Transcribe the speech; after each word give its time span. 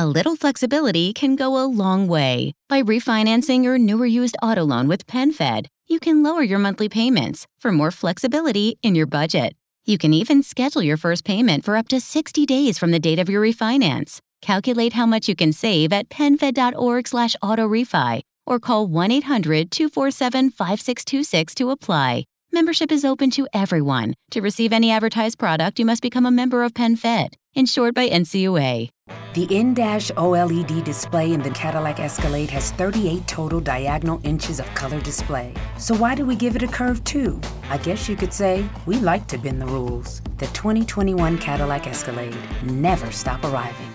A 0.00 0.08
little 0.08 0.34
flexibility 0.34 1.12
can 1.12 1.36
go 1.36 1.62
a 1.62 1.68
long 1.68 2.08
way. 2.08 2.54
By 2.70 2.82
refinancing 2.82 3.62
your 3.62 3.76
newer 3.76 4.06
used 4.06 4.34
auto 4.40 4.64
loan 4.64 4.88
with 4.88 5.06
PenFed, 5.06 5.66
you 5.88 6.00
can 6.00 6.22
lower 6.22 6.42
your 6.42 6.58
monthly 6.58 6.88
payments 6.88 7.46
for 7.58 7.70
more 7.70 7.90
flexibility 7.90 8.78
in 8.82 8.94
your 8.94 9.04
budget. 9.04 9.52
You 9.84 9.98
can 9.98 10.14
even 10.14 10.42
schedule 10.42 10.82
your 10.82 10.96
first 10.96 11.26
payment 11.26 11.66
for 11.66 11.76
up 11.76 11.86
to 11.88 12.00
60 12.00 12.46
days 12.46 12.78
from 12.78 12.92
the 12.92 12.98
date 12.98 13.18
of 13.18 13.28
your 13.28 13.42
refinance. 13.42 14.20
Calculate 14.40 14.94
how 14.94 15.04
much 15.04 15.28
you 15.28 15.36
can 15.36 15.52
save 15.52 15.92
at 15.92 16.08
penfed.org 16.08 17.06
slash 17.06 17.36
autorefi 17.42 18.22
or 18.46 18.58
call 18.58 18.88
1-800-247-5626 18.88 21.54
to 21.56 21.68
apply. 21.68 22.24
Membership 22.52 22.90
is 22.90 23.04
open 23.04 23.30
to 23.30 23.46
everyone. 23.54 24.14
To 24.32 24.40
receive 24.40 24.72
any 24.72 24.90
advertised 24.90 25.38
product, 25.38 25.78
you 25.78 25.84
must 25.84 26.02
become 26.02 26.26
a 26.26 26.32
member 26.32 26.64
of 26.64 26.74
PenFed, 26.74 27.34
insured 27.54 27.94
by 27.94 28.08
NCUA. 28.08 28.90
The 29.34 29.44
in-dash 29.44 30.10
OLED 30.10 30.82
display 30.82 31.32
in 31.32 31.42
the 31.42 31.50
Cadillac 31.50 32.00
Escalade 32.00 32.50
has 32.50 32.72
38 32.72 33.24
total 33.28 33.60
diagonal 33.60 34.20
inches 34.24 34.58
of 34.58 34.66
color 34.74 35.00
display. 35.00 35.54
So 35.78 35.94
why 35.94 36.16
do 36.16 36.26
we 36.26 36.34
give 36.34 36.56
it 36.56 36.64
a 36.64 36.68
curve 36.68 37.04
too? 37.04 37.40
I 37.68 37.78
guess 37.78 38.08
you 38.08 38.16
could 38.16 38.32
say 38.32 38.68
we 38.84 38.96
like 38.96 39.28
to 39.28 39.38
bend 39.38 39.62
the 39.62 39.66
rules. 39.66 40.20
The 40.38 40.46
2021 40.46 41.38
Cadillac 41.38 41.86
Escalade 41.86 42.36
never 42.64 43.12
stop 43.12 43.44
arriving. 43.44 43.94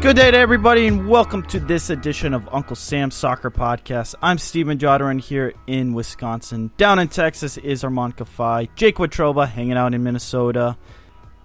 Good 0.00 0.16
day 0.16 0.30
to 0.30 0.38
everybody, 0.38 0.86
and 0.86 1.06
welcome 1.06 1.42
to 1.48 1.60
this 1.60 1.90
edition 1.90 2.32
of 2.32 2.48
Uncle 2.50 2.74
Sam's 2.74 3.14
Soccer 3.14 3.50
Podcast. 3.50 4.14
I'm 4.22 4.38
Stephen 4.38 4.78
Jodarin 4.78 5.20
here 5.20 5.52
in 5.66 5.92
Wisconsin. 5.92 6.70
Down 6.78 6.98
in 6.98 7.08
Texas 7.08 7.58
is 7.58 7.84
Armand 7.84 8.16
Kafai, 8.16 8.74
Jake 8.76 8.96
Watroba 8.96 9.46
hanging 9.46 9.74
out 9.74 9.92
in 9.92 10.02
Minnesota. 10.02 10.78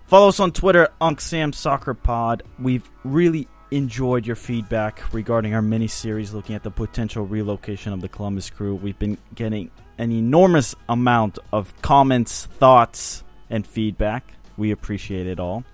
Follow 0.06 0.30
us 0.30 0.39
on 0.39 0.53
Twitter, 0.53 0.88
Uncle 1.02 1.22
Sam's 1.22 1.58
Soccer 1.58 1.94
Pod. 1.94 2.44
We've 2.58 2.89
really 3.03 3.50
enjoyed 3.72 4.25
your 4.25 4.38
feedback 4.38 5.14
regarding 5.14 5.53
our 5.53 5.62
mini 5.62 5.88
series 5.88 6.34
looking 6.34 6.56
at 6.56 6.64
the 6.64 6.72
potential 6.72 7.25
relocation 7.25 7.92
of 7.92 8.00
the 8.00 8.08
Columbus 8.08 8.50
Crew. 8.50 8.75
We've 8.75 8.97
been 8.97 9.17
getting 9.36 9.69
an 9.97 10.14
enormous 10.14 10.75
amount 10.88 11.40
of 11.52 11.73
comments, 11.81 12.45
thoughts, 12.45 13.22
and 13.50 13.67
feedback. 13.67 14.34
We 14.56 14.72
appreciate 14.72 15.28
it 15.28 15.42
all. 15.42 15.66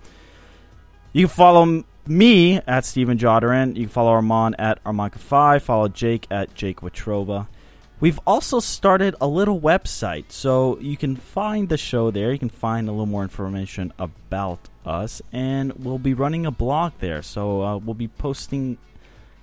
You 1.12 1.28
can 1.28 1.36
follow 1.36 1.84
me 2.06 2.60
at 2.66 2.84
Steven 2.84 3.18
Jodarin. 3.18 3.76
You 3.76 3.82
can 3.82 3.88
follow 3.88 4.10
Armand 4.10 4.56
at 4.58 4.82
Armand5. 4.84 5.62
Follow 5.62 5.88
Jake 5.88 6.26
at 6.30 6.54
Jake 6.54 6.80
Watroba. 6.80 7.46
We've 8.00 8.18
also 8.26 8.58
started 8.58 9.14
a 9.20 9.28
little 9.28 9.60
website, 9.60 10.32
so 10.32 10.76
you 10.80 10.96
can 10.96 11.14
find 11.14 11.68
the 11.68 11.76
show 11.76 12.10
there. 12.10 12.32
You 12.32 12.38
can 12.38 12.48
find 12.48 12.88
a 12.88 12.90
little 12.90 13.06
more 13.06 13.22
information 13.22 13.92
about 13.96 14.58
us, 14.84 15.22
and 15.32 15.72
we'll 15.74 16.00
be 16.00 16.12
running 16.12 16.44
a 16.44 16.50
blog 16.50 16.94
there. 16.98 17.22
So 17.22 17.62
uh, 17.62 17.76
we'll 17.76 17.94
be 17.94 18.08
posting, 18.08 18.76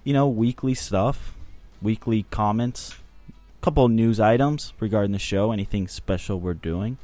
you 0.03 0.11
know, 0.11 0.27
weekly 0.27 0.73
stuff, 0.73 1.37
weekly 1.81 2.23
comments, 2.31 2.95
a 3.29 3.63
couple 3.63 3.87
news 3.87 4.19
items 4.19 4.73
regarding 4.81 5.13
the 5.13 5.19
show, 5.19 5.53
anything 5.53 5.87
special 5.87 6.37
we're 6.37 6.53
doing. 6.53 6.97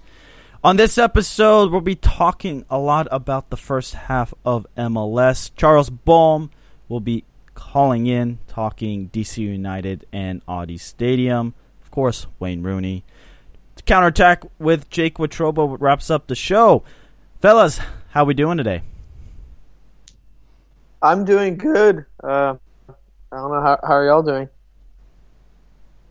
On 0.63 0.77
this 0.77 0.97
episode, 0.97 1.71
we'll 1.71 1.81
be 1.81 1.95
talking 1.95 2.65
a 2.69 2.79
lot 2.79 3.07
about 3.11 3.49
the 3.49 3.57
first 3.57 3.93
half 3.93 4.33
of 4.43 4.65
MLS. 4.75 5.51
Charles 5.55 5.89
Boehm 5.89 6.49
will 6.87 6.99
be 6.99 7.23
calling 7.53 8.07
in, 8.07 8.39
talking 8.47 9.09
DC 9.09 9.37
United 9.37 10.05
and 10.11 10.41
Audi 10.47 10.77
Stadium. 10.77 11.53
Of 11.83 11.91
course, 11.91 12.25
Wayne 12.39 12.63
Rooney. 12.63 13.03
To 13.75 13.83
counterattack 13.83 14.43
with 14.57 14.89
Jake 14.89 15.17
Watroba 15.17 15.77
wraps 15.79 16.09
up 16.09 16.27
the 16.27 16.35
show. 16.35 16.83
Fellas, 17.41 17.79
how 18.09 18.25
we 18.25 18.33
doing 18.33 18.57
today? 18.57 18.81
I'm 21.01 21.25
doing 21.25 21.57
good. 21.57 22.05
Uh, 22.23 22.55
I 23.31 23.35
don't 23.35 23.51
know 23.51 23.61
how, 23.61 23.79
how 23.83 23.93
are 23.93 24.05
y'all 24.05 24.23
doing. 24.23 24.49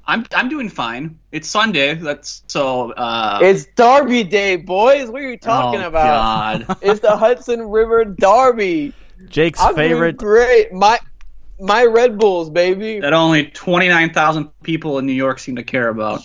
I'm 0.07 0.27
I'm 0.35 0.49
doing 0.49 0.69
fine. 0.69 1.19
It's 1.33 1.49
Sunday. 1.49 1.95
That's 1.95 2.43
so. 2.47 2.93
Uh, 2.93 3.39
It's 3.43 3.67
Derby 3.75 4.25
Day, 4.25 4.57
boys. 4.57 5.11
What 5.11 5.23
are 5.23 5.31
you 5.31 5.39
talking 5.39 5.81
oh, 5.81 5.89
about? 5.89 6.67
God. 6.67 6.77
It's 6.83 7.01
the 7.01 7.17
Hudson 7.17 7.69
River 7.69 8.05
Derby. 8.05 8.93
Jake's 9.29 9.61
I'm 9.61 9.75
favorite. 9.75 10.19
doing 10.19 10.33
great. 10.33 10.73
My 10.73 10.99
my 11.61 11.85
Red 11.85 12.19
Bulls, 12.19 12.51
baby. 12.51 13.01
that 13.01 13.13
only 13.13 13.47
twenty 13.47 13.89
nine 13.89 14.13
thousand 14.13 14.51
people 14.63 14.99
in 14.99 15.07
New 15.07 15.13
York 15.13 15.39
seem 15.39 15.57
to 15.57 15.63
care 15.63 15.89
about. 15.89 16.21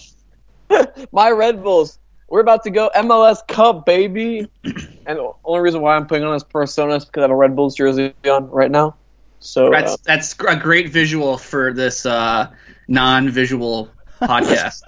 My 1.11 1.31
Red 1.31 1.63
Bulls. 1.63 2.00
We're 2.28 2.41
about 2.41 2.63
to 2.66 2.69
go 2.69 2.91
MLS 2.96 3.47
Cup, 3.47 3.88
baby. 3.88 4.47
and 4.63 5.17
the 5.17 5.31
only 5.44 5.61
reason 5.61 5.81
why 5.81 5.96
I'm 5.96 6.06
putting 6.06 6.23
on 6.23 6.34
this 6.34 6.44
persona 6.44 6.96
is 6.96 7.06
because 7.06 7.22
I 7.22 7.23
have 7.23 7.31
a 7.31 7.35
Red 7.35 7.56
Bulls 7.56 7.75
jersey 7.75 8.13
on 8.29 8.47
right 8.51 8.69
now. 8.69 8.96
So 9.40 9.72
That's 9.72 9.94
uh, 9.94 9.97
that's 10.03 10.35
a 10.47 10.56
great 10.56 10.90
visual 10.90 11.38
for 11.38 11.73
this 11.73 12.06
uh, 12.06 12.51
non 12.89 13.29
visual 13.29 13.89
podcast. 14.22 14.81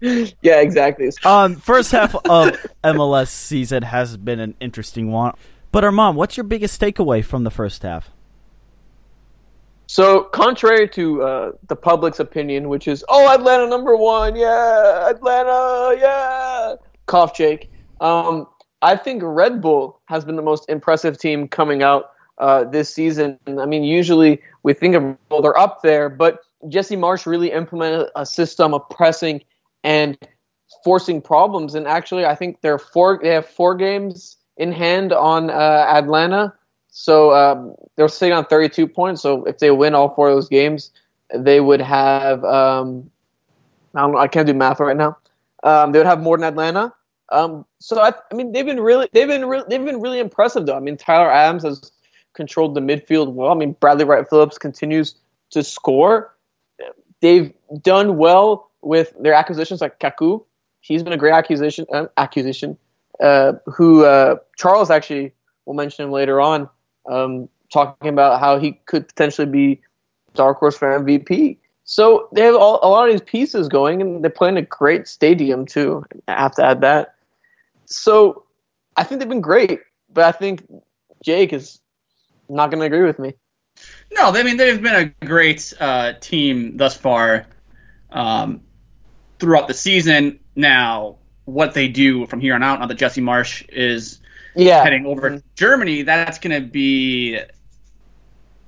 yeah, 0.42 0.60
exactly. 0.60 1.10
Um, 1.24 1.56
first 1.56 1.92
half 1.92 2.14
of 2.14 2.56
MLS 2.84 3.28
season 3.28 3.82
has 3.82 4.16
been 4.16 4.40
an 4.40 4.54
interesting 4.60 5.10
one. 5.10 5.34
But 5.72 5.84
Armand, 5.84 6.16
what's 6.16 6.36
your 6.36 6.44
biggest 6.44 6.80
takeaway 6.80 7.24
from 7.24 7.44
the 7.44 7.50
first 7.50 7.82
half? 7.82 8.10
So, 9.86 10.22
contrary 10.22 10.88
to 10.90 11.22
uh, 11.22 11.52
the 11.66 11.74
public's 11.74 12.20
opinion, 12.20 12.68
which 12.68 12.86
is, 12.86 13.04
oh, 13.08 13.32
Atlanta 13.32 13.66
number 13.68 13.96
one, 13.96 14.36
yeah, 14.36 15.10
Atlanta, 15.10 15.96
yeah, 16.00 16.76
cough, 17.06 17.36
Jake. 17.36 17.70
Um, 18.00 18.46
I 18.82 18.96
think 18.96 19.22
Red 19.24 19.60
Bull 19.60 20.00
has 20.06 20.24
been 20.24 20.36
the 20.36 20.42
most 20.42 20.68
impressive 20.68 21.18
team 21.18 21.48
coming 21.48 21.82
out 21.82 22.12
uh, 22.38 22.64
this 22.64 22.92
season. 22.94 23.38
I 23.46 23.66
mean, 23.66 23.82
usually 23.82 24.40
we 24.62 24.74
think 24.74 24.94
of 24.94 25.16
well, 25.28 25.42
they're 25.42 25.58
up 25.58 25.82
there, 25.82 26.08
but 26.08 26.44
Jesse 26.68 26.96
Marsch 26.96 27.26
really 27.26 27.52
implemented 27.52 28.08
a 28.16 28.26
system 28.26 28.74
of 28.74 28.88
pressing 28.90 29.42
and 29.82 30.16
forcing 30.84 31.20
problems. 31.20 31.74
And 31.74 31.86
actually, 31.86 32.26
I 32.26 32.34
think 32.34 32.60
they're 32.60 32.78
four. 32.78 33.18
They 33.22 33.30
have 33.30 33.46
four 33.46 33.74
games 33.74 34.36
in 34.56 34.72
hand 34.72 35.12
on 35.12 35.50
uh, 35.50 35.86
Atlanta. 35.88 36.52
So 36.88 37.32
um, 37.34 37.74
they're 37.96 38.08
sitting 38.08 38.34
on 38.34 38.44
32 38.44 38.86
points. 38.86 39.22
So 39.22 39.44
if 39.44 39.58
they 39.58 39.70
win 39.70 39.94
all 39.94 40.14
four 40.14 40.28
of 40.28 40.36
those 40.36 40.48
games, 40.48 40.90
they 41.34 41.60
would 41.60 41.80
have. 41.80 42.44
Um, 42.44 43.10
I 43.94 44.00
don't 44.00 44.12
know. 44.12 44.18
I 44.18 44.28
can't 44.28 44.46
do 44.46 44.54
math 44.54 44.80
right 44.80 44.96
now. 44.96 45.16
Um, 45.62 45.92
they 45.92 45.98
would 45.98 46.06
have 46.06 46.22
more 46.22 46.36
than 46.36 46.46
Atlanta. 46.46 46.92
Um, 47.30 47.64
so 47.78 48.00
I, 48.00 48.12
I 48.30 48.34
mean, 48.34 48.52
they've 48.52 48.66
been 48.66 48.80
really, 48.80 49.08
they've 49.12 49.28
been, 49.28 49.46
re- 49.46 49.64
they've 49.68 49.84
been 49.84 50.00
really 50.00 50.18
impressive 50.18 50.66
though. 50.66 50.76
I 50.76 50.80
mean, 50.80 50.96
Tyler 50.96 51.30
Adams 51.30 51.62
has 51.62 51.92
controlled 52.34 52.74
the 52.74 52.80
midfield 52.80 53.32
well. 53.32 53.50
I 53.50 53.54
mean, 53.54 53.72
Bradley 53.80 54.04
Wright 54.04 54.28
Phillips 54.28 54.58
continues 54.58 55.14
to 55.50 55.62
score. 55.62 56.34
They've 57.20 57.52
done 57.82 58.16
well 58.16 58.70
with 58.82 59.12
their 59.20 59.34
acquisitions, 59.34 59.80
like 59.80 59.98
Kaku. 59.98 60.44
He's 60.80 61.02
been 61.02 61.12
a 61.12 61.18
great 61.18 61.32
acquisition. 61.32 61.86
Uh, 61.92 62.06
acquisition. 62.16 62.78
Uh, 63.20 63.52
who 63.66 64.04
uh, 64.04 64.36
Charles 64.56 64.90
actually 64.90 65.32
will 65.66 65.74
mention 65.74 66.06
him 66.06 66.10
later 66.10 66.40
on, 66.40 66.68
um, 67.10 67.48
talking 67.70 68.08
about 68.08 68.40
how 68.40 68.58
he 68.58 68.72
could 68.86 69.06
potentially 69.06 69.46
be 69.46 69.80
dark 70.34 70.58
horse 70.58 70.78
for 70.78 70.88
MVP. 70.98 71.58
So 71.84 72.28
they 72.32 72.42
have 72.42 72.54
all, 72.54 72.78
a 72.82 72.88
lot 72.88 73.08
of 73.08 73.12
these 73.12 73.20
pieces 73.20 73.68
going, 73.68 74.00
and 74.00 74.22
they're 74.22 74.30
playing 74.30 74.56
a 74.56 74.62
great 74.62 75.06
stadium 75.06 75.66
too. 75.66 76.04
I 76.28 76.40
have 76.40 76.54
to 76.54 76.64
add 76.64 76.80
that. 76.80 77.14
So 77.84 78.44
I 78.96 79.04
think 79.04 79.20
they've 79.20 79.28
been 79.28 79.40
great, 79.40 79.80
but 80.12 80.24
I 80.24 80.32
think 80.32 80.64
Jake 81.24 81.52
is 81.52 81.80
not 82.48 82.70
going 82.70 82.80
to 82.80 82.86
agree 82.86 83.06
with 83.06 83.18
me. 83.18 83.34
No, 84.12 84.30
I 84.30 84.42
mean 84.42 84.56
they've 84.56 84.82
been 84.82 85.14
a 85.20 85.26
great 85.26 85.72
uh, 85.78 86.14
team 86.20 86.76
thus 86.76 86.96
far 86.96 87.46
um, 88.10 88.62
throughout 89.38 89.68
the 89.68 89.74
season. 89.74 90.40
Now, 90.56 91.18
what 91.44 91.74
they 91.74 91.88
do 91.88 92.26
from 92.26 92.40
here 92.40 92.54
on 92.54 92.62
out, 92.62 92.80
now 92.80 92.86
that 92.86 92.96
Jesse 92.96 93.20
Marsch 93.20 93.68
is 93.68 94.20
Yeah, 94.54 94.82
heading 94.82 95.06
over 95.06 95.30
to 95.30 95.42
Germany, 95.54 96.02
that's 96.02 96.38
going 96.38 96.60
to 96.60 96.66
be 96.66 97.38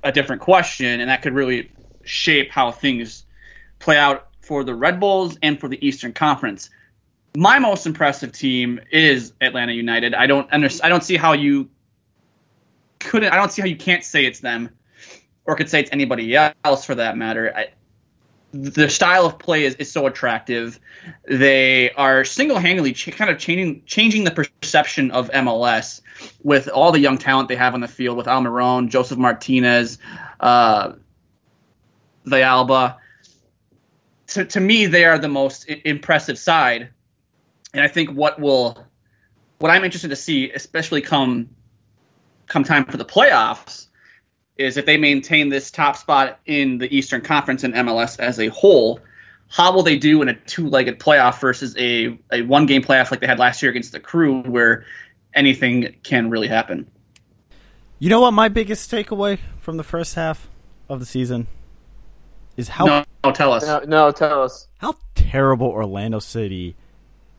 a 0.03 0.11
different 0.11 0.41
question, 0.41 1.01
and 1.01 1.09
that 1.09 1.21
could 1.21 1.33
really 1.33 1.71
shape 2.03 2.51
how 2.51 2.71
things 2.71 3.25
play 3.79 3.97
out 3.97 4.27
for 4.41 4.63
the 4.63 4.75
Red 4.75 4.99
Bulls 4.99 5.37
and 5.41 5.59
for 5.59 5.69
the 5.69 5.85
Eastern 5.85 6.13
Conference. 6.13 6.69
my 7.35 7.59
most 7.59 7.85
impressive 7.85 8.31
team 8.31 8.79
is 8.91 9.33
Atlanta 9.41 9.73
United. 9.73 10.13
I 10.13 10.27
don't 10.27 10.51
under, 10.51 10.69
I 10.83 10.89
don't 10.89 11.03
see 11.03 11.17
how 11.17 11.33
you 11.33 11.69
couldn't. 12.99 13.31
I 13.31 13.35
don't 13.37 13.51
see 13.51 13.61
how 13.61 13.67
you 13.67 13.75
can't 13.75 14.03
say 14.03 14.25
it's 14.25 14.39
them, 14.39 14.69
or 15.45 15.55
could 15.55 15.69
say 15.69 15.79
it's 15.81 15.91
anybody 15.91 16.35
else 16.35 16.85
for 16.85 16.95
that 16.95 17.17
matter. 17.17 17.53
I, 17.55 17.69
the 18.53 18.87
style 18.87 19.25
of 19.25 19.39
play 19.39 19.65
is, 19.65 19.75
is 19.75 19.91
so 19.91 20.05
attractive. 20.05 20.79
They 21.27 21.91
are 21.91 22.23
single 22.23 22.59
handedly 22.59 22.93
ch- 22.93 23.11
kind 23.11 23.31
of 23.31 23.39
changing 23.39 23.83
changing 23.85 24.25
the 24.25 24.31
perception 24.31 25.09
of 25.11 25.29
MLS 25.31 26.01
with 26.43 26.67
all 26.67 26.91
the 26.91 26.99
young 26.99 27.17
talent 27.17 27.49
they 27.49 27.55
have 27.55 27.73
on 27.73 27.81
the 27.81 27.87
field 27.87 28.15
with 28.15 28.27
Almiron, 28.27 28.89
Josef 28.89 29.17
Martinez, 29.17 29.97
uh, 30.39 30.93
Villalba. 32.27 32.97
To, 34.27 34.45
to 34.45 34.59
me, 34.59 34.85
they 34.85 35.05
are 35.05 35.17
the 35.17 35.27
most 35.27 35.65
I- 35.69 35.81
impressive 35.83 36.37
side, 36.37 36.89
and 37.73 37.83
I 37.83 37.87
think 37.87 38.11
what 38.11 38.39
will 38.39 38.85
what 39.57 39.71
I'm 39.71 39.83
interested 39.83 40.09
to 40.09 40.15
see, 40.15 40.51
especially 40.51 41.01
come 41.01 41.49
come 42.45 42.63
time 42.63 42.85
for 42.85 42.97
the 42.97 43.05
playoffs, 43.05 43.87
is 44.57 44.77
if 44.77 44.85
they 44.85 44.97
maintain 44.97 45.49
this 45.49 45.71
top 45.71 45.97
spot 45.97 46.39
in 46.45 46.77
the 46.77 46.95
Eastern 46.95 47.21
Conference 47.21 47.63
and 47.63 47.73
MLS 47.73 48.19
as 48.19 48.39
a 48.39 48.47
whole, 48.47 48.99
how 49.47 49.73
will 49.73 49.83
they 49.83 49.97
do 49.97 50.21
in 50.21 50.29
a 50.29 50.33
two-legged 50.33 50.99
playoff 50.99 51.39
versus 51.39 51.75
a, 51.77 52.17
a 52.31 52.41
one-game 52.43 52.83
playoff 52.83 53.11
like 53.11 53.19
they 53.19 53.27
had 53.27 53.39
last 53.39 53.61
year 53.61 53.69
against 53.69 53.91
the 53.91 53.99
Crew, 53.99 54.41
where 54.41 54.85
anything 55.33 55.95
can 56.03 56.29
really 56.29 56.47
happen? 56.47 56.89
You 57.99 58.09
know 58.09 58.21
what 58.21 58.31
my 58.31 58.49
biggest 58.49 58.91
takeaway 58.91 59.39
from 59.59 59.77
the 59.77 59.83
first 59.83 60.15
half 60.15 60.49
of 60.89 60.99
the 60.99 61.05
season 61.05 61.47
is 62.57 62.67
how 62.67 62.85
no, 62.85 63.05
no 63.23 63.31
tell 63.31 63.53
us. 63.53 63.65
No, 63.65 63.79
no, 63.85 64.11
tell 64.11 64.43
us. 64.43 64.67
How 64.77 64.95
terrible 65.15 65.67
Orlando 65.67 66.19
City 66.19 66.75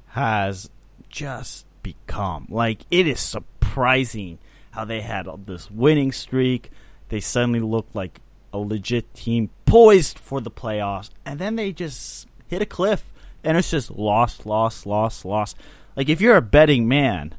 has 0.09 0.71
just 1.09 1.67
become. 1.83 2.47
Like 2.49 2.81
it 2.91 3.07
is 3.07 3.21
surprising 3.21 4.39
how 4.71 4.85
they 4.85 5.01
had 5.01 5.27
this 5.47 5.71
winning 5.71 6.13
streak. 6.13 6.71
They 7.09 7.21
suddenly 7.21 7.61
looked 7.61 7.95
like 7.95 8.21
a 8.53 8.59
legit 8.59 9.13
team 9.15 9.51
poised 9.67 10.19
for 10.19 10.41
the 10.41 10.51
playoffs, 10.51 11.11
and 11.27 11.39
then 11.39 11.57
they 11.57 11.73
just 11.73 12.27
hit 12.49 12.63
a 12.63 12.67
cliff, 12.67 13.13
and 13.43 13.57
it's 13.57 13.71
just 13.71 13.91
lost, 13.91 14.47
lost, 14.47 14.87
lost, 14.87 15.25
lost. 15.25 15.57
Like 15.97 16.09
if 16.09 16.21
you're 16.21 16.37
a 16.37 16.43
betting 16.43 16.89
man, 16.89 17.35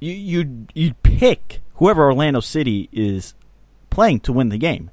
you 0.00 0.12
you 0.12 0.66
you'd 0.74 1.02
pick 1.02 1.60
whoever 1.74 2.04
Orlando 2.04 2.40
City 2.40 2.88
is 2.92 3.34
playing 3.90 4.20
to 4.20 4.32
win 4.32 4.48
the 4.48 4.58
game. 4.58 4.90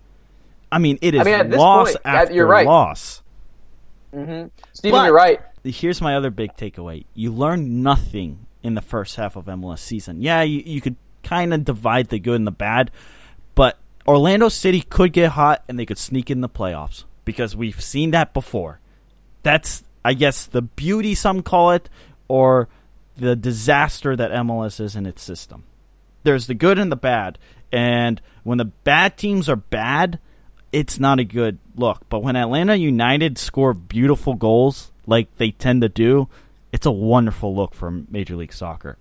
I 0.72 0.78
mean, 0.78 1.00
it 1.02 1.16
is 1.16 1.26
I 1.26 1.44
mean, 1.44 1.52
loss 1.52 1.94
point, 1.94 2.02
after 2.06 2.34
you're 2.34 2.46
right. 2.48 2.66
loss. 2.68 3.24
Mm-hmm. 4.14 4.48
Steven, 4.74 4.98
But- 4.98 5.06
you're 5.06 5.14
right. 5.14 5.40
Here's 5.64 6.00
my 6.02 6.16
other 6.16 6.30
big 6.30 6.56
takeaway: 6.56 7.06
you 7.14 7.32
learn 7.34 7.84
nothing 7.84 8.46
in 8.64 8.76
the 8.76 8.82
first 8.82 9.18
half 9.18 9.36
of 9.36 9.46
MLS 9.46 9.80
season. 9.80 10.22
Yeah, 10.22 10.42
you, 10.42 10.64
you 10.66 10.80
could 10.80 10.96
kind 11.24 11.54
of 11.54 11.66
divide 11.66 12.08
the 12.08 12.18
good 12.20 12.36
and 12.36 12.48
the 12.48 12.52
bad, 12.52 12.92
but 13.60 13.78
Orlando 14.08 14.48
City 14.48 14.80
could 14.80 15.12
get 15.12 15.32
hot 15.32 15.66
and 15.68 15.78
they 15.78 15.86
could 15.86 15.98
sneak 15.98 16.32
in 16.32 16.40
the 16.40 16.48
playoffs 16.48 17.04
because 17.26 17.58
we've 17.58 17.82
seen 17.82 18.12
that 18.12 18.34
before. 18.34 18.80
That's, 19.44 19.84
I 20.06 20.14
guess, 20.14 20.46
the 20.46 20.62
beauty 20.62 21.14
some 21.14 21.44
call 21.44 21.72
it, 21.72 21.90
or 22.30 22.70
the 23.18 23.36
disaster 23.36 24.16
that 24.16 24.32
MLS 24.32 24.80
is 24.80 24.96
in 24.96 25.06
its 25.06 25.22
system. 25.22 25.66
There's 26.24 26.48
the 26.48 26.54
good 26.54 26.80
and 26.80 26.90
the 26.90 26.96
bad, 26.96 27.38
and 27.70 28.22
when 28.44 28.60
the 28.60 28.72
bad 28.86 29.18
teams 29.18 29.50
are 29.50 29.58
bad, 29.58 30.20
it's 30.72 30.98
not 30.98 31.20
a 31.20 31.26
good 31.26 31.58
look. 31.76 32.08
But 32.08 32.24
when 32.24 32.38
Atlanta 32.38 32.78
United 32.78 33.38
score 33.38 33.74
beautiful 33.74 34.36
goals 34.36 34.94
like 35.06 35.36
they 35.36 35.52
tend 35.52 35.82
to 35.82 35.90
do, 35.90 36.30
it's 36.72 36.86
a 36.86 36.92
wonderful 36.92 37.54
look 37.54 37.76
for 37.76 37.92
Major 37.92 38.38
League 38.38 38.54
Soccer. 38.54 38.98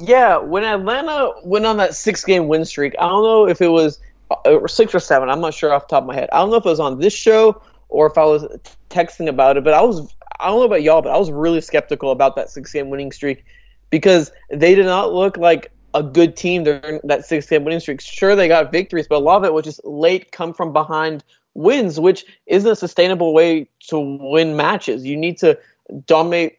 Yeah, 0.00 0.38
when 0.38 0.64
Atlanta 0.64 1.32
went 1.42 1.66
on 1.66 1.76
that 1.78 1.94
six 1.94 2.24
game 2.24 2.46
win 2.46 2.64
streak, 2.64 2.94
I 2.98 3.08
don't 3.08 3.22
know 3.22 3.48
if 3.48 3.60
it 3.60 3.68
was 3.68 3.98
uh, 4.30 4.66
six 4.68 4.94
or 4.94 5.00
seven. 5.00 5.28
I'm 5.28 5.40
not 5.40 5.54
sure 5.54 5.72
off 5.72 5.88
the 5.88 5.96
top 5.96 6.04
of 6.04 6.08
my 6.08 6.14
head. 6.14 6.28
I 6.32 6.38
don't 6.38 6.50
know 6.50 6.56
if 6.56 6.66
it 6.66 6.68
was 6.68 6.80
on 6.80 7.00
this 7.00 7.12
show 7.12 7.60
or 7.88 8.06
if 8.06 8.16
I 8.16 8.24
was 8.24 8.44
texting 8.90 9.28
about 9.28 9.56
it, 9.56 9.64
but 9.64 9.74
I 9.74 9.82
was, 9.82 10.14
I 10.38 10.46
don't 10.46 10.60
know 10.60 10.66
about 10.66 10.82
y'all, 10.82 11.02
but 11.02 11.10
I 11.12 11.18
was 11.18 11.30
really 11.30 11.60
skeptical 11.60 12.12
about 12.12 12.36
that 12.36 12.50
six 12.50 12.72
game 12.72 12.90
winning 12.90 13.10
streak 13.10 13.44
because 13.90 14.30
they 14.50 14.74
did 14.74 14.86
not 14.86 15.12
look 15.12 15.36
like 15.36 15.72
a 15.94 16.02
good 16.02 16.36
team 16.36 16.64
during 16.64 17.00
that 17.04 17.24
six 17.24 17.48
game 17.48 17.64
winning 17.64 17.80
streak. 17.80 18.00
Sure, 18.00 18.36
they 18.36 18.46
got 18.46 18.70
victories, 18.70 19.08
but 19.08 19.16
a 19.16 19.24
lot 19.24 19.38
of 19.38 19.44
it 19.44 19.52
was 19.52 19.64
just 19.64 19.84
late, 19.84 20.30
come 20.30 20.54
from 20.54 20.72
behind 20.72 21.24
wins, 21.54 21.98
which 21.98 22.24
isn't 22.46 22.70
a 22.70 22.76
sustainable 22.76 23.34
way 23.34 23.68
to 23.88 23.98
win 23.98 24.54
matches. 24.54 25.04
You 25.04 25.16
need 25.16 25.38
to 25.38 25.58
dominate 26.06 26.57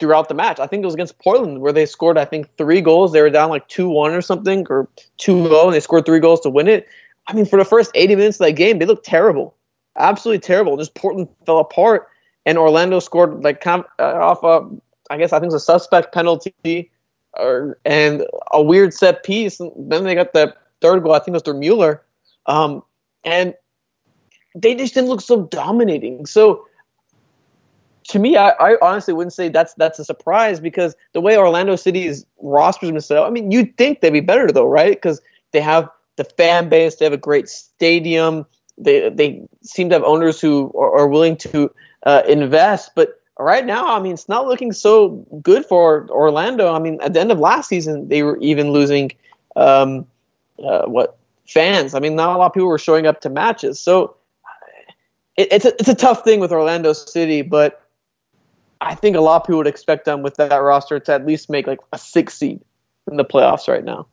throughout 0.00 0.28
the 0.28 0.34
match. 0.34 0.58
I 0.58 0.66
think 0.66 0.82
it 0.82 0.86
was 0.86 0.94
against 0.94 1.18
Portland 1.18 1.60
where 1.60 1.72
they 1.72 1.86
scored, 1.86 2.18
I 2.18 2.24
think, 2.24 2.48
three 2.56 2.80
goals. 2.80 3.12
They 3.12 3.20
were 3.20 3.30
down 3.30 3.50
like 3.50 3.68
2 3.68 3.88
1 3.88 4.12
or 4.12 4.22
something, 4.22 4.66
or 4.70 4.88
2 5.18 5.44
0, 5.44 5.66
and 5.66 5.74
they 5.74 5.80
scored 5.80 6.06
three 6.06 6.18
goals 6.18 6.40
to 6.40 6.50
win 6.50 6.66
it. 6.66 6.88
I 7.26 7.34
mean, 7.34 7.44
for 7.44 7.58
the 7.58 7.64
first 7.64 7.90
80 7.94 8.16
minutes 8.16 8.40
of 8.40 8.46
that 8.46 8.52
game, 8.52 8.78
they 8.78 8.86
looked 8.86 9.04
terrible. 9.04 9.54
Absolutely 9.96 10.40
terrible. 10.40 10.76
Just 10.76 10.94
Portland 10.94 11.28
fell 11.46 11.58
apart, 11.58 12.08
and 12.46 12.58
Orlando 12.58 12.98
scored 12.98 13.44
like 13.44 13.64
of, 13.66 13.84
uh, 13.98 14.02
off 14.02 14.42
a, 14.42 14.68
I 15.10 15.18
guess 15.18 15.32
I 15.32 15.38
think 15.38 15.52
it 15.52 15.54
was 15.54 15.62
a 15.62 15.64
suspect 15.64 16.12
penalty 16.12 16.90
or 17.34 17.78
and 17.84 18.26
a 18.52 18.62
weird 18.62 18.94
set 18.94 19.22
piece. 19.22 19.60
And 19.60 19.72
then 19.76 20.04
they 20.04 20.14
got 20.14 20.32
the 20.32 20.54
third 20.80 21.02
goal, 21.02 21.12
I 21.12 21.18
think 21.18 21.28
it 21.28 21.32
was 21.32 21.42
through 21.42 21.58
Mueller. 21.58 22.02
Um, 22.46 22.82
and 23.24 23.54
they 24.54 24.74
just 24.74 24.94
didn't 24.94 25.10
look 25.10 25.20
so 25.20 25.44
dominating. 25.46 26.26
So 26.26 26.66
to 28.08 28.18
me, 28.18 28.36
I, 28.36 28.50
I 28.50 28.76
honestly 28.82 29.14
wouldn't 29.14 29.32
say 29.32 29.48
that's 29.48 29.74
that's 29.74 29.98
a 29.98 30.04
surprise 30.04 30.60
because 30.60 30.94
the 31.12 31.20
way 31.20 31.36
Orlando 31.36 31.76
City's 31.76 32.24
roster's 32.40 32.90
been 32.90 33.00
set 33.00 33.18
up, 33.18 33.26
I 33.26 33.30
mean, 33.30 33.50
you'd 33.50 33.76
think 33.76 34.00
they'd 34.00 34.10
be 34.10 34.20
better 34.20 34.50
though, 34.50 34.66
right? 34.66 34.96
Because 34.96 35.20
they 35.52 35.60
have 35.60 35.88
the 36.16 36.24
fan 36.24 36.68
base, 36.68 36.96
they 36.96 37.04
have 37.04 37.12
a 37.12 37.18
great 37.18 37.48
stadium, 37.48 38.46
they 38.78 39.08
they 39.10 39.42
seem 39.62 39.88
to 39.90 39.94
have 39.94 40.04
owners 40.04 40.40
who 40.40 40.72
are, 40.76 41.00
are 41.00 41.08
willing 41.08 41.36
to 41.38 41.70
uh, 42.04 42.22
invest. 42.28 42.92
But 42.94 43.20
right 43.38 43.64
now, 43.64 43.96
I 43.96 44.00
mean, 44.00 44.14
it's 44.14 44.28
not 44.28 44.46
looking 44.46 44.72
so 44.72 45.26
good 45.42 45.64
for 45.66 46.08
Orlando. 46.10 46.72
I 46.72 46.78
mean, 46.78 46.98
at 47.02 47.12
the 47.12 47.20
end 47.20 47.30
of 47.32 47.38
last 47.38 47.68
season, 47.68 48.08
they 48.08 48.22
were 48.22 48.38
even 48.38 48.72
losing 48.72 49.12
um, 49.56 50.06
uh, 50.64 50.86
what 50.86 51.18
fans. 51.46 51.94
I 51.94 52.00
mean, 52.00 52.16
not 52.16 52.34
a 52.34 52.38
lot 52.38 52.46
of 52.46 52.54
people 52.54 52.68
were 52.68 52.78
showing 52.78 53.06
up 53.06 53.20
to 53.22 53.30
matches, 53.30 53.78
so 53.78 54.16
it, 55.36 55.48
it's 55.52 55.64
a, 55.64 55.74
it's 55.74 55.88
a 55.88 55.94
tough 55.94 56.24
thing 56.24 56.40
with 56.40 56.52
Orlando 56.52 56.92
City, 56.92 57.42
but 57.42 57.79
I 58.80 58.94
think 58.94 59.16
a 59.16 59.20
lot 59.20 59.42
of 59.42 59.46
people 59.46 59.58
would 59.58 59.66
expect 59.66 60.04
them 60.04 60.22
with 60.22 60.36
that 60.36 60.56
roster 60.56 60.98
to 61.00 61.12
at 61.12 61.26
least 61.26 61.50
make 61.50 61.66
like 61.66 61.80
a 61.92 61.98
six 61.98 62.34
seed 62.34 62.60
in 63.10 63.16
the 63.16 63.24
playoffs 63.24 63.68
right 63.68 63.84
now. 63.84 64.06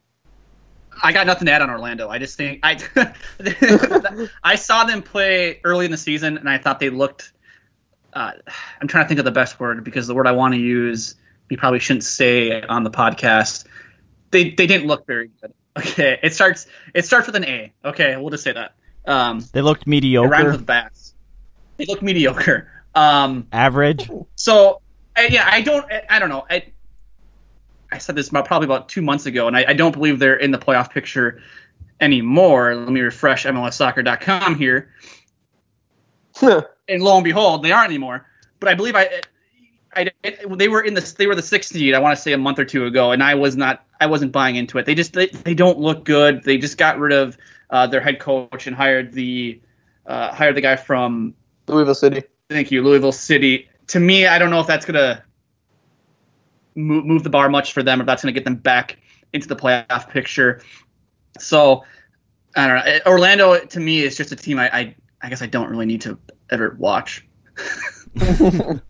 I 1.02 1.14
got 1.14 1.28
nothing 1.28 1.46
to 1.46 1.52
add 1.52 1.62
on 1.62 1.70
Orlando. 1.70 2.10
I 2.10 2.18
just 2.18 2.38
think 2.38 2.60
I 2.64 2.78
I 4.44 4.56
saw 4.56 4.84
them 4.84 5.02
play 5.02 5.62
early 5.64 5.86
in 5.86 5.92
the 5.92 5.98
season, 5.98 6.38
and 6.38 6.50
I 6.50 6.58
thought 6.58 6.80
they 6.80 6.90
looked. 6.90 7.34
Uh, 8.14 8.32
I'm 8.82 8.88
trying 8.88 9.06
to 9.06 9.08
think 9.08 9.20
of 9.20 9.26
the 9.26 9.32
best 9.32 9.60
word 9.60 9.84
because 9.84 10.08
the 10.08 10.16
word 10.16 10.28
I 10.28 10.32
want 10.32 10.56
to 10.56 10.60
use 10.60 11.16
we 11.50 11.56
probably 11.56 11.80
shouldn't 11.80 12.04
say 12.04 12.62
on 12.62 12.84
the 12.84 12.92
podcast. 12.92 13.66
They 14.32 14.52
they 14.52 14.68
didn't 14.68 14.88
look 14.88 15.06
very 15.06 15.32
good. 15.42 15.54
Okay, 15.78 16.18
it 16.24 16.34
starts 16.34 16.66
it 16.96 17.06
starts 17.06 17.28
with 17.28 17.36
an 17.36 17.46
A. 17.46 17.72
Okay, 17.86 18.18
we'll 18.18 18.32
just 18.32 18.44
say 18.44 18.52
that. 18.52 18.74
Um, 19.06 19.46
They 19.52 19.62
looked 19.62 19.84
it 19.84 19.86
rhymes 19.86 20.02
mediocre, 20.02 20.52
with 20.52 20.66
bats. 20.66 21.14
They 21.78 21.86
look 21.86 22.02
mediocre. 22.02 22.68
Um, 22.98 23.48
average. 23.52 24.10
so 24.36 24.82
I, 25.16 25.28
yeah, 25.28 25.48
I 25.50 25.62
don't. 25.62 25.86
I, 25.92 26.04
I 26.10 26.20
don't 26.20 26.30
know. 26.30 26.48
I 26.50 26.72
I 27.92 28.00
said 28.00 28.16
this 28.16 28.30
about 28.30 28.46
probably 28.46 28.66
about 28.66 28.90
two 28.90 29.04
months 29.04 29.28
ago, 29.28 29.48
and 29.48 29.56
I, 29.56 29.66
I 29.68 29.74
don't 29.74 29.92
believe 29.92 30.18
they're 30.18 30.36
in 30.36 30.50
the 30.50 30.58
playoff 30.58 30.92
picture 30.92 31.42
anymore. 32.02 32.76
Let 32.76 32.90
me 32.90 33.02
refresh 33.02 33.46
MLSsoccer.com 33.46 34.56
here, 34.56 34.90
and 36.42 37.04
lo 37.04 37.18
and 37.18 37.24
behold, 37.24 37.64
they 37.64 37.72
aren't 37.72 37.90
anymore. 37.90 38.26
But 38.60 38.70
I 38.70 38.74
believe 38.74 38.96
I, 38.96 39.22
I, 39.96 40.10
they 40.56 40.68
were 40.68 40.82
in 40.82 40.96
the 40.96 41.16
they 41.20 41.28
were 41.28 41.36
the 41.36 41.44
sixth 41.44 41.74
seed. 41.74 41.94
I 41.94 42.00
want 42.00 42.18
to 42.18 42.22
say 42.22 42.34
a 42.34 42.38
month 42.38 42.58
or 42.58 42.66
two 42.66 42.86
ago, 42.86 43.12
and 43.12 43.22
I 43.22 43.36
was 43.36 43.56
not. 43.56 43.86
I 44.02 44.08
wasn't 44.08 44.32
buying 44.32 44.56
into 44.56 44.80
it. 44.80 44.88
They 44.88 44.96
just 44.96 45.14
they, 45.14 45.28
they 45.28 45.54
don't 45.54 45.78
look 45.78 46.04
good. 46.04 46.44
They 46.44 46.58
just 46.58 46.80
got 46.80 46.98
rid 46.98 47.14
of 47.14 47.38
uh, 47.70 47.86
their 47.86 48.02
head 48.02 48.20
coach 48.20 48.66
and 48.66 48.76
hired 48.76 49.14
the 49.14 49.62
uh, 50.08 50.34
hired 50.34 50.56
the 50.56 50.62
guy 50.62 50.78
from 50.78 51.36
Louisville 51.68 51.94
City. 51.94 52.24
Thank 52.50 52.72
you, 52.72 52.82
Louisville 52.84 53.12
City. 53.12 53.70
To 53.88 54.00
me, 54.00 54.26
I 54.26 54.40
don't 54.40 54.50
know 54.50 54.60
if 54.60 54.68
that's 54.68 54.86
gonna 54.86 55.24
move, 56.76 57.06
move 57.06 57.24
the 57.24 57.30
bar 57.30 57.50
much 57.50 57.74
for 57.74 57.84
them, 57.84 58.00
or 58.00 58.04
if 58.04 58.08
that's 58.08 58.24
gonna 58.24 58.32
get 58.32 58.46
them 58.46 58.56
back 58.56 58.98
into 59.34 59.48
the 59.48 59.56
playoff 59.56 60.10
picture. 60.10 60.62
So, 61.40 61.84
I 62.56 62.68
don't 62.68 62.78
know. 62.78 62.92
Eh, 62.92 63.00
Orlando 63.06 63.60
to 63.60 63.80
me 63.80 64.02
is 64.02 64.18
just 64.18 64.32
a 64.32 64.36
team 64.36 64.60
I, 64.60 64.70
I, 64.70 64.96
I 65.22 65.30
guess 65.30 65.42
I 65.42 65.48
don't 65.48 65.70
really 65.70 65.86
need 65.86 66.02
to 66.02 66.18
ever 66.50 66.76
watch. 66.80 67.26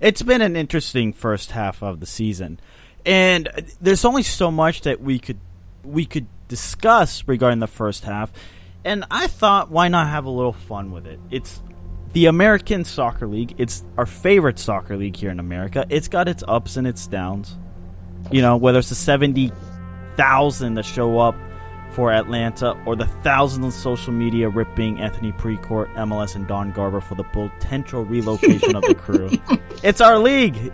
It's 0.00 0.22
been 0.22 0.42
an 0.42 0.56
interesting 0.56 1.12
first 1.12 1.50
half 1.50 1.82
of 1.82 2.00
the 2.00 2.06
season, 2.06 2.60
and 3.04 3.48
there's 3.80 4.04
only 4.04 4.22
so 4.22 4.50
much 4.50 4.82
that 4.82 5.00
we 5.00 5.18
could 5.18 5.40
we 5.82 6.04
could 6.04 6.26
discuss 6.46 7.26
regarding 7.26 7.58
the 7.58 7.66
first 7.66 8.04
half. 8.04 8.32
And 8.84 9.04
I 9.10 9.26
thought, 9.26 9.70
why 9.70 9.88
not 9.88 10.06
have 10.06 10.24
a 10.24 10.30
little 10.30 10.52
fun 10.52 10.92
with 10.92 11.06
it? 11.06 11.18
It's 11.30 11.60
the 12.12 12.26
American 12.26 12.84
Soccer 12.84 13.26
League, 13.26 13.54
it's 13.58 13.84
our 13.96 14.06
favorite 14.06 14.58
soccer 14.58 14.96
league 14.96 15.16
here 15.16 15.30
in 15.30 15.40
America. 15.40 15.84
It's 15.88 16.08
got 16.08 16.28
its 16.28 16.42
ups 16.46 16.76
and 16.76 16.86
its 16.86 17.06
downs. 17.06 17.56
You 18.30 18.42
know, 18.42 18.56
whether 18.56 18.78
it's 18.78 18.88
the 18.88 18.94
70,000 18.94 20.74
that 20.74 20.84
show 20.84 21.18
up 21.18 21.34
for 21.92 22.12
Atlanta 22.12 22.72
or 22.86 22.96
the 22.96 23.06
thousands 23.22 23.64
on 23.64 23.72
social 23.72 24.12
media 24.12 24.48
ripping 24.48 25.00
Anthony 25.00 25.32
Precourt, 25.32 25.92
MLS, 25.94 26.34
and 26.34 26.46
Don 26.46 26.72
Garber 26.72 27.00
for 27.00 27.14
the 27.14 27.24
potential 27.24 28.04
relocation 28.04 28.76
of 28.76 28.82
the 28.82 28.94
crew. 28.94 29.30
It's 29.84 30.00
our 30.00 30.18
league. 30.18 30.72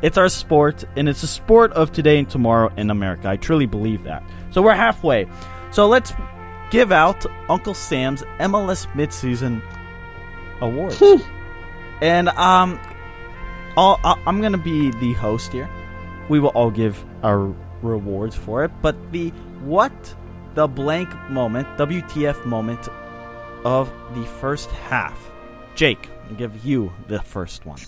It's 0.00 0.16
our 0.16 0.30
sport, 0.30 0.82
and 0.96 1.10
it's 1.10 1.22
a 1.22 1.26
sport 1.26 1.72
of 1.72 1.92
today 1.92 2.18
and 2.18 2.28
tomorrow 2.28 2.72
in 2.78 2.90
America. 2.90 3.28
I 3.28 3.36
truly 3.36 3.66
believe 3.66 4.02
that. 4.04 4.22
So 4.50 4.62
we're 4.62 4.74
halfway. 4.74 5.26
So 5.70 5.86
let's 5.86 6.14
give 6.70 6.90
out 6.90 7.26
Uncle 7.50 7.74
Sam's 7.74 8.22
MLS 8.40 8.86
midseason 8.94 9.60
awards. 10.60 11.02
and 12.00 12.28
um, 12.30 12.80
I'll, 13.76 14.00
I'm 14.26 14.40
gonna 14.40 14.58
be 14.58 14.90
the 14.92 15.12
host 15.14 15.52
here. 15.52 15.68
We 16.28 16.40
will 16.40 16.50
all 16.50 16.70
give 16.70 17.04
our 17.22 17.54
rewards 17.82 18.34
for 18.34 18.64
it, 18.64 18.70
but 18.82 18.96
the 19.12 19.30
what 19.62 20.14
the 20.54 20.66
blank 20.66 21.14
moment, 21.28 21.68
WTF 21.76 22.44
moment 22.46 22.88
of 23.64 23.92
the 24.14 24.24
first 24.24 24.70
half. 24.70 25.30
Jake, 25.74 26.08
I'll 26.28 26.34
give 26.34 26.64
you 26.64 26.92
the 27.08 27.20
first 27.20 27.66
one. 27.66 27.78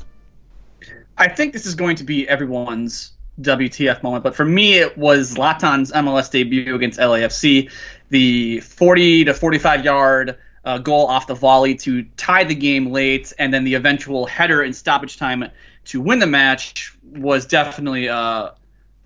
I 1.16 1.28
think 1.28 1.52
this 1.52 1.66
is 1.66 1.74
going 1.74 1.96
to 1.96 2.04
be 2.04 2.28
everyone's 2.28 3.12
WTF 3.40 4.02
moment, 4.02 4.22
but 4.22 4.36
for 4.36 4.44
me, 4.44 4.74
it 4.74 4.98
was 4.98 5.34
Zlatan's 5.34 5.92
MLS 5.92 6.30
debut 6.30 6.74
against 6.74 6.98
LAFC. 6.98 7.70
The 8.10 8.60
40 8.60 9.24
to 9.24 9.34
45 9.34 9.84
yard 9.84 10.38
uh, 10.68 10.76
goal 10.76 11.06
off 11.06 11.26
the 11.26 11.34
volley 11.34 11.74
to 11.74 12.02
tie 12.18 12.44
the 12.44 12.54
game 12.54 12.92
late, 12.92 13.32
and 13.38 13.54
then 13.54 13.64
the 13.64 13.72
eventual 13.72 14.26
header 14.26 14.62
in 14.62 14.74
stoppage 14.74 15.16
time 15.16 15.50
to 15.86 15.98
win 15.98 16.18
the 16.18 16.26
match 16.26 16.94
was 17.02 17.46
definitely, 17.46 18.06
uh, 18.06 18.50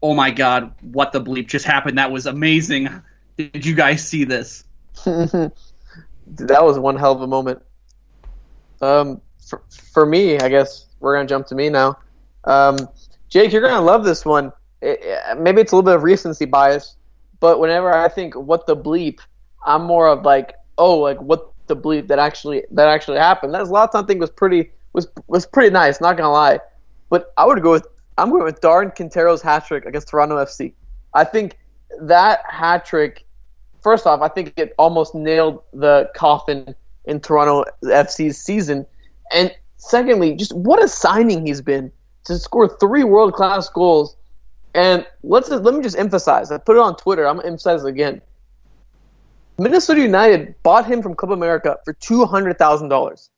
oh 0.02 0.12
my 0.12 0.32
god, 0.32 0.74
what 0.80 1.12
the 1.12 1.20
bleep 1.20 1.46
just 1.46 1.64
happened. 1.64 1.98
That 1.98 2.10
was 2.10 2.26
amazing. 2.26 2.88
Did 3.36 3.64
you 3.64 3.76
guys 3.76 4.06
see 4.06 4.24
this? 4.24 4.64
that 5.04 5.52
was 6.36 6.80
one 6.80 6.96
hell 6.96 7.12
of 7.12 7.22
a 7.22 7.28
moment. 7.28 7.62
Um, 8.80 9.20
for, 9.48 9.62
for 9.92 10.04
me, 10.04 10.40
I 10.40 10.48
guess 10.48 10.86
we're 10.98 11.14
gonna 11.14 11.28
jump 11.28 11.46
to 11.46 11.54
me 11.54 11.68
now. 11.68 11.96
Um, 12.42 12.76
Jake, 13.28 13.52
you're 13.52 13.62
gonna 13.62 13.80
love 13.80 14.02
this 14.02 14.24
one. 14.24 14.52
It, 14.80 15.00
maybe 15.38 15.60
it's 15.60 15.70
a 15.70 15.76
little 15.76 15.88
bit 15.88 15.94
of 15.94 16.02
recency 16.02 16.44
bias, 16.44 16.96
but 17.38 17.60
whenever 17.60 17.94
I 17.94 18.08
think 18.08 18.34
what 18.34 18.66
the 18.66 18.76
bleep, 18.76 19.20
I'm 19.64 19.84
more 19.84 20.08
of 20.08 20.24
like, 20.24 20.54
oh, 20.76 20.98
like 20.98 21.22
what 21.22 21.51
the 21.66 21.76
bleep 21.76 22.08
that 22.08 22.18
actually 22.18 22.64
that 22.70 22.88
actually 22.88 23.18
happened. 23.18 23.54
That 23.54 23.66
Zlatan 23.66 24.06
thing 24.06 24.18
was 24.18 24.30
pretty 24.30 24.70
was 24.92 25.08
was 25.26 25.46
pretty 25.46 25.70
nice. 25.70 26.00
Not 26.00 26.16
gonna 26.16 26.32
lie, 26.32 26.60
but 27.10 27.32
I 27.36 27.46
would 27.46 27.62
go 27.62 27.72
with 27.72 27.86
I'm 28.18 28.30
going 28.30 28.44
with 28.44 28.60
Darwin 28.60 28.90
Quintero's 28.90 29.42
hat 29.42 29.66
trick 29.66 29.84
against 29.84 30.08
Toronto 30.08 30.36
FC. 30.36 30.74
I 31.14 31.24
think 31.24 31.58
that 32.00 32.40
hat 32.48 32.84
trick, 32.84 33.24
first 33.82 34.06
off, 34.06 34.20
I 34.20 34.28
think 34.28 34.52
it 34.56 34.74
almost 34.78 35.14
nailed 35.14 35.62
the 35.72 36.10
coffin 36.14 36.74
in 37.04 37.20
Toronto 37.20 37.64
FC's 37.84 38.38
season. 38.38 38.86
And 39.34 39.54
secondly, 39.76 40.34
just 40.34 40.54
what 40.54 40.82
a 40.82 40.88
signing 40.88 41.46
he's 41.46 41.60
been 41.60 41.90
to 42.24 42.38
score 42.38 42.68
three 42.78 43.04
world 43.04 43.34
class 43.34 43.68
goals. 43.68 44.16
And 44.74 45.06
let's 45.22 45.48
just, 45.48 45.64
let 45.64 45.74
me 45.74 45.82
just 45.82 45.98
emphasize. 45.98 46.50
I 46.50 46.58
put 46.58 46.76
it 46.76 46.80
on 46.80 46.96
Twitter. 46.96 47.26
I'm 47.26 47.40
emphasize 47.44 47.84
again. 47.84 48.22
Minnesota 49.62 50.00
United 50.00 50.54
bought 50.62 50.86
him 50.86 51.02
from 51.02 51.14
Club 51.14 51.32
America 51.32 51.78
for 51.84 51.92
two 51.94 52.24
hundred 52.26 52.58
thousand 52.58 52.88
dollars. 52.88 53.30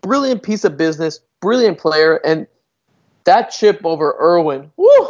Brilliant 0.00 0.42
piece 0.42 0.64
of 0.64 0.76
business, 0.76 1.20
brilliant 1.40 1.78
player, 1.78 2.16
and 2.24 2.46
that 3.24 3.50
chip 3.50 3.80
over 3.84 4.16
Irwin, 4.20 4.72
whoo, 4.76 5.08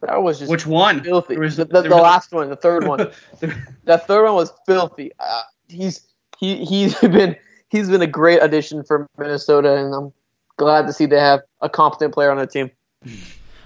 that 0.00 0.22
was 0.22 0.38
just 0.38 0.50
which 0.50 0.66
one? 0.66 1.02
Filthy. 1.02 1.36
Was, 1.36 1.56
the, 1.56 1.66
the, 1.66 1.82
the 1.82 1.96
last 1.96 2.32
one, 2.32 2.48
the 2.48 2.56
third 2.56 2.86
one. 2.86 3.10
that 3.84 4.06
third 4.06 4.24
one 4.24 4.34
was 4.34 4.52
filthy. 4.66 5.12
Uh, 5.18 5.42
he's 5.68 6.00
he 6.38 6.64
he's 6.64 6.98
been 7.00 7.36
he's 7.68 7.90
been 7.90 8.02
a 8.02 8.06
great 8.06 8.42
addition 8.42 8.82
for 8.82 9.06
Minnesota, 9.18 9.76
and 9.76 9.94
I'm 9.94 10.12
glad 10.56 10.86
to 10.86 10.92
see 10.92 11.06
they 11.06 11.20
have 11.20 11.40
a 11.60 11.68
competent 11.68 12.14
player 12.14 12.30
on 12.30 12.38
their 12.38 12.46
team. 12.46 12.70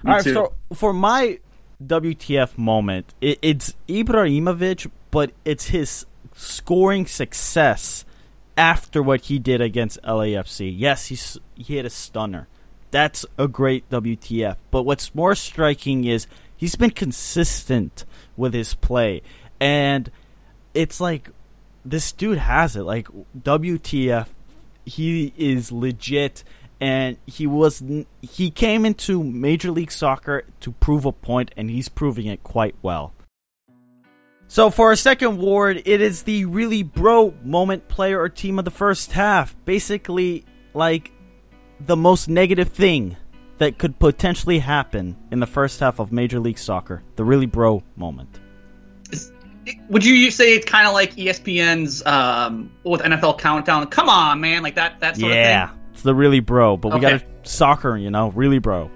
All 0.07 0.13
right, 0.13 0.25
so 0.25 0.53
for 0.75 0.93
my 0.93 1.39
WTF 1.83 2.59
moment, 2.59 3.15
it, 3.21 3.39
it's 3.41 3.75
Ibrahimovic, 3.89 4.91
but 5.15 5.31
it's 5.45 5.69
his 5.69 6.07
scoring 6.35 7.07
success 7.07 8.05
after 8.59 9.01
what 9.01 9.21
he 9.21 9.39
did 9.39 9.61
against 9.61 10.03
LAFC. 10.03 10.75
Yes, 10.77 11.07
he's 11.07 11.39
he 11.55 11.77
hit 11.77 11.87
a 11.87 11.91
stunner. 11.91 12.49
That's 12.91 13.25
a 13.39 13.47
great 13.47 13.89
WTF. 13.91 14.57
But 14.73 14.83
what's 14.83 15.15
more 15.15 15.37
striking 15.37 16.05
is 16.05 16.27
he's 16.57 16.75
been 16.75 16.91
consistent 16.91 18.05
with 18.37 18.55
his 18.55 18.75
play. 18.75 19.23
And 19.61 20.11
it's 20.75 21.01
like 21.01 21.31
this 21.85 22.11
dude 22.11 22.39
has 22.39 22.75
it. 22.75 22.83
Like 22.83 23.07
WTF, 23.39 24.27
he 24.85 25.33
is 25.37 25.71
legit 25.71 26.43
and 26.81 27.19
he 27.25 27.47
was 27.47 27.85
he 28.21 28.51
came 28.51 28.85
into 28.85 29.23
Major 29.23 29.71
League 29.71 29.93
Soccer 29.93 30.45
to 30.59 30.73
prove 30.73 31.05
a 31.05 31.13
point 31.13 31.53
and 31.57 31.71
he's 31.71 31.89
proving 31.89 32.27
it 32.27 32.43
quite 32.43 32.75
well. 32.83 33.14
So 34.55 34.71
for 34.71 34.91
our 34.91 34.95
second 34.95 35.39
ward, 35.39 35.83
it 35.85 36.01
is 36.01 36.23
the 36.23 36.45
really 36.45 36.85
bro 36.85 37.35
moment 37.43 37.89
player 37.89 38.21
or 38.21 38.29
team 38.29 38.61
of 38.61 38.65
the 38.65 38.71
first 38.71 39.11
half. 39.11 39.57
Basically, 39.65 40.45
like 40.75 41.11
the 41.81 41.97
most 41.97 42.29
negative 42.29 42.69
thing 42.69 43.17
that 43.59 43.79
could 43.79 43.99
potentially 43.99 44.61
happen 44.61 45.17
in 45.33 45.41
the 45.41 45.47
first 45.49 45.81
half 45.81 45.99
of 45.99 46.13
Major 46.13 46.39
League 46.39 46.59
Soccer, 46.59 47.03
the 47.17 47.25
really 47.25 47.47
bro 47.47 47.83
moment. 47.97 48.39
Would 49.89 50.05
you 50.05 50.31
say 50.31 50.55
it's 50.55 50.67
kind 50.67 50.87
of 50.87 50.93
like 50.93 51.17
ESPN's 51.17 52.07
um, 52.07 52.71
with 52.85 53.01
NFL 53.01 53.41
Countdown? 53.41 53.85
Come 53.89 54.09
on, 54.09 54.41
man, 54.41 54.63
like 54.63 54.77
that 54.77 55.01
that 55.01 55.17
sort 55.17 55.33
yeah, 55.33 55.65
of 55.65 55.71
thing. 55.71 55.79
it's 55.95 56.03
the 56.03 56.15
really 56.15 56.39
bro, 56.39 56.77
but 56.77 56.95
we 56.95 57.01
got 57.01 57.15
a 57.15 57.25
soccer, 57.43 57.97
you 57.97 58.13
know, 58.13 58.31
really 58.31 58.61
bro. 58.61 58.89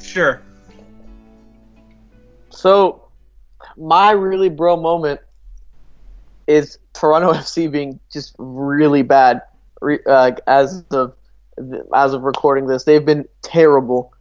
Sure. 0.00 0.40
So, 2.50 3.07
my 3.78 4.10
really 4.10 4.48
bro 4.48 4.76
moment 4.76 5.20
is 6.46 6.78
Toronto 6.94 7.32
FC 7.34 7.70
being 7.70 8.00
just 8.12 8.34
really 8.38 9.02
bad 9.02 9.42
uh, 10.06 10.32
as 10.46 10.84
of 10.90 11.14
as 11.94 12.12
of 12.12 12.22
recording 12.22 12.66
this. 12.66 12.84
They've 12.84 13.04
been 13.04 13.28
terrible, 13.42 14.12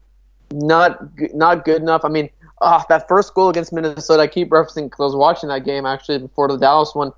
not 0.51 0.99
not 1.33 1.65
good 1.65 1.81
enough. 1.81 2.05
I 2.05 2.09
mean, 2.09 2.29
uh, 2.61 2.83
that 2.89 3.07
first 3.07 3.33
goal 3.33 3.49
against 3.49 3.73
Minnesota, 3.73 4.23
I 4.23 4.27
keep 4.27 4.49
referencing 4.49 4.85
because 4.85 4.99
I 4.99 5.03
was 5.03 5.15
watching 5.15 5.49
that 5.49 5.65
game 5.65 5.85
actually 5.85 6.19
before 6.19 6.47
the 6.47 6.57
Dallas 6.57 6.93
one. 6.93 7.11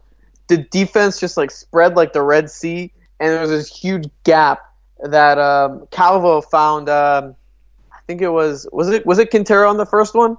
The 0.47 0.57
defense 0.57 1.19
just 1.19 1.37
like 1.37 1.51
spread 1.51 1.95
like 1.95 2.13
the 2.13 2.23
Red 2.23 2.49
Sea, 2.49 2.91
and 3.19 3.31
there 3.31 3.41
was 3.41 3.49
this 3.51 3.67
huge 3.67 4.07
gap 4.23 4.61
that 5.03 5.37
um, 5.37 5.87
Calvo 5.91 6.41
found. 6.41 6.89
Um, 6.89 7.35
I 7.91 8.01
think 8.07 8.21
it 8.21 8.29
was 8.29 8.67
was 8.71 8.89
it 8.89 9.05
was 9.05 9.19
it 9.19 9.29
Quintero 9.29 9.69
on 9.69 9.77
the 9.77 9.85
first 9.85 10.15
one? 10.15 10.37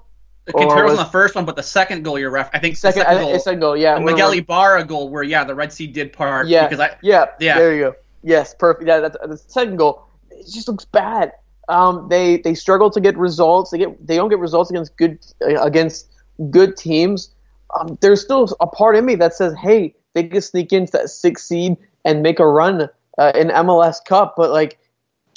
Quintero's 0.52 0.92
on 0.92 0.96
the 0.96 1.04
first 1.10 1.34
one, 1.34 1.44
but 1.44 1.56
the 1.56 1.62
second 1.62 2.02
goal 2.02 2.18
you're 2.18 2.30
ref. 2.30 2.50
I 2.52 2.58
think 2.58 2.76
second, 2.76 3.02
second 3.02 3.22
goal, 3.22 3.38
second 3.38 3.60
goal, 3.60 3.76
yeah. 3.76 3.94
The 3.94 4.04
Miguel 4.04 4.32
Ibarra 4.32 4.84
goal, 4.84 5.08
where 5.08 5.22
yeah, 5.22 5.44
the 5.44 5.54
Red 5.54 5.72
Sea 5.72 5.86
did 5.86 6.12
part. 6.12 6.48
Yeah, 6.48 6.66
because 6.66 6.80
I 6.80 6.96
yeah, 7.02 7.26
yeah. 7.40 7.58
There 7.58 7.74
you 7.74 7.80
go. 7.80 7.94
Yes, 8.22 8.54
perfect. 8.54 8.86
Yeah, 8.86 9.00
that's 9.00 9.16
the 9.16 9.36
second 9.36 9.76
goal. 9.76 10.06
It 10.30 10.46
just 10.50 10.68
looks 10.68 10.84
bad. 10.84 11.32
Um, 11.68 12.08
they 12.08 12.38
they 12.38 12.54
struggle 12.54 12.90
to 12.90 13.00
get 13.00 13.16
results. 13.16 13.70
They 13.70 13.78
get 13.78 14.06
they 14.06 14.16
don't 14.16 14.28
get 14.28 14.38
results 14.38 14.70
against 14.70 14.96
good 14.96 15.18
uh, 15.42 15.62
against 15.62 16.10
good 16.50 16.76
teams. 16.76 17.30
Um, 17.78 17.96
there's 18.00 18.20
still 18.20 18.48
a 18.60 18.66
part 18.66 18.96
in 18.96 19.04
me 19.04 19.14
that 19.16 19.34
says, 19.34 19.54
hey, 19.62 19.94
they 20.14 20.24
could 20.24 20.42
sneak 20.42 20.72
into 20.72 20.92
that 20.92 21.10
six 21.10 21.46
seed 21.46 21.76
and 22.04 22.22
make 22.22 22.40
a 22.40 22.46
run 22.46 22.88
uh, 23.18 23.32
in 23.34 23.48
MLS 23.48 24.04
Cup. 24.04 24.34
But 24.36 24.50
like 24.50 24.78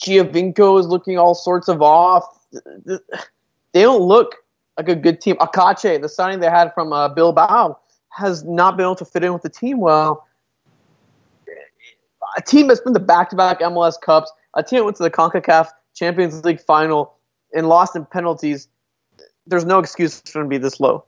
Giovinco 0.01 0.79
is 0.79 0.87
looking 0.87 1.17
all 1.17 1.35
sorts 1.35 1.67
of 1.67 1.81
off. 1.81 2.25
They 2.83 3.81
don't 3.81 4.01
look 4.01 4.35
like 4.77 4.89
a 4.89 4.95
good 4.95 5.21
team. 5.21 5.35
Aketxe, 5.37 6.01
the 6.01 6.09
signing 6.09 6.39
they 6.39 6.49
had 6.49 6.73
from 6.73 6.93
uh, 6.93 7.09
Bilbao, 7.09 7.79
has 8.09 8.43
not 8.43 8.77
been 8.77 8.85
able 8.85 8.95
to 8.95 9.05
fit 9.05 9.23
in 9.23 9.33
with 9.33 9.41
the 9.41 9.49
team 9.49 9.79
well 9.79 10.27
a 12.37 12.41
team 12.41 12.67
that's 12.67 12.81
been 12.81 12.93
the 12.93 12.99
back-to-back 12.99 13.59
MLS 13.59 13.99
Cups, 13.99 14.31
a 14.53 14.63
team 14.63 14.79
that 14.79 14.85
went 14.85 14.97
to 14.97 15.03
the 15.03 15.11
CONCACAF 15.11 15.69
Champions 15.93 16.43
League 16.43 16.61
final 16.61 17.15
and 17.53 17.67
lost 17.67 17.95
in 17.95 18.05
penalties. 18.05 18.67
There's 19.45 19.65
no 19.65 19.79
excuse 19.79 20.21
for 20.21 20.39
them 20.39 20.43
to 20.43 20.49
be 20.49 20.57
this 20.57 20.79
low. 20.79 21.05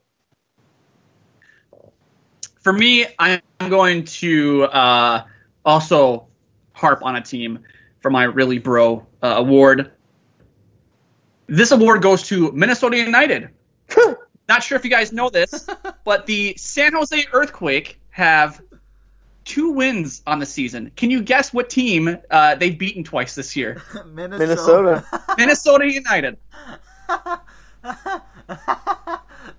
For 2.60 2.74
me, 2.74 3.06
I'm 3.20 3.42
going 3.70 4.06
to 4.06 4.64
uh, 4.66 5.24
also 5.66 6.28
harp 6.74 7.00
on 7.04 7.16
a 7.16 7.22
team 7.22 7.60
for 8.00 8.10
my 8.10 8.24
really 8.24 8.60
bro 8.60 9.06
uh, 9.22 9.36
award. 9.38 9.92
This 11.48 11.72
award 11.72 12.02
goes 12.02 12.24
to 12.24 12.52
Minnesota 12.52 12.98
United. 12.98 13.50
Not 14.48 14.64
sure 14.64 14.78
if 14.78 14.84
you 14.84 14.92
guys 14.92 15.12
know 15.12 15.30
this, 15.30 15.68
but 16.04 16.26
the 16.26 16.56
San 16.58 16.94
Jose 16.94 17.26
Earthquake 17.32 18.00
have 18.12 18.62
two 19.44 19.72
wins 19.72 20.22
on 20.26 20.40
the 20.40 20.46
season. 20.46 20.92
Can 20.96 21.12
you 21.12 21.22
guess 21.22 21.54
what 21.54 21.70
team 21.70 22.18
uh, 22.30 22.56
they've 22.56 22.78
beaten 22.78 23.04
twice 23.04 23.36
this 23.36 23.56
year? 23.56 23.82
Minnesota. 24.06 25.06
Minnesota 25.38 25.92
United. 25.92 26.38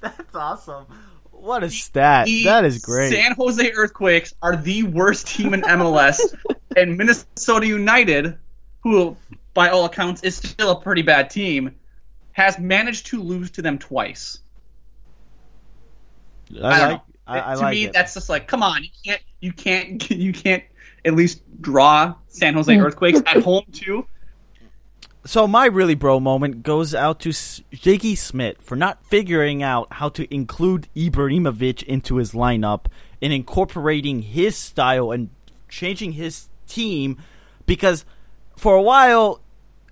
That's 0.01 0.35
awesome. 0.35 0.87
What 1.31 1.63
a 1.63 1.71
stat. 1.71 2.27
The 2.27 2.45
that 2.45 2.65
is 2.65 2.79
great. 2.79 3.13
San 3.13 3.33
Jose 3.37 3.71
Earthquakes 3.73 4.35
are 4.43 4.57
the 4.57 4.83
worst 4.83 5.29
team 5.29 5.55
in 5.55 5.63
MLS, 5.63 6.21
and 6.77 6.97
Minnesota 6.97 7.67
United, 7.67 8.37
who 8.81 9.17
by 9.57 9.71
all 9.71 9.87
accounts 9.87 10.23
is 10.23 10.37
still 10.37 10.71
a 10.71 10.81
pretty 10.81 11.03
bad 11.03 11.31
team, 11.31 11.75
has 12.33 12.59
managed 12.59 13.07
to 13.07 13.23
lose 13.23 13.51
to 13.53 13.63
them 13.63 13.79
twice. 13.79 14.39
I, 16.55 16.69
I, 16.69 16.79
don't 16.79 16.91
like. 16.91 17.01
I, 17.27 17.53
I 17.53 17.55
to 17.55 17.61
like 17.61 17.71
me, 17.73 17.85
it. 17.87 17.93
that's 17.93 18.15
just 18.15 18.29
like, 18.29 18.47
come 18.47 18.63
on, 18.63 18.85
you 18.85 18.91
can't, 19.05 19.23
you 19.41 19.53
can't, 19.53 20.11
you 20.11 20.33
can't 20.33 20.63
at 21.05 21.15
least 21.15 21.41
draw 21.61 22.15
San 22.29 22.55
Jose. 22.55 22.77
Earthquakes 22.79 23.21
at 23.27 23.43
home 23.43 23.65
too. 23.73 24.07
So 25.25 25.49
my 25.49 25.67
really 25.67 25.97
bro 25.97 26.21
moment 26.21 26.63
goes 26.63 26.95
out 26.95 27.19
to 27.21 27.31
S- 27.31 27.63
Sigi 27.73 28.17
Schmid 28.17 28.63
for 28.63 28.77
not 28.77 29.05
figuring 29.07 29.61
out 29.63 29.89
how 29.95 30.11
to 30.11 30.33
include 30.33 30.87
Ibrahimovic 30.95 31.83
into 31.83 32.17
his 32.17 32.33
lineup 32.33 32.87
and 33.21 33.33
incorporating 33.33 34.21
his 34.23 34.55
style 34.55 35.11
and 35.11 35.31
changing 35.69 36.13
his 36.13 36.49
team 36.69 37.17
because 37.65 38.05
for 38.57 38.77
a 38.77 38.83
while 38.83 39.41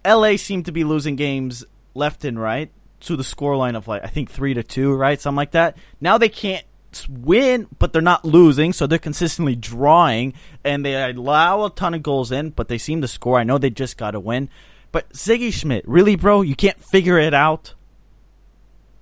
LA 0.05 0.37
seemed 0.37 0.67
to 0.67 0.73
be 0.73 0.85
losing 0.85 1.17
games 1.17 1.65
left 1.95 2.25
and 2.25 2.41
right 2.41 2.71
to 3.01 3.17
the 3.17 3.23
scoreline 3.23 3.77
of 3.77 3.89
like 3.89 4.05
I 4.05 4.09
think 4.09 4.31
3 4.31 4.55
to 4.55 4.63
2, 4.63 4.95
right? 4.95 5.21
Something 5.21 5.37
like 5.37 5.53
that. 5.53 5.77
Now 6.01 6.19
they 6.19 6.29
can't 6.29 6.67
win, 7.09 7.67
but 7.79 7.93
they're 7.93 8.03
not 8.03 8.25
losing, 8.25 8.73
so 8.73 8.87
they're 8.87 8.99
consistently 8.99 9.57
drawing 9.57 10.35
and 10.65 10.85
they 10.85 11.11
allow 11.11 11.65
a 11.65 11.71
ton 11.71 11.95
of 11.95 12.03
goals 12.03 12.31
in, 12.33 12.51
but 12.51 12.69
they 12.69 12.79
seem 12.79 13.01
to 13.03 13.09
score. 13.09 13.39
I 13.39 13.45
know 13.45 13.59
they 13.59 13.71
just 13.71 13.97
got 13.97 14.13
to 14.13 14.21
win. 14.21 14.49
But 14.93 15.13
Sigi 15.13 15.53
Schmid, 15.53 15.83
really, 15.87 16.15
bro? 16.15 16.43
You 16.43 16.55
can't 16.55 16.83
figure 16.83 17.19
it 17.19 17.35
out? 17.35 17.75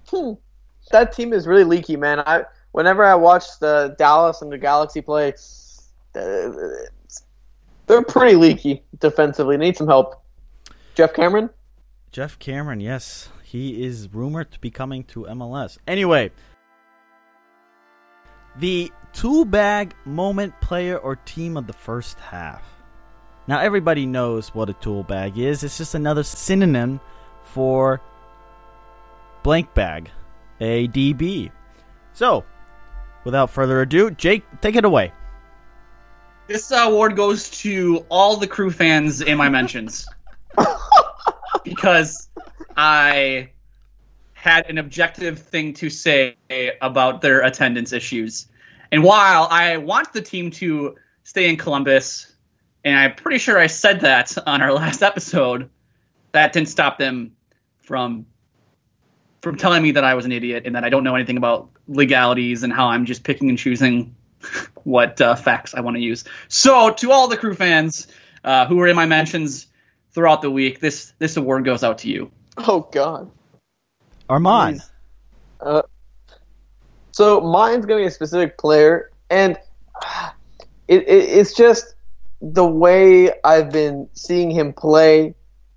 Hmm. 0.09 0.33
That 0.91 1.13
team 1.13 1.33
is 1.33 1.47
really 1.47 1.65
leaky, 1.65 1.97
man. 1.97 2.21
I 2.21 2.45
whenever 2.73 3.05
I 3.05 3.15
watch 3.15 3.45
the 3.61 3.95
Dallas 3.99 4.43
and 4.43 4.51
the 4.51 4.59
Galaxy 4.59 5.01
play, 5.01 5.35
uh, 6.15 6.51
they're 7.87 8.03
pretty 8.03 8.37
leaky 8.37 8.83
defensively. 8.99 9.57
Need 9.57 9.77
some 9.77 9.87
help. 9.87 10.22
Geoff 10.95 11.15
Cameron. 11.15 11.51
Geoff 12.11 12.39
Cameron, 12.39 12.81
yes. 12.81 13.31
He 13.43 13.85
is 13.85 14.13
rumored 14.13 14.51
to 14.53 14.61
be 14.61 14.71
coming 14.71 15.05
to 15.05 15.25
MLS. 15.25 15.79
Anyway, 15.87 16.31
the 18.57 18.93
tool 19.13 19.45
bag 19.45 19.95
moment 20.05 20.59
player 20.61 20.99
or 20.99 21.17
team 21.17 21.57
of 21.57 21.67
the 21.67 21.73
first 21.73 22.19
half. 22.19 22.63
Now, 23.47 23.61
everybody 23.61 24.07
knows 24.07 24.55
what 24.55 24.71
a 24.71 24.75
tool 24.75 25.03
bag 25.03 25.39
is. 25.39 25.65
It's 25.65 25.79
just 25.79 25.95
another 25.95 26.23
synonym 26.23 27.01
for 27.43 28.01
blank 29.43 29.73
bag, 29.75 30.11
a 30.61 30.89
DB. 30.89 31.51
So, 32.13 32.45
without 33.25 33.51
further 33.51 33.81
ado, 33.81 34.11
Jake, 34.11 34.45
take 34.61 34.77
it 34.77 34.85
away. 34.85 35.13
This 36.47 36.71
uh, 36.71 36.77
award 36.77 37.17
goes 37.17 37.49
to 37.63 38.05
all 38.11 38.37
the 38.37 38.47
crew 38.47 38.71
fans 38.71 39.23
in 39.23 39.39
my 39.39 39.49
mentions 39.49 40.07
because 41.65 42.29
I 42.77 43.51
had 44.35 44.69
an 44.69 44.79
objective 44.79 45.39
thing 45.39 45.75
to 45.75 45.89
say 45.89 46.37
about 46.81 47.21
their 47.21 47.43
attendance 47.43 47.93
issues. 47.93 48.49
And 48.91 49.05
while 49.05 49.47
I 49.51 49.77
want 49.77 50.13
the 50.13 50.21
team 50.21 50.51
to 50.53 50.97
stay 51.23 51.49
in 51.49 51.57
Columbus, 51.57 52.33
and 52.85 52.99
I'm 52.99 53.15
pretty 53.15 53.39
sure 53.39 53.59
I 53.59 53.69
said 53.69 54.01
that 54.01 54.37
on 54.47 54.61
our 54.61 54.73
last 54.73 55.03
episode, 55.03 55.71
that 56.33 56.53
didn't 56.53 56.69
stop 56.69 56.99
them 56.99 57.33
from 57.79 58.27
from 59.43 59.57
telling 59.57 59.83
me 59.83 59.91
that 59.93 60.05
I 60.05 60.15
was 60.15 60.25
an 60.25 60.31
idiot 60.31 60.63
and 60.67 60.77
that 60.77 60.85
I 60.85 60.89
don't 60.89 61.03
know 61.03 61.17
anything 61.17 61.37
about 61.37 61.69
legalities 61.89 62.63
and 62.63 62.73
how 62.73 62.87
I'm 62.87 63.07
just 63.07 63.25
picking 63.25 63.49
and 63.49 63.59
choosing 63.59 64.15
what 64.85 65.21
uh, 65.21 65.35
facts 65.35 65.75
I 65.75 65.81
want 65.81 65.97
to 65.97 66.03
use. 66.03 66.25
So, 66.49 66.91
to 66.91 67.11
all 67.11 67.29
the 67.29 67.37
crew 67.37 67.55
fans 67.55 68.07
uh, 68.45 68.67
who 68.67 68.77
were 68.77 68.87
in 68.87 68.97
my 68.97 69.07
mentions 69.07 69.67
throughout 70.13 70.43
the 70.43 70.51
week, 70.51 70.81
this 70.81 71.13
this 71.19 71.37
award 71.37 71.65
goes 71.65 71.83
out 71.83 71.99
to 71.99 72.09
you. 72.09 72.31
Oh 72.59 72.89
God. 72.93 73.31
Armand. 74.29 74.81
Jeez. 74.81 74.91
Uh, 75.61 75.83
so 77.13 77.41
mine's 77.41 77.87
gonna 77.87 78.01
be 78.01 78.07
a 78.07 78.11
specific 78.11 78.59
player, 78.59 79.11
and 79.31 79.57
it, 80.89 81.03
it, 81.03 81.09
it's 81.09 81.55
just 81.55 81.95
the 82.41 82.67
way 82.67 83.31
I've 83.45 83.71
been 83.71 84.09
seeing 84.15 84.51
him 84.51 84.73
play 84.73 85.35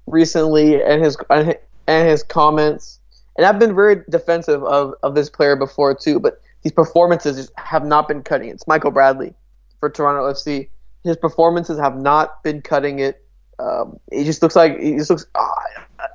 recently, 0.07 0.81
and 0.81 1.03
his 1.03 1.17
and 1.29 2.09
his, 2.09 2.23
comments. 2.23 2.99
And 3.37 3.45
I've 3.45 3.59
been 3.59 3.75
very 3.75 4.01
defensive 4.09 4.63
of, 4.63 4.93
of 5.03 5.13
this 5.13 5.29
player 5.29 5.55
before 5.55 5.93
too, 5.93 6.19
but 6.19 6.41
these 6.63 6.71
performances 6.71 7.51
have 7.57 7.85
not 7.85 8.07
been 8.07 8.23
cutting 8.23 8.49
it. 8.49 8.53
It's 8.53 8.67
Michael 8.67 8.91
Bradley 8.91 9.33
for 9.79 9.89
Toronto 9.89 10.31
FC. 10.31 10.69
His 11.03 11.17
performances 11.17 11.77
have 11.77 11.97
not 11.97 12.41
been 12.43 12.61
cutting 12.61 12.99
it. 12.99 13.24
Um, 13.59 13.99
he 14.11 14.23
just 14.23 14.41
looks 14.41 14.55
like 14.55 14.79
he 14.79 14.95
just 14.95 15.09
looks. 15.09 15.25
ah, 15.35 15.53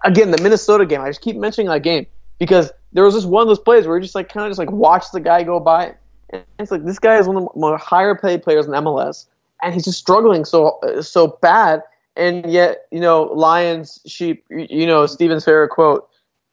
again, 0.05 0.31
the 0.31 0.43
Minnesota 0.43 0.87
game. 0.87 1.01
I 1.01 1.09
just 1.09 1.21
keep 1.21 1.37
mentioning 1.37 1.69
that 1.69 1.83
game 1.83 2.07
because 2.39 2.71
there 2.93 3.05
was 3.05 3.15
just 3.15 3.29
one 3.29 3.43
of 3.43 3.49
those 3.49 3.59
plays 3.59 3.87
where 3.87 3.97
you 3.97 4.03
just 4.03 4.15
like 4.15 4.29
kind 4.29 4.47
of 4.47 4.51
just 4.51 4.59
like 4.59 4.71
watch 4.71 5.11
the 5.13 5.21
guy 5.21 5.43
go 5.43 5.61
by, 5.61 5.95
and 6.31 6.45
it's 6.59 6.71
like 6.71 6.85
this 6.85 6.99
guy 6.99 7.19
is 7.19 7.27
one 7.27 7.37
of 7.37 7.49
the 7.55 7.77
higher 7.77 8.15
paid 8.15 8.43
players 8.43 8.67
in 8.67 8.73
MLS, 8.73 9.27
and 9.63 9.75
he's 9.75 9.85
just 9.85 9.99
struggling 9.99 10.45
so 10.45 10.79
so 11.01 11.39
bad, 11.43 11.83
and 12.17 12.51
yet 12.51 12.87
you 12.91 13.01
know 13.01 13.25
Lions 13.25 14.01
sheep. 14.07 14.45
You 14.51 14.67
you 14.69 14.87
know 14.87 15.07
Steven's 15.07 15.45
favorite 15.45 15.71
quote. 15.71 16.09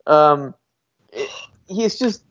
Um, 0.05 0.53
he's 1.67 1.99
just. 1.99 2.23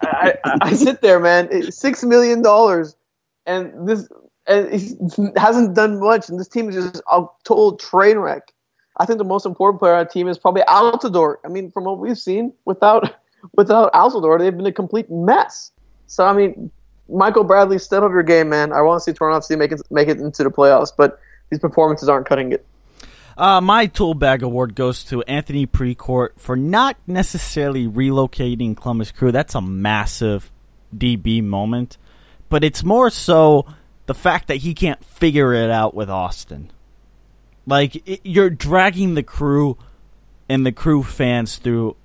I, 0.00 0.34
I, 0.44 0.58
I 0.62 0.72
sit 0.72 1.02
there, 1.02 1.20
man. 1.20 1.70
Six 1.70 2.02
million 2.02 2.42
dollars, 2.42 2.96
and 3.44 3.86
this 3.86 4.08
and 4.46 4.72
he 4.72 4.96
hasn't 5.36 5.74
done 5.74 6.00
much, 6.00 6.28
and 6.28 6.38
this 6.38 6.48
team 6.48 6.68
is 6.68 6.74
just 6.74 7.02
a 7.10 7.24
total 7.44 7.76
train 7.76 8.18
wreck. 8.18 8.52
I 8.98 9.06
think 9.06 9.18
the 9.18 9.24
most 9.24 9.46
important 9.46 9.80
player 9.80 9.94
on 9.94 10.00
our 10.00 10.04
team 10.04 10.28
is 10.28 10.38
probably 10.38 10.62
Altidore. 10.62 11.36
I 11.44 11.48
mean, 11.48 11.70
from 11.70 11.84
what 11.84 11.98
we've 11.98 12.18
seen, 12.18 12.52
without 12.64 13.14
without 13.56 13.92
Altidore, 13.92 14.38
they've 14.38 14.56
been 14.56 14.66
a 14.66 14.72
complete 14.72 15.10
mess. 15.10 15.72
So 16.06 16.26
I 16.26 16.32
mean, 16.32 16.70
Michael 17.08 17.44
Bradley, 17.44 17.78
step 17.78 18.02
up 18.02 18.10
your 18.10 18.22
game, 18.22 18.48
man. 18.48 18.72
I 18.72 18.82
want 18.82 19.02
to 19.02 19.04
see 19.04 19.16
Toronto 19.16 19.46
FC 19.46 19.58
make 19.58 19.72
it 19.72 19.80
make 19.90 20.08
it 20.08 20.18
into 20.18 20.44
the 20.44 20.50
playoffs, 20.50 20.92
but 20.96 21.18
these 21.50 21.60
performances 21.60 22.08
aren't 22.08 22.26
cutting 22.26 22.52
it. 22.52 22.66
Uh, 23.36 23.60
my 23.60 23.86
tool 23.86 24.12
bag 24.12 24.42
award 24.42 24.74
goes 24.74 25.04
to 25.04 25.22
Anthony 25.22 25.66
Precourt 25.66 26.30
for 26.36 26.54
not 26.54 26.96
necessarily 27.06 27.86
relocating 27.86 28.76
Columbus 28.76 29.10
Crew. 29.10 29.32
That's 29.32 29.54
a 29.54 29.62
massive 29.62 30.52
DB 30.94 31.42
moment, 31.42 31.96
but 32.50 32.62
it's 32.62 32.84
more 32.84 33.08
so 33.08 33.66
the 34.06 34.14
fact 34.14 34.48
that 34.48 34.58
he 34.58 34.74
can't 34.74 35.04
figure 35.04 35.52
it 35.52 35.70
out 35.70 35.94
with 35.94 36.10
Austin. 36.10 36.70
Like 37.66 37.96
it, 38.08 38.20
you're 38.24 38.50
dragging 38.50 39.14
the 39.14 39.22
crew 39.22 39.78
and 40.48 40.66
the 40.66 40.72
crew 40.72 41.02
fans 41.02 41.56
through 41.56 41.96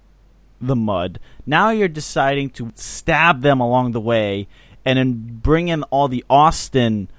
the 0.61 0.75
mud. 0.75 1.19
Now 1.45 1.69
you're 1.69 1.87
deciding 1.87 2.51
to 2.51 2.71
stab 2.75 3.41
them 3.41 3.59
along 3.59 3.91
the 3.91 4.01
way 4.01 4.47
and 4.85 4.97
then 4.97 5.39
bring 5.41 5.67
in 5.67 5.83
all 5.83 6.07
the 6.07 6.23
Austin 6.29 7.09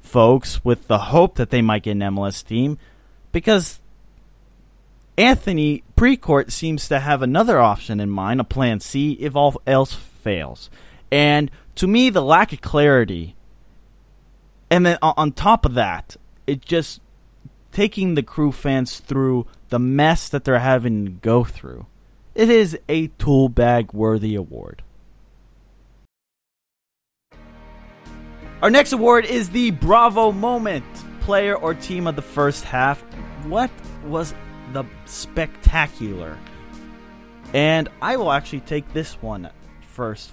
folks 0.00 0.64
with 0.64 0.88
the 0.88 0.98
hope 0.98 1.36
that 1.36 1.50
they 1.50 1.62
might 1.62 1.82
get 1.82 1.92
an 1.92 2.00
MLS 2.00 2.44
team 2.44 2.78
because 3.32 3.80
Anthony 5.16 5.84
Precourt 5.96 6.50
seems 6.50 6.88
to 6.88 7.00
have 7.00 7.22
another 7.22 7.60
option 7.60 8.00
in 8.00 8.10
mind, 8.10 8.40
a 8.40 8.44
plan 8.44 8.80
C, 8.80 9.12
if 9.12 9.36
all 9.36 9.60
else 9.66 9.94
fails. 9.94 10.70
And 11.10 11.50
to 11.76 11.86
me, 11.86 12.10
the 12.10 12.22
lack 12.22 12.52
of 12.52 12.60
clarity, 12.60 13.36
and 14.72 14.86
then 14.86 14.96
on- 15.02 15.32
top 15.32 15.66
of 15.66 15.74
that, 15.74 16.16
it 16.46 16.62
just 16.62 17.02
taking 17.72 18.14
the 18.14 18.22
crew 18.22 18.50
fans 18.50 19.00
through 19.00 19.46
the 19.68 19.78
mess 19.78 20.30
that 20.30 20.44
they're 20.44 20.58
having 20.60 21.04
to 21.04 21.10
go 21.10 21.44
through. 21.44 21.84
It 22.34 22.48
is 22.48 22.78
a 22.88 23.08
tool 23.18 23.50
bag 23.50 23.92
worthy 23.92 24.34
award. 24.34 24.82
Our 28.62 28.70
next 28.70 28.94
award 28.94 29.26
is 29.26 29.50
the 29.50 29.72
Bravo 29.72 30.32
Moment 30.32 30.84
player 31.20 31.54
or 31.54 31.74
team 31.74 32.06
of 32.06 32.16
the 32.16 32.22
first 32.22 32.64
half. 32.64 33.02
What 33.44 33.70
was 34.06 34.34
the 34.72 34.84
spectacular? 35.04 36.38
And 37.52 37.90
I 38.00 38.16
will 38.16 38.32
actually 38.32 38.60
take 38.60 38.90
this 38.94 39.20
one 39.20 39.50
first, 39.82 40.32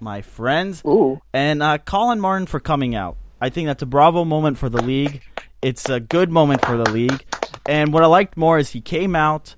my 0.00 0.22
friends. 0.22 0.82
Ooh. 0.84 1.20
And 1.32 1.62
uh, 1.62 1.78
Collin 1.78 2.18
Martin 2.18 2.46
for 2.46 2.58
coming 2.58 2.96
out. 2.96 3.16
I 3.40 3.50
think 3.50 3.66
that's 3.66 3.82
a 3.82 3.86
bravo 3.86 4.24
moment 4.24 4.58
for 4.58 4.68
the 4.68 4.82
league. 4.82 5.22
It's 5.62 5.88
a 5.88 6.00
good 6.00 6.30
moment 6.30 6.64
for 6.64 6.76
the 6.76 6.90
league. 6.90 7.24
And 7.66 7.92
what 7.92 8.02
I 8.02 8.06
liked 8.06 8.36
more 8.36 8.58
is 8.58 8.70
he 8.70 8.80
came 8.80 9.16
out, 9.16 9.54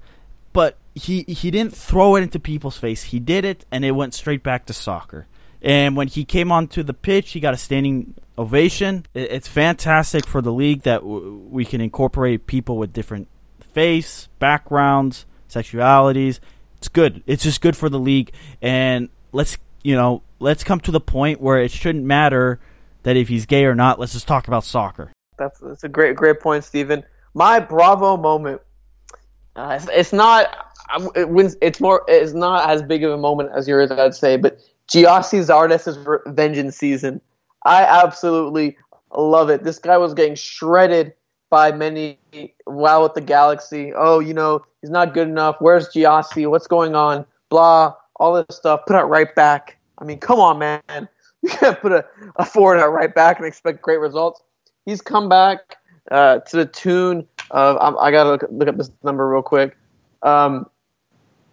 but 0.53 0.79
he 0.95 1.25
he 1.29 1.51
didn't 1.51 1.77
throw 1.77 2.17
it 2.17 2.23
into 2.23 2.41
people's 2.41 2.77
face. 2.77 3.05
He 3.05 3.21
did 3.21 3.45
it, 3.45 3.65
and 3.71 3.85
it 3.85 3.93
went 3.93 4.15
straight 4.15 4.43
back 4.43 4.67
to 4.67 4.73
soccer. 4.73 5.27
And 5.61 5.97
when 5.97 6.09
he 6.09 6.25
came 6.25 6.53
onto 6.53 6.83
the 6.83 6.95
pitch, 6.95 7.33
he 7.33 7.41
got 7.41 7.55
a 7.55 7.57
standing 7.57 8.15
ovation. 8.37 9.05
It's 9.15 9.49
fantastic 9.49 10.27
for 10.27 10.41
the 10.41 10.53
league 10.53 10.83
that 10.83 11.05
we 11.05 11.65
can 11.65 11.81
incorporate 11.81 12.47
people 12.47 12.79
with 12.79 12.93
different 12.93 13.29
face, 13.73 14.29
backgrounds, 14.39 15.27
sexualities. 15.49 16.39
It's 16.79 16.89
good. 16.89 17.23
It's 17.27 17.43
just 17.43 17.61
good 17.61 17.77
for 17.77 17.89
the 17.89 17.99
league. 17.99 18.33
And 18.63 19.09
let's, 19.33 19.59
you 19.83 19.97
know, 19.97 20.23
let's 20.39 20.63
come 20.63 20.79
to 20.81 20.93
the 20.93 21.01
point 21.01 21.41
where 21.41 21.61
it 21.61 21.73
shouldn't 21.73 22.05
matter 22.05 22.61
that 23.03 23.17
if 23.17 23.29
he's 23.29 23.47
gay 23.47 23.65
or 23.65 23.75
not. 23.75 23.99
Let's 23.99 24.13
just 24.13 24.29
talk 24.29 24.49
about 24.49 24.65
soccer. 24.65 25.13
That's, 25.39 25.59
that's 25.61 25.85
a 25.85 25.89
great, 25.89 26.17
great 26.17 26.41
point, 26.41 26.65
Stephen. 26.65 27.05
My 27.35 27.61
bravo 27.61 28.17
moment. 28.17 28.61
Uh, 29.57 29.79
it's, 29.81 29.89
it's, 29.93 30.13
not. 30.13 30.73
It 31.15 31.57
it's 31.61 31.81
more. 31.81 32.05
It's 32.09 32.33
not 32.33 32.71
as 32.71 32.83
big 32.83 33.05
of 33.05 33.13
a 33.13 33.19
moment 33.19 33.51
as 33.55 33.67
yours, 33.67 33.91
I'd 33.91 34.15
say. 34.15 34.37
But 34.37 34.61
Gyasi 34.89 35.45
Zardes' 35.45 36.35
vengeance 36.35 36.77
season. 36.77 37.21
I 37.65 37.83
absolutely 37.85 38.77
love 39.17 39.51
it. 39.51 39.65
This 39.65 39.79
guy 39.79 39.99
was 39.99 40.15
getting 40.15 40.35
shredded 40.35 41.13
by 41.51 41.73
many 41.73 42.19
wow 42.67 43.05
at 43.05 43.15
the 43.15 43.21
galaxy. 43.21 43.93
Oh, 43.97 44.21
you 44.21 44.35
know, 44.35 44.65
he's 44.81 44.91
not 44.91 45.15
good 45.15 45.29
enough. 45.29 45.57
Where's 45.61 45.89
Gyasi? 45.89 46.49
What's 46.49 46.67
going 46.67 46.95
on? 46.95 47.27
Blah, 47.49 47.95
all 48.17 48.35
this 48.35 48.57
stuff. 48.57 48.83
Put 48.87 48.97
it 48.97 49.05
right 49.05 49.35
back. 49.35 49.79
I 49.99 50.05
mean, 50.05 50.19
come 50.19 50.39
on, 50.39 50.59
man. 50.59 51.09
Can't 51.49 51.81
put 51.81 51.93
a, 51.93 52.05
a 52.37 52.45
forward 52.45 52.79
at 52.79 52.91
right 52.91 53.15
back 53.15 53.39
and 53.39 53.47
expect 53.47 53.83
great 53.83 54.01
results. 54.01 54.43
He's 54.85 55.01
come 55.01 55.29
back 55.29 55.77
uh, 56.11 56.41
to 56.41 56.57
the 56.57 56.67
tune 56.67 57.27
of, 57.51 57.77
um, 57.81 57.97
I 58.01 58.11
got 58.11 58.25
to 58.25 58.31
look, 58.31 58.45
look, 58.51 58.69
up 58.69 58.77
this 58.77 58.91
number 59.03 59.29
real 59.29 59.43
quick. 59.43 59.77
Um, 60.23 60.69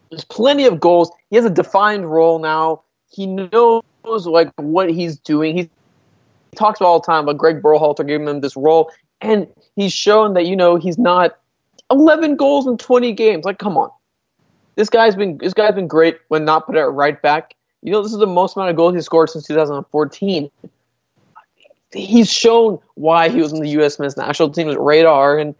there's 0.09 0.25
plenty 0.25 0.65
of 0.65 0.79
goals. 0.79 1.11
He 1.29 1.35
has 1.35 1.45
a 1.45 1.49
defined 1.49 2.11
role 2.11 2.39
now. 2.39 2.83
He 3.09 3.25
knows 3.25 3.83
like 4.05 4.51
what 4.57 4.89
he's 4.91 5.17
doing. 5.17 5.55
He's, 5.55 5.65
he 6.51 6.57
talks 6.57 6.81
all 6.81 6.99
the 6.99 7.05
time 7.05 7.23
about 7.23 7.37
Greg 7.37 7.61
Berhalter 7.61 8.05
giving 8.05 8.27
him 8.27 8.41
this 8.41 8.55
role, 8.55 8.91
and 9.21 9.47
he's 9.75 9.93
shown 9.93 10.33
that 10.35 10.45
you 10.45 10.55
know 10.55 10.75
he's 10.75 10.97
not 10.97 11.37
11 11.91 12.35
goals 12.35 12.67
in 12.67 12.77
20 12.77 13.11
games. 13.13 13.45
Like, 13.45 13.59
come 13.59 13.77
on, 13.77 13.89
this 14.75 14.89
guy's 14.89 15.15
been 15.15 15.37
this 15.37 15.53
guy's 15.53 15.75
been 15.75 15.87
great 15.87 16.17
when 16.27 16.45
not 16.45 16.65
put 16.65 16.75
it 16.75 16.83
right 16.83 17.21
back. 17.21 17.55
You 17.85 17.91
know, 17.91 18.01
this 18.01 18.13
is 18.13 18.17
the 18.17 18.25
most 18.25 18.55
amount 18.55 18.71
of 18.71 18.75
goals 18.75 18.95
he's 18.95 19.05
scored 19.05 19.29
since 19.29 19.45
2014. 19.45 20.49
He's 21.93 22.33
shown 22.33 22.79
why 22.95 23.29
he 23.29 23.39
was 23.39 23.53
in 23.53 23.61
the 23.61 23.69
U.S. 23.69 23.99
men's 23.99 24.17
national 24.17 24.49
team's 24.49 24.75
radar, 24.75 25.37
and 25.37 25.53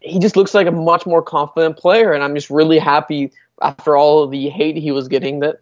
he 0.00 0.18
just 0.18 0.34
looks 0.34 0.54
like 0.54 0.66
a 0.66 0.72
much 0.72 1.06
more 1.06 1.22
confident 1.22 1.76
player. 1.76 2.12
And 2.12 2.24
I'm 2.24 2.34
just 2.34 2.50
really 2.50 2.80
happy 2.80 3.30
after 3.62 3.96
all 3.96 4.24
of 4.24 4.32
the 4.32 4.48
hate 4.48 4.76
he 4.76 4.90
was 4.90 5.06
getting 5.06 5.38
that 5.38 5.60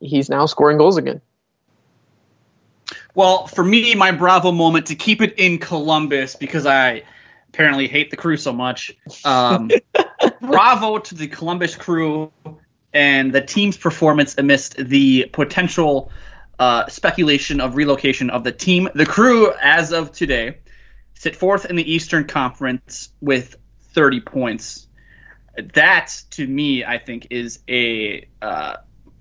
he's 0.00 0.30
now 0.30 0.46
scoring 0.46 0.78
goals 0.78 0.96
again. 0.96 1.20
Well, 3.14 3.46
for 3.46 3.62
me, 3.62 3.94
my 3.94 4.10
Bravo 4.10 4.52
moment 4.52 4.86
to 4.86 4.94
keep 4.94 5.20
it 5.20 5.34
in 5.38 5.58
Columbus 5.58 6.34
because 6.34 6.64
I 6.64 7.02
apparently 7.50 7.88
hate 7.88 8.10
the 8.10 8.16
crew 8.16 8.38
so 8.38 8.54
much. 8.54 8.96
Um, 9.26 9.70
bravo 10.40 10.96
to 10.96 11.14
the 11.14 11.28
Columbus 11.28 11.76
crew 11.76 12.32
and 12.92 13.32
the 13.32 13.40
team's 13.40 13.76
performance 13.76 14.36
amidst 14.38 14.76
the 14.76 15.26
potential 15.32 16.10
uh, 16.58 16.86
speculation 16.88 17.60
of 17.60 17.76
relocation 17.76 18.30
of 18.30 18.44
the 18.44 18.52
team. 18.52 18.88
The 18.94 19.06
crew, 19.06 19.52
as 19.62 19.92
of 19.92 20.12
today, 20.12 20.58
sit 21.14 21.36
fourth 21.36 21.66
in 21.66 21.76
the 21.76 21.92
Eastern 21.92 22.24
Conference 22.26 23.10
with 23.20 23.56
30 23.92 24.20
points. 24.20 24.86
That, 25.74 26.22
to 26.30 26.46
me, 26.46 26.84
I 26.84 26.98
think, 26.98 27.28
is 27.30 27.60
a 27.68 28.28
uh, 28.40 28.76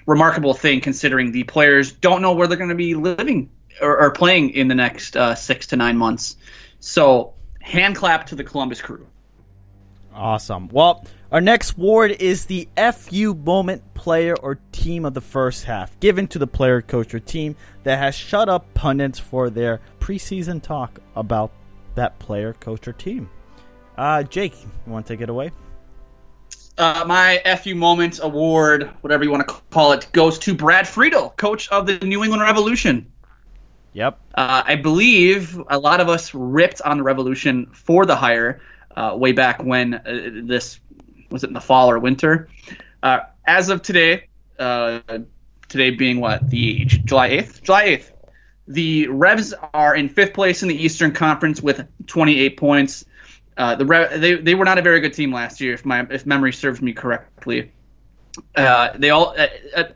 remarkable 0.05 0.53
thing 0.53 0.81
considering 0.81 1.31
the 1.31 1.43
players 1.43 1.91
don't 1.91 2.21
know 2.21 2.33
where 2.33 2.47
they're 2.47 2.57
going 2.57 2.69
to 2.69 2.75
be 2.75 2.95
living 2.95 3.49
or, 3.81 3.99
or, 3.99 4.11
playing 4.11 4.51
in 4.51 4.67
the 4.67 4.75
next 4.75 5.17
uh, 5.17 5.35
six 5.35 5.67
to 5.67 5.75
nine 5.75 5.97
months. 5.97 6.37
So, 6.79 7.33
hand 7.59 7.95
clap 7.95 8.27
to 8.27 8.35
the 8.35 8.43
Columbus 8.43 8.81
crew. 8.81 9.07
Awesome. 10.17 10.67
Well, 10.69 11.05
our 11.31 11.39
next 11.39 11.77
award 11.77 12.09
is 12.09 12.47
the 12.47 12.67
FU 12.75 13.35
Moment 13.35 13.83
Player 13.93 14.35
or 14.41 14.59
Team 14.71 15.05
of 15.05 15.13
the 15.13 15.21
First 15.21 15.65
Half, 15.65 15.99
given 15.99 16.27
to 16.29 16.39
the 16.39 16.47
player, 16.47 16.81
coach, 16.81 17.13
or 17.13 17.19
team 17.19 17.55
that 17.83 17.99
has 17.99 18.15
shut 18.15 18.49
up 18.49 18.73
pundits 18.73 19.19
for 19.19 19.51
their 19.51 19.79
preseason 19.99 20.61
talk 20.61 20.99
about 21.15 21.51
that 21.93 22.17
player, 22.17 22.53
coach, 22.53 22.87
or 22.87 22.93
team. 22.93 23.29
Uh, 23.95 24.23
Jake, 24.23 24.59
you 24.63 24.91
want 24.91 25.05
to 25.05 25.13
take 25.13 25.21
it 25.21 25.29
away? 25.29 25.51
Uh, 26.79 27.03
my 27.05 27.39
FU 27.61 27.75
Moment 27.75 28.19
Award, 28.23 28.89
whatever 29.01 29.23
you 29.23 29.29
want 29.29 29.47
to 29.47 29.53
call 29.69 29.91
it, 29.91 30.07
goes 30.13 30.39
to 30.39 30.55
Brad 30.55 30.87
Friedel, 30.87 31.29
coach 31.37 31.69
of 31.69 31.85
the 31.85 31.99
New 31.99 32.23
England 32.23 32.41
Revolution. 32.41 33.11
Yep. 33.93 34.19
Uh, 34.33 34.63
I 34.65 34.75
believe 34.75 35.61
a 35.69 35.77
lot 35.77 36.01
of 36.01 36.09
us 36.09 36.33
ripped 36.33 36.81
on 36.81 36.97
the 36.97 37.03
Revolution 37.03 37.67
for 37.67 38.05
the 38.07 38.15
hire 38.15 38.61
uh, 38.97 39.15
way 39.15 39.31
back 39.31 39.63
when 39.63 39.93
uh, 39.93 40.01
this 40.43 40.79
was 41.29 41.43
it 41.43 41.47
in 41.47 41.53
the 41.53 41.61
fall 41.61 41.91
or 41.91 41.99
winter. 41.99 42.49
Uh, 43.03 43.19
as 43.45 43.69
of 43.69 43.83
today, 43.83 44.27
uh, 44.57 44.99
today 45.69 45.91
being 45.91 46.19
what 46.19 46.49
the 46.49 46.85
July 46.85 47.27
eighth, 47.27 47.61
July 47.61 47.83
eighth, 47.83 48.11
the 48.67 49.07
Revs 49.07 49.53
are 49.73 49.95
in 49.95 50.09
fifth 50.09 50.33
place 50.33 50.63
in 50.63 50.67
the 50.67 50.75
Eastern 50.75 51.13
Conference 51.13 51.61
with 51.61 51.87
28 52.07 52.57
points. 52.57 53.05
Uh, 53.55 53.75
the 53.75 53.85
Rev, 53.85 54.19
they 54.19 54.35
they 54.35 54.55
were 54.55 54.65
not 54.65 54.79
a 54.79 54.81
very 54.81 54.99
good 54.99 55.13
team 55.13 55.31
last 55.31 55.61
year, 55.61 55.73
if 55.73 55.85
my 55.85 56.05
if 56.09 56.25
memory 56.25 56.51
serves 56.51 56.81
me 56.81 56.93
correctly. 56.93 57.71
they 58.55 59.09
all 59.11 59.35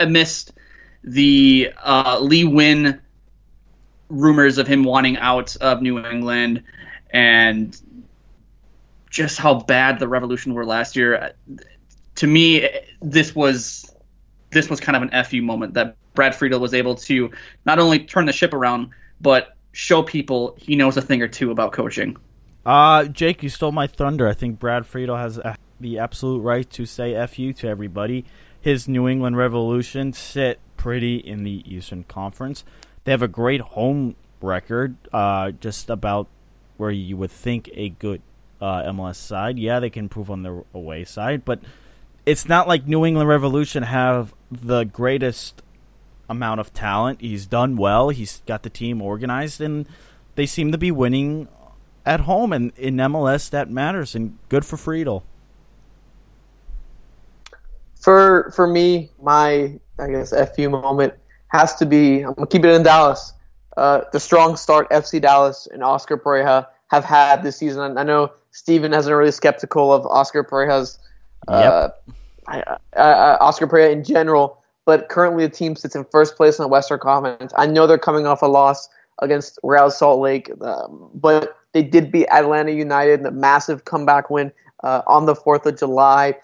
missed 0.08 0.54
the 1.04 1.74
Lee 2.20 2.44
Nguyen 2.44 3.00
rumors 4.10 4.58
of 4.60 4.68
him 4.68 4.84
wanting 4.84 5.18
out 5.18 5.56
of 5.56 5.82
New 5.82 6.06
England 6.06 6.64
and 7.12 7.80
just 9.12 9.38
how 9.38 9.54
bad 9.54 10.00
the 10.00 10.08
Revolution 10.08 10.56
were 10.56 10.66
last 10.66 10.96
year. 10.96 11.34
To 12.16 12.28
me, 12.28 12.68
this 13.02 13.36
was 13.36 13.94
this 14.50 14.70
was 14.70 14.80
kind 14.80 14.96
of 14.96 15.04
an 15.04 15.24
fu 15.26 15.42
moment 15.42 15.76
that 15.76 15.96
Brad 16.14 16.34
Friedel 16.34 16.60
was 16.60 16.74
able 16.74 16.96
to 16.96 17.30
not 17.66 17.78
only 17.78 18.00
turn 18.00 18.26
the 18.26 18.34
ship 18.34 18.54
around, 18.54 18.90
but 19.20 19.56
show 19.74 20.02
people 20.02 20.56
he 20.58 20.76
knows 20.76 20.98
a 20.98 21.02
thing 21.02 21.22
or 21.22 21.28
two 21.28 21.52
about 21.52 21.74
coaching. 21.74 22.18
Uh, 22.66 23.06
Jake, 23.06 23.44
you 23.44 23.50
stole 23.50 23.72
my 23.72 23.88
thunder. 23.88 24.28
I 24.28 24.34
think 24.34 24.60
Brad 24.60 24.86
Friedel 24.86 25.18
has 25.18 25.40
the 25.80 26.00
absolute 26.00 26.40
right 26.40 26.70
to 26.72 26.86
say 26.86 27.14
fu 27.28 27.54
to 27.54 27.68
everybody. 27.68 28.26
His 28.60 28.88
New 28.88 29.08
England 29.08 29.38
Revolution 29.38 30.14
sit 30.14 30.60
pretty 30.78 31.18
in 31.18 31.44
the 31.44 31.64
Eastern 31.66 32.04
Conference. 32.04 32.64
They 33.04 33.12
have 33.12 33.24
a 33.24 33.28
great 33.28 33.62
home 33.62 34.16
record, 34.42 34.96
uh, 35.12 35.52
just 35.52 35.90
about 35.90 36.28
where 36.78 36.92
you 36.92 37.18
would 37.18 37.32
think 37.32 37.70
a 37.74 37.90
good 37.90 38.22
uh, 38.62 38.84
MLS 38.92 39.16
side. 39.16 39.58
Yeah, 39.58 39.80
they 39.80 39.90
can 39.90 40.06
improve 40.06 40.30
on 40.30 40.44
the 40.44 40.64
away 40.74 41.04
side, 41.04 41.44
but 41.44 41.60
it's 42.26 42.48
not 42.48 42.68
like 42.68 42.88
New 42.88 43.06
England 43.06 43.28
Revolution 43.28 43.84
have 43.84 44.34
the 44.52 44.84
greatest 44.84 45.62
amount 46.30 46.60
of 46.60 46.74
talent. 46.74 47.22
He's 47.22 47.46
done 47.46 47.76
well. 47.76 48.10
He's 48.10 48.42
got 48.46 48.64
the 48.64 48.70
team 48.70 49.02
organized, 49.02 49.60
and 49.60 49.88
they 50.36 50.46
seem 50.46 50.72
to 50.72 50.78
be 50.78 50.92
winning 50.92 51.48
at 52.06 52.22
home. 52.22 52.54
And 52.54 52.72
in 52.78 52.96
MLS, 52.98 53.50
that 53.50 53.70
matters. 53.70 54.16
And 54.16 54.38
good 54.50 54.66
for 54.66 54.78
Friedel. 54.78 55.24
For 57.96 58.52
for 58.56 58.66
me, 58.66 59.12
my 59.22 59.80
I 60.00 60.08
guess 60.08 60.34
fu 60.56 60.70
moment 60.70 61.14
has 61.50 61.76
to 61.76 61.86
be. 61.86 62.22
I'm 62.22 62.34
gonna 62.34 62.48
keep 62.48 62.66
it 62.66 62.74
in 62.74 62.84
Dallas. 62.84 63.34
Uh, 63.78 64.02
the 64.12 64.20
strong 64.20 64.58
start 64.58 64.90
FC 64.90 65.22
Dallas 65.22 65.68
and 65.72 65.84
Oscar 65.84 66.18
Pareja 66.18 66.68
have 66.92 67.06
had 67.06 67.42
this 67.42 67.56
season. 67.56 67.98
I 67.98 68.04
know 68.04 68.32
Steven 68.52 68.92
hasn't 68.92 69.16
really 69.16 69.32
skeptical 69.32 69.94
of 69.94 70.06
Oscar 70.06 70.44
Pareja's 70.44 71.00
uh, 71.48 71.90
yep. 72.50 72.82
Oscar 72.98 73.66
Pareja 73.66 73.94
in 73.94 74.04
general, 74.04 74.62
but 74.86 75.08
currently 75.08 75.48
the 75.48 75.54
team 75.54 75.78
sits 75.78 75.96
in 75.96 76.04
first 76.12 76.36
place 76.36 76.60
in 76.60 76.64
the 76.64 76.68
Western 76.68 77.00
Conference. 77.00 77.54
I 77.56 77.66
know 77.66 77.88
they're 77.88 77.98
coming 77.98 78.28
off 78.28 78.42
a 78.42 78.48
loss 78.48 78.90
against 79.20 79.58
Real 79.64 79.90
Salt 79.90 80.20
Lake, 80.20 80.52
um, 80.62 81.10
but 81.14 81.58
they 81.72 81.82
did 81.82 82.12
beat 82.12 82.28
Atlanta 82.28 82.72
United 82.72 83.22
in 83.22 83.26
a 83.26 83.32
massive 83.32 83.86
comeback 83.86 84.30
win 84.30 84.52
uh, 84.84 85.02
on 85.08 85.28
the 85.28 85.36
Fourth 85.36 85.66
of 85.66 85.80
July. 85.80 86.36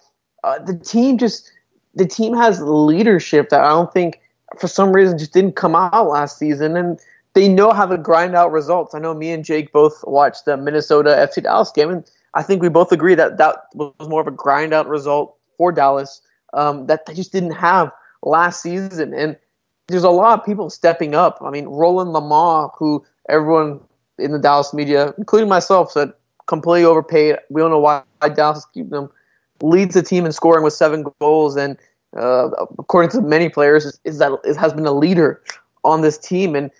Uh, 0.45 0.60
the 0.60 0.77
team 0.77 1.17
just 1.17 1.51
the 1.93 2.05
team 2.05 2.33
has 2.33 2.62
leadership 2.62 3.49
that 3.49 3.62
I 3.62 3.69
don't 3.69 3.91
think 3.91 4.21
for 4.57 4.67
some 4.69 4.93
reason 4.93 5.17
just 5.17 5.33
didn't 5.33 5.57
come 5.57 5.75
out 5.75 6.07
last 6.07 6.38
season, 6.38 6.77
and 6.77 6.99
they 7.38 7.47
know 7.47 7.71
how 7.71 7.86
to 7.86 8.00
grind 8.00 8.36
out 8.36 8.52
results. 8.52 8.95
I 8.95 9.00
know 9.00 9.13
me 9.13 9.30
and 9.30 9.45
Jake 9.45 9.71
both 9.71 10.04
watched 10.08 10.45
the 10.45 10.58
Minnesota 10.58 11.10
FC 11.10 11.43
Dallas 11.43 11.71
game, 11.71 11.91
and 11.91 12.04
I 12.34 12.41
think 12.41 12.63
we 12.63 12.69
both 12.69 12.91
agree 12.91 13.13
that 13.13 13.38
that 13.38 13.65
was 13.76 14.10
more 14.10 14.21
of 14.21 14.28
a 14.28 14.32
grind 14.32 14.73
out 14.73 14.88
result 14.88 15.38
for 15.56 15.71
Dallas 15.71 16.19
um, 16.54 16.88
that 16.88 17.06
they 17.06 17.13
just 17.13 17.32
didn't 17.32 17.52
have 17.52 17.91
last 18.23 18.63
season. 18.63 19.13
And 19.13 19.38
there's 19.88 20.04
a 20.04 20.10
lot 20.10 20.39
of 20.39 20.45
people 20.47 20.71
stepping 20.71 21.13
up. 21.13 21.38
I 21.45 21.52
mean, 21.52 21.67
Roland 21.67 22.10
Lamah, 22.10 22.71
who 22.76 23.06
everyone 23.30 23.82
in 24.17 24.32
the 24.32 24.39
Dallas 24.39 24.73
media, 24.73 25.13
including 25.19 25.47
myself, 25.47 25.91
said 25.91 26.13
completely 26.47 26.86
overpaid. 26.86 27.38
We 27.52 27.62
don't 27.62 27.69
know 27.69 27.78
why 27.78 28.02
Dallas 28.34 28.60
is 28.60 28.65
keeping 28.73 28.89
them. 28.89 29.12
Leads 29.62 29.93
the 29.93 30.02
team 30.02 30.26
in 30.26 30.32
scoring 30.32 30.63
with 30.63 30.73
seven 30.73 31.06
goals, 31.19 31.56
and 31.56 31.78
uh, 32.15 32.50
according 32.80 33.12
to 33.12 33.21
many 33.21 33.47
players, 33.47 33.86
is, 33.86 34.00
is 34.06 34.17
that 34.17 34.32
it 34.43 34.58
has 34.58 34.73
been 34.73 34.88
a 34.88 34.91
leader 34.91 35.39
on 35.84 36.02
this 36.02 36.17
team, 36.17 36.56
and 36.56 36.71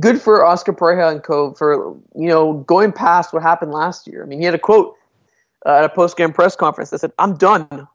good 0.00 0.20
for 0.20 0.44
Oscar 0.44 0.72
Pareja 0.72 1.10
and 1.10 1.22
co 1.22 1.54
for 1.54 1.96
you 2.14 2.28
know 2.28 2.54
going 2.66 2.92
past 2.92 3.32
what 3.32 3.42
happened 3.42 3.72
last 3.72 4.06
year. 4.06 4.22
I 4.22 4.26
mean, 4.26 4.38
he 4.38 4.44
had 4.44 4.54
a 4.54 4.58
quote 4.58 4.94
uh, 5.66 5.76
at 5.76 5.84
a 5.84 5.88
post 5.88 6.16
game 6.16 6.32
press 6.32 6.56
conference 6.56 6.90
that 6.90 7.00
said, 7.00 7.12
"I'm 7.18 7.36
done 7.36 7.88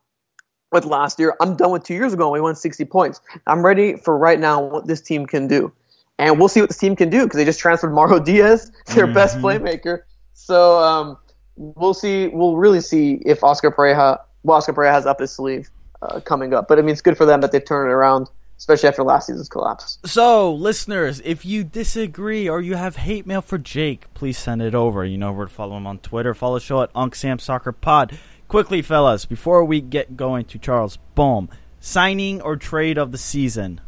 with 0.72 0.86
last 0.86 1.20
year. 1.20 1.36
I'm 1.40 1.56
done 1.56 1.72
with 1.72 1.84
two 1.84 1.94
years 1.94 2.14
ago. 2.14 2.30
when 2.30 2.40
We 2.40 2.42
won 2.42 2.56
60 2.56 2.86
points. 2.86 3.22
I'm 3.48 3.66
ready 3.66 3.98
for 3.98 4.18
right 4.18 4.40
now 4.40 4.62
what 4.62 4.88
this 4.88 5.02
team 5.02 5.26
can 5.26 5.48
do." 5.48 5.72
And 6.18 6.38
we'll 6.38 6.50
see 6.50 6.60
what 6.60 6.70
this 6.70 6.78
team 6.78 6.98
can 6.98 7.10
do 7.10 7.24
because 7.24 7.38
they 7.38 7.46
just 7.46 7.60
transferred 7.60 7.94
Mauro 7.94 8.20
Diaz, 8.24 8.72
their 8.88 9.06
mm-hmm. 9.06 9.14
best 9.14 9.38
playmaker. 9.38 10.02
So 10.34 10.80
um, 10.80 11.18
we'll 11.56 11.94
see. 11.94 12.28
We'll 12.28 12.58
really 12.58 12.82
see 12.82 13.22
if 13.26 13.44
Oscar 13.44 13.72
Pareja, 13.72 14.20
well, 14.44 14.58
Oscar 14.58 14.74
Pareja 14.74 14.92
has 14.92 15.06
up 15.06 15.20
his 15.20 15.32
sleeve 15.32 15.70
uh, 16.02 16.20
coming 16.20 16.54
up. 16.54 16.68
But 16.68 16.80
I 16.80 16.82
mean, 16.82 16.92
it's 16.92 17.02
good 17.02 17.18
for 17.18 17.26
them 17.26 17.42
that 17.42 17.52
they've 17.52 17.64
turned 17.64 17.90
it 17.90 17.94
around 17.94 18.30
especially 18.60 18.90
after 18.90 19.04
last 19.04 19.28
season's 19.28 19.50
collapse. 19.50 19.98
So, 20.06 20.54
listeners, 20.54 21.22
if 21.24 21.46
you 21.46 21.64
disagree 21.64 22.48
or 22.48 22.62
you 22.62 22.76
have 22.76 22.98
hate 22.98 23.26
mail 23.26 23.42
for 23.42 23.58
Jake, 23.58 24.14
please 24.14 24.38
send 24.38 24.62
it 24.62 24.76
over. 24.76 25.04
You 25.06 25.18
know 25.18 25.32
where 25.32 25.48
to 25.48 25.52
follow 25.52 25.78
him 25.78 25.88
on 25.88 26.00
Twitter. 26.00 26.34
Follow 26.34 26.56
the 26.56 26.66
show 26.66 26.82
at 26.84 26.92
Unc 26.94 27.16
Sam 27.16 27.40
Soccer 27.40 27.72
Pod. 27.72 28.20
Quickly, 28.50 28.82
fellas, 28.82 29.26
before 29.26 29.64
we 29.64 29.80
get 29.80 30.18
going 30.18 30.44
to 30.46 30.60
Charles 30.60 30.98
Boehm, 31.16 31.50
signing 31.80 32.42
or 32.42 32.58
trade 32.58 32.98
of 32.98 33.12
the 33.14 33.18
season? 33.18 33.80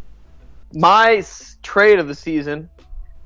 My 0.74 1.16
s- 1.16 1.58
trade 1.62 2.00
of 2.00 2.08
the 2.08 2.16
season 2.16 2.70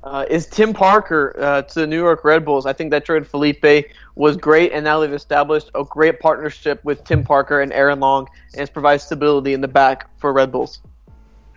uh, 0.02 0.24
is 0.28 0.46
Tim 0.48 0.72
Parker 0.72 1.36
uh, 1.38 1.62
to 1.62 1.80
the 1.80 1.86
New 1.86 1.98
York 1.98 2.24
Red 2.24 2.44
Bulls. 2.44 2.66
I 2.66 2.72
think 2.72 2.90
that 2.90 3.04
trade 3.04 3.24
Felipe 3.26 3.86
was 4.16 4.36
great, 4.36 4.72
and 4.72 4.82
now 4.82 4.98
they've 4.98 5.12
established 5.12 5.70
a 5.76 5.84
great 5.84 6.18
partnership 6.18 6.82
with 6.84 7.04
Tim 7.04 7.22
Parker 7.22 7.60
and 7.60 7.72
Aaron 7.72 8.00
Long, 8.00 8.26
and 8.52 8.62
it's 8.62 8.70
provided 8.70 9.00
stability 9.00 9.52
in 9.52 9.60
the 9.60 9.68
back 9.68 10.08
for 10.18 10.32
Red 10.32 10.50
Bulls. 10.50 10.80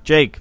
Jake. 0.10 0.40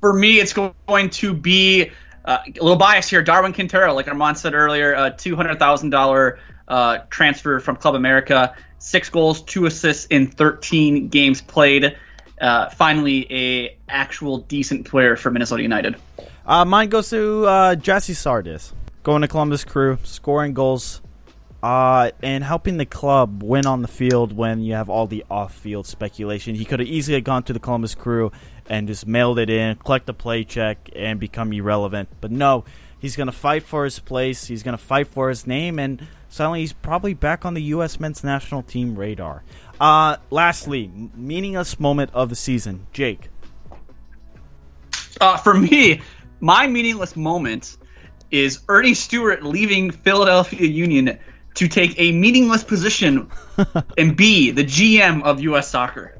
For 0.00 0.12
me, 0.12 0.38
it's 0.38 0.52
going 0.52 1.10
to 1.10 1.34
be 1.34 1.90
uh, 2.24 2.38
a 2.46 2.62
little 2.62 2.76
bias 2.76 3.10
here. 3.10 3.20
Darwin 3.20 3.52
Quintero, 3.52 3.92
like 3.94 4.06
Armand 4.06 4.38
said 4.38 4.54
earlier, 4.54 4.92
a 4.92 5.10
two 5.10 5.34
hundred 5.34 5.58
thousand 5.58 5.90
dollar 5.90 6.38
uh, 6.68 6.98
transfer 7.10 7.58
from 7.58 7.74
Club 7.74 7.96
America, 7.96 8.54
six 8.78 9.10
goals, 9.10 9.42
two 9.42 9.66
assists 9.66 10.06
in 10.06 10.28
thirteen 10.28 11.08
games 11.08 11.42
played. 11.42 11.96
Uh, 12.40 12.68
finally, 12.70 13.26
a 13.28 13.76
actual 13.88 14.38
decent 14.38 14.86
player 14.86 15.16
for 15.16 15.32
Minnesota 15.32 15.62
United. 15.62 15.96
Uh, 16.46 16.64
mine 16.64 16.90
goes 16.90 17.10
to 17.10 17.46
uh, 17.46 17.74
Gyasi 17.74 18.14
Zardes, 18.14 18.72
going 19.02 19.22
to 19.22 19.28
Columbus 19.28 19.64
Crew, 19.64 19.98
scoring 20.04 20.54
goals, 20.54 21.00
uh, 21.64 22.10
and 22.22 22.44
helping 22.44 22.76
the 22.76 22.84
club 22.84 23.42
win 23.42 23.64
on 23.64 23.80
the 23.80 23.88
field 23.88 24.36
when 24.36 24.60
you 24.60 24.74
have 24.74 24.90
all 24.90 25.06
the 25.06 25.24
off-field 25.30 25.86
speculation. 25.86 26.54
He 26.54 26.66
could 26.66 26.78
have 26.78 26.88
easily 26.88 27.22
gone 27.22 27.42
to 27.44 27.54
the 27.54 27.58
Columbus 27.58 27.94
Crew 27.94 28.32
and 28.68 28.86
just 28.86 29.06
mailed 29.06 29.38
it 29.38 29.48
in, 29.48 29.76
collect 29.76 30.06
a 30.10 30.12
play 30.12 30.44
check, 30.44 30.90
and 30.94 31.18
become 31.18 31.54
irrelevant. 31.54 32.10
But 32.20 32.32
no, 32.32 32.66
he's 32.98 33.16
going 33.16 33.28
to 33.28 33.32
fight 33.32 33.62
for 33.62 33.84
his 33.84 33.98
place. 33.98 34.44
He's 34.44 34.62
going 34.62 34.76
to 34.76 34.82
fight 34.82 35.06
for 35.06 35.30
his 35.30 35.46
name, 35.46 35.78
and 35.78 36.06
suddenly 36.28 36.60
he's 36.60 36.74
probably 36.74 37.14
back 37.14 37.46
on 37.46 37.54
the 37.54 37.62
U.S. 37.62 37.98
men's 37.98 38.22
national 38.22 38.62
team 38.62 38.94
radar. 38.94 39.42
Uh, 39.80 40.18
lastly, 40.28 40.90
meaningless 41.14 41.80
moment 41.80 42.10
of 42.12 42.28
the 42.28 42.36
season, 42.36 42.86
Jake. 42.92 43.30
Uh, 45.18 45.38
for 45.38 45.54
me, 45.54 46.02
my 46.40 46.66
meaningless 46.66 47.16
moment 47.16 47.78
is 48.30 48.60
Earnie 48.68 48.92
Stewart 48.92 49.42
leaving 49.42 49.90
Philadelphia 49.92 50.66
Union 50.66 51.18
to 51.54 51.68
take 51.68 51.94
a 51.98 52.12
meaningless 52.12 52.64
position 52.64 53.30
and 53.98 54.16
be 54.16 54.50
the 54.50 54.64
GM 54.64 55.22
of 55.22 55.40
U.S. 55.40 55.68
Soccer? 55.68 56.18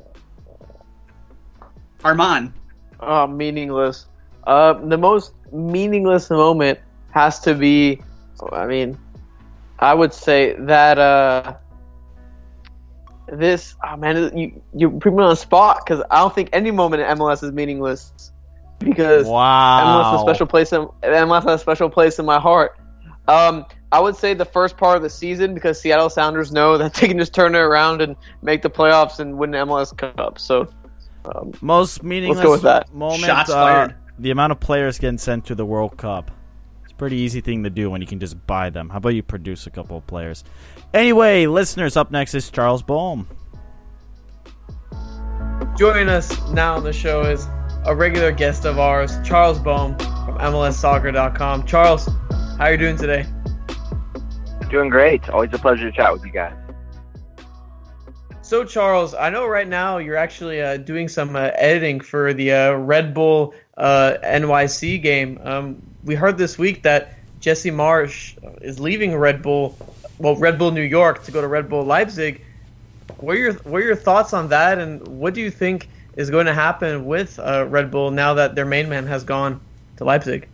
Armand. 2.05 2.53
Oh, 3.01 3.27
meaningless. 3.27 4.07
Uh, 4.47 4.75
the 4.75 4.99
most 4.99 5.33
meaningless 5.53 6.31
moment 6.31 6.79
has 7.11 7.41
to 7.41 7.55
be, 7.55 8.01
I 8.53 8.67
mean, 8.67 8.99
I 9.79 9.95
would 9.95 10.13
say 10.13 10.55
that 10.59 10.99
uh, 10.99 11.57
this, 13.27 13.75
oh 13.85 13.97
man, 13.97 14.37
you, 14.37 14.63
you 14.75 14.91
put 14.91 15.13
me 15.13 15.23
on 15.23 15.31
the 15.31 15.37
spot 15.37 15.81
because 15.85 16.05
I 16.11 16.19
don't 16.19 16.35
think 16.35 16.51
any 16.53 16.71
moment 16.71 17.03
in 17.03 17.19
MLS 17.19 17.43
is 17.43 17.53
meaningless 17.53 18.13
because 18.79 19.27
wow. 19.27 19.85
MLS 19.85 20.13
has 20.13 20.21
a 20.21 20.25
special 20.25 20.47
place 20.47 20.73
in 20.73 20.87
MLS 21.03 21.45
has 21.45 21.55
a 21.55 21.59
special 21.59 21.89
place 21.89 22.19
in 22.19 22.27
my 22.27 22.39
heart. 22.39 22.79
Um, 23.27 23.65
I 23.95 24.01
would 24.01 24.17
say 24.17 24.35
the 24.35 24.45
first 24.45 24.77
part 24.77 24.97
of 24.97 25.05
the 25.05 25.09
season 25.09 25.55
because 25.55 25.81
Seattle 25.81 26.11
Sounders 26.11 26.51
know 26.51 26.77
that 26.79 26.95
they 26.95 27.07
can 27.07 27.17
just 27.17 27.33
turn 27.33 27.55
it 27.55 27.59
around 27.59 28.03
and 28.03 28.17
make 28.43 28.63
the 28.63 28.71
playoffs 28.71 29.21
and 29.21 29.39
win 29.39 29.53
the 29.53 29.59
MLS 29.59 29.97
Cup. 29.97 30.41
So 30.41 30.69
um, 31.25 31.53
most 31.61 32.03
meaningless 32.03 32.39
let's 32.39 32.45
go 32.45 32.51
with 32.51 32.63
that. 32.63 32.93
moment. 32.93 33.23
Shots 33.23 33.51
uh, 33.51 33.55
fired. 33.55 33.95
The 34.19 34.33
amount 34.33 34.51
of 34.51 34.59
players 34.59 34.99
getting 34.99 35.19
sent 35.19 35.47
to 35.47 35.55
the 35.55 35.65
World 35.65 35.97
Cup. 35.97 36.33
It's 36.83 36.93
a 36.93 36.97
pretty 36.97 37.19
easy 37.19 37.41
thing 37.41 37.63
to 37.63 37.71
do 37.71 37.89
when 37.89 38.01
you 38.01 38.07
can 38.09 38.19
just 38.19 38.45
buy 38.49 38.69
them. 38.69 38.89
How 38.89 38.97
about 38.97 39.11
you 39.11 39.23
produce 39.23 39.69
a 39.69 39.71
couple 39.71 39.97
of 39.97 40.07
players? 40.09 40.43
Anyway, 40.93 41.47
listeners, 41.47 41.97
up 41.97 42.11
next 42.11 42.35
is 42.35 42.51
Charles 42.51 42.83
Boehm. 42.83 43.29
Joining 45.79 46.09
us 46.09 46.37
now 46.51 46.75
on 46.75 46.83
the 46.83 46.93
show 46.93 47.23
is 47.23 47.47
a 47.85 47.95
regular 47.95 48.33
guest 48.33 48.65
of 48.65 48.81
ours, 48.81 49.17
Charles 49.25 49.61
Boehm 49.61 49.97
from 49.99 50.37
MLSsoccer.com. 50.39 51.65
Charles, 51.65 52.07
how 52.59 52.65
are 52.65 52.73
you 52.73 52.79
doing 52.79 52.97
today? 52.97 53.25
Doing 54.75 54.91
great. 54.91 55.29
Always 55.29 55.53
a 55.53 55.59
pleasure 55.61 55.89
to 55.89 55.97
chat 55.97 56.13
with 56.13 56.25
you 56.25 56.33
guys. 56.33 56.53
So, 58.43 58.65
Charles, 58.65 59.15
I 59.15 59.31
know 59.31 59.47
right 59.47 59.69
now 59.69 59.99
you're 59.99 60.17
actually 60.17 60.61
uh, 60.61 60.79
doing 60.79 61.07
some 61.07 61.37
uh, 61.37 61.53
editing 61.55 62.01
for 62.01 62.35
the 62.35 62.51
uh, 62.51 62.73
Red 62.73 63.15
Bull 63.15 63.55
uh, 63.77 64.15
NYC 64.25 65.01
game. 65.01 65.39
Um, 65.45 65.81
we 66.03 66.17
heard 66.17 66.39
this 66.39 66.59
week 66.59 66.83
that 66.83 67.15
Jesse 67.39 67.71
Marsch 67.71 68.37
is 68.63 68.81
leaving 68.81 69.15
Red 69.15 69.43
Bull, 69.43 69.79
well, 70.19 70.35
Red 70.35 70.59
Bull 70.59 70.73
New 70.73 70.83
York 70.83 71.23
to 71.23 71.31
go 71.31 71.41
to 71.41 71.47
Red 71.47 71.69
Bull 71.69 71.85
Leipzig. 71.85 72.45
What 73.19 73.37
are 73.37 73.39
your 73.39 73.53
What 73.53 73.81
are 73.81 73.87
your 73.87 73.95
thoughts 73.95 74.33
on 74.33 74.49
that, 74.49 74.79
and 74.79 75.07
what 75.07 75.35
do 75.35 75.41
you 75.41 75.53
think 75.53 75.89
is 76.17 76.31
going 76.31 76.47
to 76.47 76.53
happen 76.53 77.05
with 77.05 77.39
uh, 77.39 77.65
Red 77.69 77.93
Bull 77.93 78.11
now 78.11 78.35
that 78.35 78.57
their 78.57 78.67
main 78.67 78.89
man 78.89 79.07
has 79.07 79.23
gone 79.23 79.61
to 79.99 80.05
Leipzig? 80.05 80.49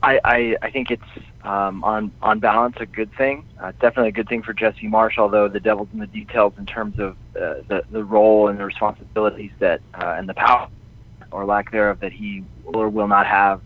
I, 0.00 0.20
I, 0.24 0.56
I 0.62 0.70
think 0.70 0.92
it's 0.92 1.02
um, 1.42 1.82
on 1.84 2.12
on 2.20 2.38
balance 2.38 2.76
a 2.80 2.86
good 2.86 3.12
thing. 3.16 3.44
Uh, 3.60 3.72
definitely 3.72 4.08
a 4.08 4.12
good 4.12 4.28
thing 4.28 4.42
for 4.42 4.52
Jesse 4.52 4.86
Marsch, 4.86 5.18
although 5.18 5.48
the 5.48 5.60
devil's 5.60 5.88
in 5.92 5.98
the 5.98 6.06
details 6.06 6.52
in 6.58 6.66
terms 6.66 6.98
of 6.98 7.16
uh, 7.36 7.62
the 7.68 7.82
the 7.90 8.04
role 8.04 8.48
and 8.48 8.58
the 8.58 8.64
responsibilities 8.64 9.50
that 9.58 9.80
uh, 9.94 10.16
and 10.18 10.28
the 10.28 10.34
power 10.34 10.68
or 11.30 11.44
lack 11.44 11.70
thereof 11.70 12.00
that 12.00 12.12
he 12.12 12.44
will 12.64 12.76
or 12.76 12.88
will 12.88 13.08
not 13.08 13.26
have 13.26 13.60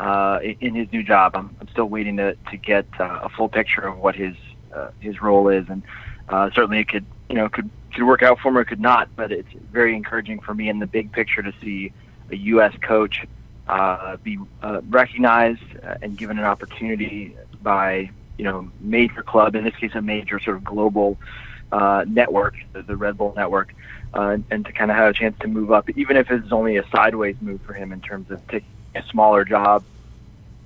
uh, 0.00 0.40
in, 0.42 0.56
in 0.60 0.74
his 0.74 0.90
new 0.92 1.02
job. 1.02 1.32
I'm, 1.36 1.54
I'm 1.60 1.68
still 1.68 1.88
waiting 1.88 2.16
to 2.16 2.34
to 2.50 2.56
get 2.56 2.86
uh, 2.98 3.20
a 3.22 3.28
full 3.28 3.48
picture 3.48 3.82
of 3.82 3.98
what 3.98 4.16
his 4.16 4.34
uh, 4.74 4.90
his 4.98 5.22
role 5.22 5.48
is, 5.48 5.66
and 5.68 5.82
certainly 6.54 6.80
it 6.80 6.88
could 6.88 7.04
you 7.28 7.36
know 7.36 7.48
could 7.48 7.70
could 7.94 8.04
work 8.04 8.22
out 8.22 8.40
for 8.40 8.48
him 8.48 8.58
or 8.58 8.64
could 8.64 8.80
not. 8.80 9.08
But 9.14 9.30
it's 9.30 9.52
very 9.70 9.94
encouraging 9.94 10.40
for 10.40 10.52
me 10.52 10.68
in 10.68 10.80
the 10.80 10.86
big 10.86 11.12
picture 11.12 11.42
to 11.42 11.52
see 11.60 11.92
a 12.32 12.36
U.S. 12.36 12.72
coach 12.82 13.24
uh, 13.70 14.16
be 14.16 14.38
uh, 14.62 14.80
recognized 14.88 15.62
uh, 15.84 15.94
and 16.02 16.18
given 16.18 16.38
an 16.38 16.44
opportunity 16.44 17.36
by 17.62 18.10
you 18.36 18.44
know 18.44 18.70
major 18.80 19.22
club, 19.22 19.54
in 19.54 19.64
this 19.64 19.76
case 19.76 19.92
a 19.94 20.02
major 20.02 20.40
sort 20.40 20.56
of 20.56 20.64
global 20.64 21.16
uh, 21.70 22.04
network, 22.08 22.56
the, 22.72 22.96
Red 22.96 23.16
Bull 23.16 23.32
network, 23.36 23.72
uh, 24.12 24.38
and 24.50 24.64
to 24.64 24.72
kind 24.72 24.90
of 24.90 24.96
have 24.96 25.10
a 25.10 25.12
chance 25.12 25.38
to 25.40 25.46
move 25.46 25.70
up, 25.70 25.88
even 25.90 26.16
if 26.16 26.30
it's 26.30 26.50
only 26.50 26.78
a 26.78 26.88
sideways 26.88 27.36
move 27.40 27.60
for 27.62 27.72
him 27.72 27.92
in 27.92 28.00
terms 28.00 28.30
of 28.32 28.44
taking 28.48 28.68
a 28.96 29.02
smaller 29.04 29.44
job 29.44 29.84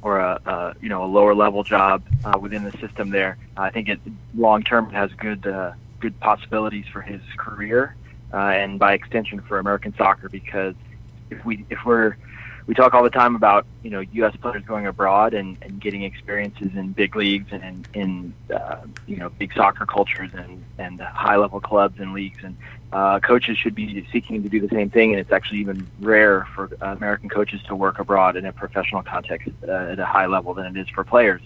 or 0.00 0.20
a, 0.20 0.40
a 0.46 0.74
you 0.80 0.88
know 0.88 1.04
a 1.04 1.06
lower 1.06 1.34
level 1.34 1.62
job 1.62 2.02
uh, 2.24 2.38
within 2.38 2.64
the 2.64 2.72
system. 2.78 3.10
There, 3.10 3.36
I 3.54 3.68
think 3.68 3.90
it 3.90 4.00
long 4.34 4.62
term 4.62 4.88
has 4.90 5.12
good 5.12 5.42
good 6.00 6.18
possibilities 6.20 6.86
for 6.90 7.02
his 7.02 7.20
career 7.36 7.96
and 8.32 8.78
by 8.78 8.94
extension 8.94 9.40
for 9.40 9.58
American 9.58 9.94
soccer 9.94 10.28
because 10.28 10.74
if 11.30 11.44
we 11.44 11.66
if 11.68 11.84
we're 11.84 12.16
we 12.66 12.74
talk 12.74 12.94
all 12.94 13.02
the 13.02 13.10
time 13.10 13.36
about 13.36 13.66
you 13.82 13.90
know 13.90 14.00
U.S. 14.00 14.34
players 14.36 14.64
going 14.64 14.86
abroad 14.86 15.34
and, 15.34 15.58
and 15.62 15.80
getting 15.80 16.02
experiences 16.02 16.70
in 16.74 16.92
big 16.92 17.14
leagues 17.14 17.48
and 17.52 17.86
in, 17.94 18.34
in 18.48 18.56
uh, 18.56 18.78
you 19.06 19.16
know 19.16 19.28
big 19.30 19.52
soccer 19.54 19.84
cultures 19.86 20.30
and 20.34 20.64
and 20.78 21.00
high 21.00 21.36
level 21.36 21.60
clubs 21.60 22.00
and 22.00 22.14
leagues 22.14 22.42
and 22.42 22.56
uh, 22.92 23.20
coaches 23.20 23.58
should 23.58 23.74
be 23.74 24.06
seeking 24.12 24.42
to 24.42 24.48
do 24.48 24.60
the 24.60 24.74
same 24.74 24.88
thing 24.88 25.10
and 25.10 25.20
it's 25.20 25.32
actually 25.32 25.58
even 25.58 25.86
rare 26.00 26.46
for 26.54 26.70
uh, 26.80 26.92
American 26.92 27.28
coaches 27.28 27.60
to 27.66 27.74
work 27.74 27.98
abroad 27.98 28.36
in 28.36 28.46
a 28.46 28.52
professional 28.52 29.02
context 29.02 29.48
uh, 29.68 29.72
at 29.72 29.98
a 29.98 30.06
high 30.06 30.26
level 30.26 30.54
than 30.54 30.76
it 30.76 30.80
is 30.80 30.88
for 30.88 31.04
players. 31.04 31.42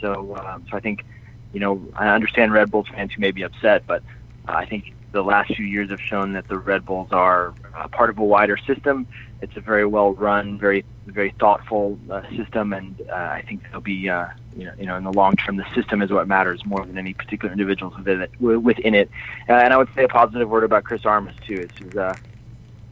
So 0.00 0.36
um, 0.36 0.64
so 0.70 0.76
I 0.76 0.80
think 0.80 1.04
you 1.52 1.60
know 1.60 1.86
I 1.94 2.08
understand 2.08 2.52
Red 2.52 2.70
Bulls 2.70 2.88
fans 2.88 3.12
who 3.12 3.20
may 3.20 3.32
be 3.32 3.42
upset, 3.42 3.86
but 3.86 4.02
I 4.46 4.64
think 4.64 4.94
the 5.12 5.22
last 5.22 5.54
few 5.54 5.66
years 5.66 5.90
have 5.90 6.00
shown 6.00 6.32
that 6.32 6.48
the 6.48 6.58
Red 6.58 6.84
Bulls 6.84 7.08
are 7.12 7.54
uh, 7.74 7.88
part 7.88 8.10
of 8.10 8.18
a 8.18 8.24
wider 8.24 8.56
system. 8.56 9.06
It's 9.40 9.56
a 9.56 9.60
very 9.60 9.86
well 9.86 10.12
run, 10.14 10.58
very 10.58 10.84
very 11.06 11.34
thoughtful 11.38 11.98
uh, 12.10 12.22
system, 12.36 12.72
and 12.72 13.00
uh, 13.10 13.14
I 13.14 13.44
think 13.46 13.62
they'll 13.70 13.80
be 13.80 14.08
uh, 14.08 14.26
you 14.56 14.64
know 14.64 14.72
you 14.78 14.86
know 14.86 14.96
in 14.96 15.04
the 15.04 15.12
long 15.12 15.36
term 15.36 15.56
the 15.56 15.66
system 15.74 16.02
is 16.02 16.10
what 16.10 16.26
matters 16.28 16.64
more 16.64 16.84
than 16.84 16.96
any 16.96 17.14
particular 17.14 17.52
individuals 17.52 17.96
within 17.96 18.22
it. 18.22 18.40
Within 18.40 18.94
it. 18.94 19.10
Uh, 19.48 19.54
and 19.54 19.72
I 19.72 19.76
would 19.76 19.88
say 19.94 20.04
a 20.04 20.08
positive 20.08 20.48
word 20.48 20.64
about 20.64 20.84
Chris 20.84 21.04
Armas 21.04 21.34
too. 21.46 21.68
It's, 21.68 21.96
uh, 21.96 22.14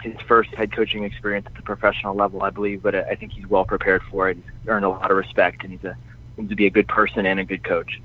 his 0.02 0.20
first 0.26 0.50
head 0.54 0.72
coaching 0.72 1.04
experience 1.04 1.46
at 1.46 1.54
the 1.54 1.62
professional 1.62 2.16
level, 2.16 2.42
I 2.42 2.50
believe, 2.50 2.82
but 2.82 2.94
I 2.94 3.14
think 3.14 3.32
he's 3.32 3.46
well 3.46 3.64
prepared 3.64 4.02
for 4.10 4.28
it. 4.28 4.36
He's 4.36 4.68
earned 4.68 4.84
a 4.84 4.88
lot 4.88 5.12
of 5.12 5.16
respect, 5.16 5.62
and 5.62 5.70
he's 5.70 5.84
a 5.84 5.96
seems 6.36 6.50
to 6.50 6.56
be 6.56 6.66
a 6.66 6.70
good 6.70 6.88
person 6.88 7.26
and 7.26 7.40
a 7.40 7.44
good 7.44 7.64
coach. 7.64 8.00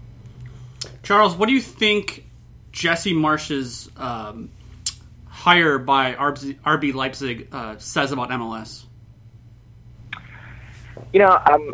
Charles, 1.03 1.35
what 1.35 1.47
do 1.47 1.53
you 1.53 1.61
think 1.61 2.25
Jesse 2.71 3.13
Marsch's 3.13 3.89
um, 3.97 4.49
hire 5.37 5.77
by 5.77 6.13
RB 6.15 6.93
Leipzig 6.93 7.47
uh, 7.51 7.77
says 7.77 8.11
about 8.11 8.29
MLS? 8.29 8.85
You 11.13 11.19
know, 11.19 11.39
I'm 11.45 11.71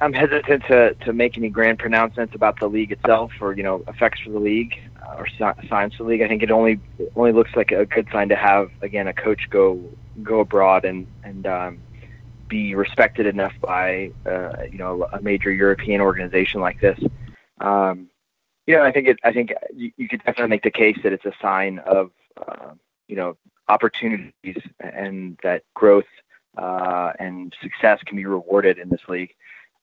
I'm 0.00 0.12
hesitant 0.12 0.64
to, 0.68 0.94
to 0.94 1.12
make 1.12 1.38
any 1.38 1.48
grand 1.48 1.78
pronouncements 1.78 2.34
about 2.34 2.60
the 2.60 2.68
league 2.68 2.92
itself 2.92 3.32
or 3.40 3.54
you 3.54 3.62
know 3.62 3.82
effects 3.88 4.20
for 4.20 4.30
the 4.30 4.38
league 4.38 4.74
uh, 5.02 5.16
or 5.16 5.26
signs 5.38 5.94
for 5.94 6.02
the 6.02 6.10
league. 6.10 6.22
I 6.22 6.28
think 6.28 6.42
it 6.42 6.50
only 6.50 6.78
only 7.16 7.32
looks 7.32 7.50
like 7.56 7.72
a 7.72 7.86
good 7.86 8.06
sign 8.12 8.28
to 8.28 8.36
have 8.36 8.70
again 8.82 9.08
a 9.08 9.14
coach 9.14 9.48
go 9.48 9.82
go 10.22 10.40
abroad 10.40 10.84
and 10.84 11.06
and 11.24 11.46
um, 11.46 11.78
be 12.48 12.74
respected 12.74 13.26
enough 13.26 13.54
by 13.62 14.12
uh, 14.26 14.64
you 14.70 14.78
know 14.78 15.08
a 15.10 15.22
major 15.22 15.50
European 15.50 16.02
organization 16.02 16.60
like 16.60 16.80
this. 16.80 16.98
Um, 17.62 18.08
you 18.66 18.76
know, 18.76 18.82
I 18.82 18.92
think 18.92 19.08
it. 19.08 19.18
I 19.24 19.32
think 19.32 19.52
you, 19.74 19.90
you 19.96 20.06
could 20.06 20.18
definitely 20.18 20.50
make 20.50 20.62
the 20.62 20.70
case 20.70 20.98
that 21.02 21.14
it's 21.14 21.24
a 21.24 21.32
sign 21.40 21.78
of 21.78 22.10
uh, 22.36 22.72
you 23.08 23.16
know 23.16 23.36
opportunities 23.68 24.62
and 24.80 25.38
that 25.42 25.62
growth 25.74 26.04
uh, 26.56 27.12
and 27.18 27.54
success 27.62 28.00
can 28.06 28.16
be 28.16 28.26
rewarded 28.26 28.78
in 28.78 28.88
this 28.88 29.00
league. 29.08 29.34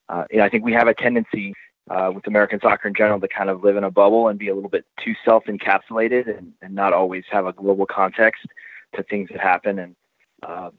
Uh, 0.09 0.25
you 0.31 0.37
know, 0.37 0.43
I 0.43 0.49
think 0.49 0.63
we 0.63 0.73
have 0.73 0.87
a 0.87 0.93
tendency 0.93 1.53
uh, 1.89 2.11
with 2.13 2.25
American 2.27 2.59
soccer 2.61 2.87
in 2.87 2.93
general 2.93 3.19
to 3.19 3.27
kind 3.27 3.49
of 3.49 3.63
live 3.63 3.75
in 3.75 3.83
a 3.83 3.91
bubble 3.91 4.29
and 4.29 4.39
be 4.39 4.47
a 4.49 4.55
little 4.55 4.69
bit 4.69 4.85
too 5.03 5.13
self-encapsulated 5.25 6.37
and, 6.37 6.53
and 6.61 6.73
not 6.73 6.93
always 6.93 7.23
have 7.29 7.45
a 7.45 7.53
global 7.53 7.85
context 7.85 8.45
to 8.95 9.03
things 9.03 9.29
that 9.31 9.39
happen. 9.39 9.79
And 9.79 9.95
uh, 10.41 10.71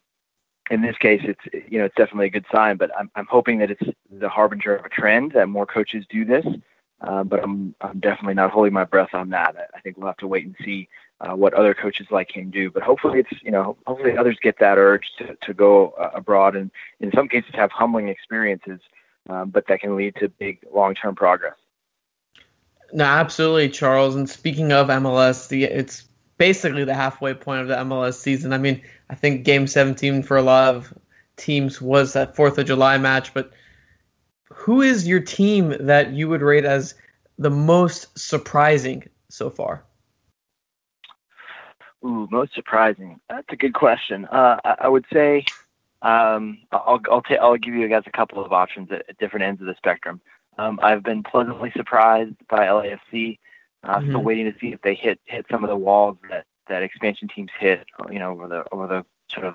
in 0.71 0.81
this 0.81 0.97
case, 0.97 1.21
it's 1.25 1.69
you 1.71 1.79
know 1.79 1.85
it's 1.85 1.95
definitely 1.97 2.27
a 2.27 2.31
good 2.31 2.47
sign. 2.53 2.77
But 2.77 2.91
I'm 2.99 3.11
I'm 3.15 3.27
hoping 3.27 3.59
that 3.59 3.71
it's 3.71 3.83
the 4.11 4.29
harbinger 4.29 4.75
of 4.75 4.85
a 4.85 4.89
trend 4.89 5.33
that 5.33 5.49
more 5.49 5.67
coaches 5.67 6.05
do 6.09 6.25
this. 6.25 6.47
Uh, 7.01 7.23
but 7.23 7.43
I'm 7.43 7.75
I'm 7.81 8.01
definitely 8.01 8.35
not 8.35 8.51
holding 8.51 8.73
my 8.73 8.85
breath 8.85 9.13
on 9.13 9.31
that. 9.31 9.57
I 9.75 9.81
think 9.81 9.97
we'll 9.97 10.07
have 10.07 10.17
to 10.19 10.27
wait 10.27 10.47
and 10.47 10.57
see 10.65 10.89
uh, 11.21 11.35
what 11.35 11.55
other 11.55 11.75
coaches 11.75 12.07
like 12.11 12.37
him 12.37 12.51
do. 12.51 12.71
But 12.71 12.83
hopefully, 12.83 13.21
it's 13.21 13.43
you 13.43 13.51
know 13.51 13.77
hopefully 13.87 14.17
others 14.17 14.39
get 14.43 14.59
that 14.59 14.79
urge 14.79 15.13
to 15.19 15.37
to 15.43 15.55
go 15.55 15.91
uh, 15.91 16.11
abroad 16.15 16.57
and 16.57 16.71
in 17.01 17.13
some 17.13 17.29
cases 17.29 17.51
have 17.55 17.71
humbling 17.71 18.09
experiences, 18.09 18.81
um, 19.29 19.51
but 19.51 19.67
that 19.69 19.81
can 19.81 19.97
lead 19.97 20.17
to 20.17 20.29
big 20.29 20.61
long 20.73 20.95
term 20.95 21.15
progress. 21.15 21.57
No, 22.93 23.05
absolutely, 23.05 23.71
Charles. 23.71 24.15
And 24.15 24.29
speaking 24.29 24.73
of 24.73 24.89
MLS, 24.89 25.49
the 25.49 25.65
it's 25.65 26.07
basically 26.37 26.85
the 26.85 26.95
halfway 26.95 27.35
point 27.35 27.63
of 27.63 27.69
the 27.69 27.77
MLS 27.77 28.15
season. 28.15 28.53
I 28.53 28.59
mean, 28.59 28.83
I 29.11 29.15
think 29.15 29.45
Game 29.45 29.67
17 29.67 30.23
for 30.23 30.37
a 30.37 30.43
lot 30.43 30.75
of 30.75 30.93
teams 31.37 31.81
was 31.81 32.13
that 32.13 32.37
Fourth 32.37 32.59
of 32.59 32.67
July 32.67 32.99
match, 32.99 33.35
but 33.35 33.53
who 34.49 34.83
is 34.83 35.07
your 35.07 35.21
team 35.21 35.75
that 35.81 36.13
you 36.13 36.29
would 36.29 36.43
rate 36.43 36.65
as 36.65 36.95
the 37.39 37.51
most 37.51 38.17
surprising 38.19 39.09
so 39.29 39.51
far? 39.51 39.85
Ooh, 42.05 42.29
most 42.31 42.55
surprising. 42.55 43.21
That's 43.29 43.47
a 43.51 43.57
good 43.57 43.75
question. 43.75 44.27
Uh, 44.27 44.59
I, 44.65 44.77
I, 44.81 44.89
would 44.89 45.07
say 45.13 45.45
um, 46.03 46.59
I'll 46.71 47.01
I'll, 47.11 47.23
ta- 47.23 47.39
I'll 47.41 47.57
give 47.57 47.75
you 47.75 47.89
guys 47.89 48.03
a 48.07 48.11
couple 48.11 48.45
of 48.45 48.53
options 48.53 48.91
at, 48.93 49.05
at 49.09 49.19
different 49.19 49.45
ends 49.45 49.61
of 49.61 49.67
the 49.67 49.75
spectrum. 49.77 50.21
Um, 50.59 50.79
I've 50.83 51.03
been 51.03 51.23
pleasantly 51.23 51.73
surprised 51.75 52.35
by 52.49 52.67
LAFC. 52.67 53.39
Uh, 53.83 53.99
mm-hmm. 53.99 54.11
Still 54.11 54.23
waiting 54.23 54.53
to 54.53 54.59
see 54.59 54.73
if 54.73 54.83
they 54.83 54.95
hit 54.95 55.19
hit 55.25 55.47
some 55.51 55.65
of 55.65 55.71
the 55.71 55.77
walls 55.77 56.17
that, 56.31 56.45
that 56.69 56.83
expansion 56.83 57.29
teams 57.29 57.51
hit. 57.59 57.87
You 58.11 58.19
know, 58.19 58.33
over 58.33 58.49
the 58.49 58.65
over 58.71 58.87
the 58.87 59.05
sort 59.33 59.47
of 59.47 59.55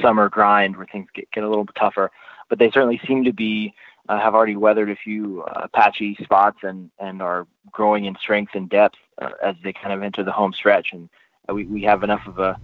summer 0.00 0.28
grind 0.28 0.76
where 0.76 0.86
things 0.86 1.08
get, 1.14 1.30
get 1.30 1.44
a 1.44 1.48
little 1.48 1.66
tougher. 1.78 2.10
But 2.48 2.58
they 2.58 2.70
certainly 2.70 3.00
seem 3.06 3.24
to 3.24 3.32
be 3.32 3.74
uh, 4.08 4.20
have 4.20 4.34
already 4.34 4.56
weathered 4.56 4.90
a 4.90 4.96
few 4.96 5.42
uh, 5.42 5.66
patchy 5.74 6.16
spots 6.22 6.58
and, 6.62 6.90
and 6.98 7.20
are 7.20 7.46
growing 7.72 8.04
in 8.04 8.16
strength 8.16 8.54
and 8.54 8.68
depth 8.68 8.96
uh, 9.20 9.30
as 9.42 9.56
they 9.64 9.72
kind 9.72 9.92
of 9.92 10.02
enter 10.02 10.22
the 10.22 10.32
home 10.32 10.52
stretch. 10.52 10.92
And 10.92 11.08
uh, 11.08 11.08
we, 11.52 11.64
we 11.64 11.82
have 11.82 12.02
enough 12.02 12.26
of 12.26 12.38
a 12.38 12.58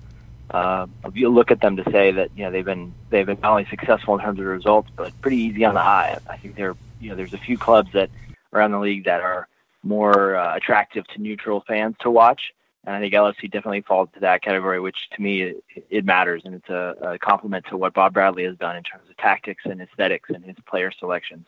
uh, 0.51 0.87
you 1.15 1.31
look 1.31 1.51
at 1.51 1.61
them 1.61 1.77
to 1.77 1.85
say 1.91 2.13
that 2.13 2.31
you 2.37 2.45
know 2.45 2.51
they've 2.51 2.65
been 2.65 2.93
they've 3.11 3.27
been 3.27 3.39
not 3.41 3.53
only 3.53 3.67
successful 3.71 4.15
in 4.15 4.21
terms 4.21 4.39
of 4.39 4.47
results, 4.47 4.91
but 4.97 5.19
pretty 5.23 5.39
easy 5.39 5.65
on 5.65 5.75
the 5.75 5.81
eye. 5.81 6.19
I 6.29 6.37
think 6.37 6.57
they're 6.57 6.77
you 7.01 7.11
know 7.11 7.17
there's 7.17 7.33
a 7.33 7.39
few 7.39 7.57
clubs 7.57 7.91
that 7.93 8.11
around 8.53 8.73
the 8.73 8.79
league 8.79 9.05
that 9.05 9.23
are 9.23 9.49
more 9.83 10.37
uh, 10.37 10.55
attractive 10.55 11.07
to 11.09 11.21
neutral 11.21 11.65
fans 11.67 11.97
to 12.01 12.11
watch. 12.11 12.53
And 12.85 12.97
I 12.97 13.01
think 13.01 13.15
LFC 13.15 13.51
definitely 13.51 13.83
falls 13.83 14.09
to 14.15 14.21
that 14.21 14.43
category, 14.43 14.81
which 14.81 15.09
to 15.15 15.23
me 15.23 15.43
it, 15.43 15.65
it 15.89 16.05
matters, 16.05 16.43
and 16.45 16.55
it's 16.55 16.69
a, 16.69 16.97
a 17.01 17.19
compliment 17.19 17.65
to 17.71 17.77
what 17.77 17.95
Bob 17.95 18.13
Bradley 18.13 18.45
has 18.45 18.57
done 18.57 18.77
in 18.77 18.83
terms 18.83 19.09
of 19.09 19.17
tactics 19.17 19.65
and 19.65 19.81
aesthetics 19.81 20.31
and 20.31 20.45
his 20.45 20.57
player 20.67 20.91
selections. 20.91 21.47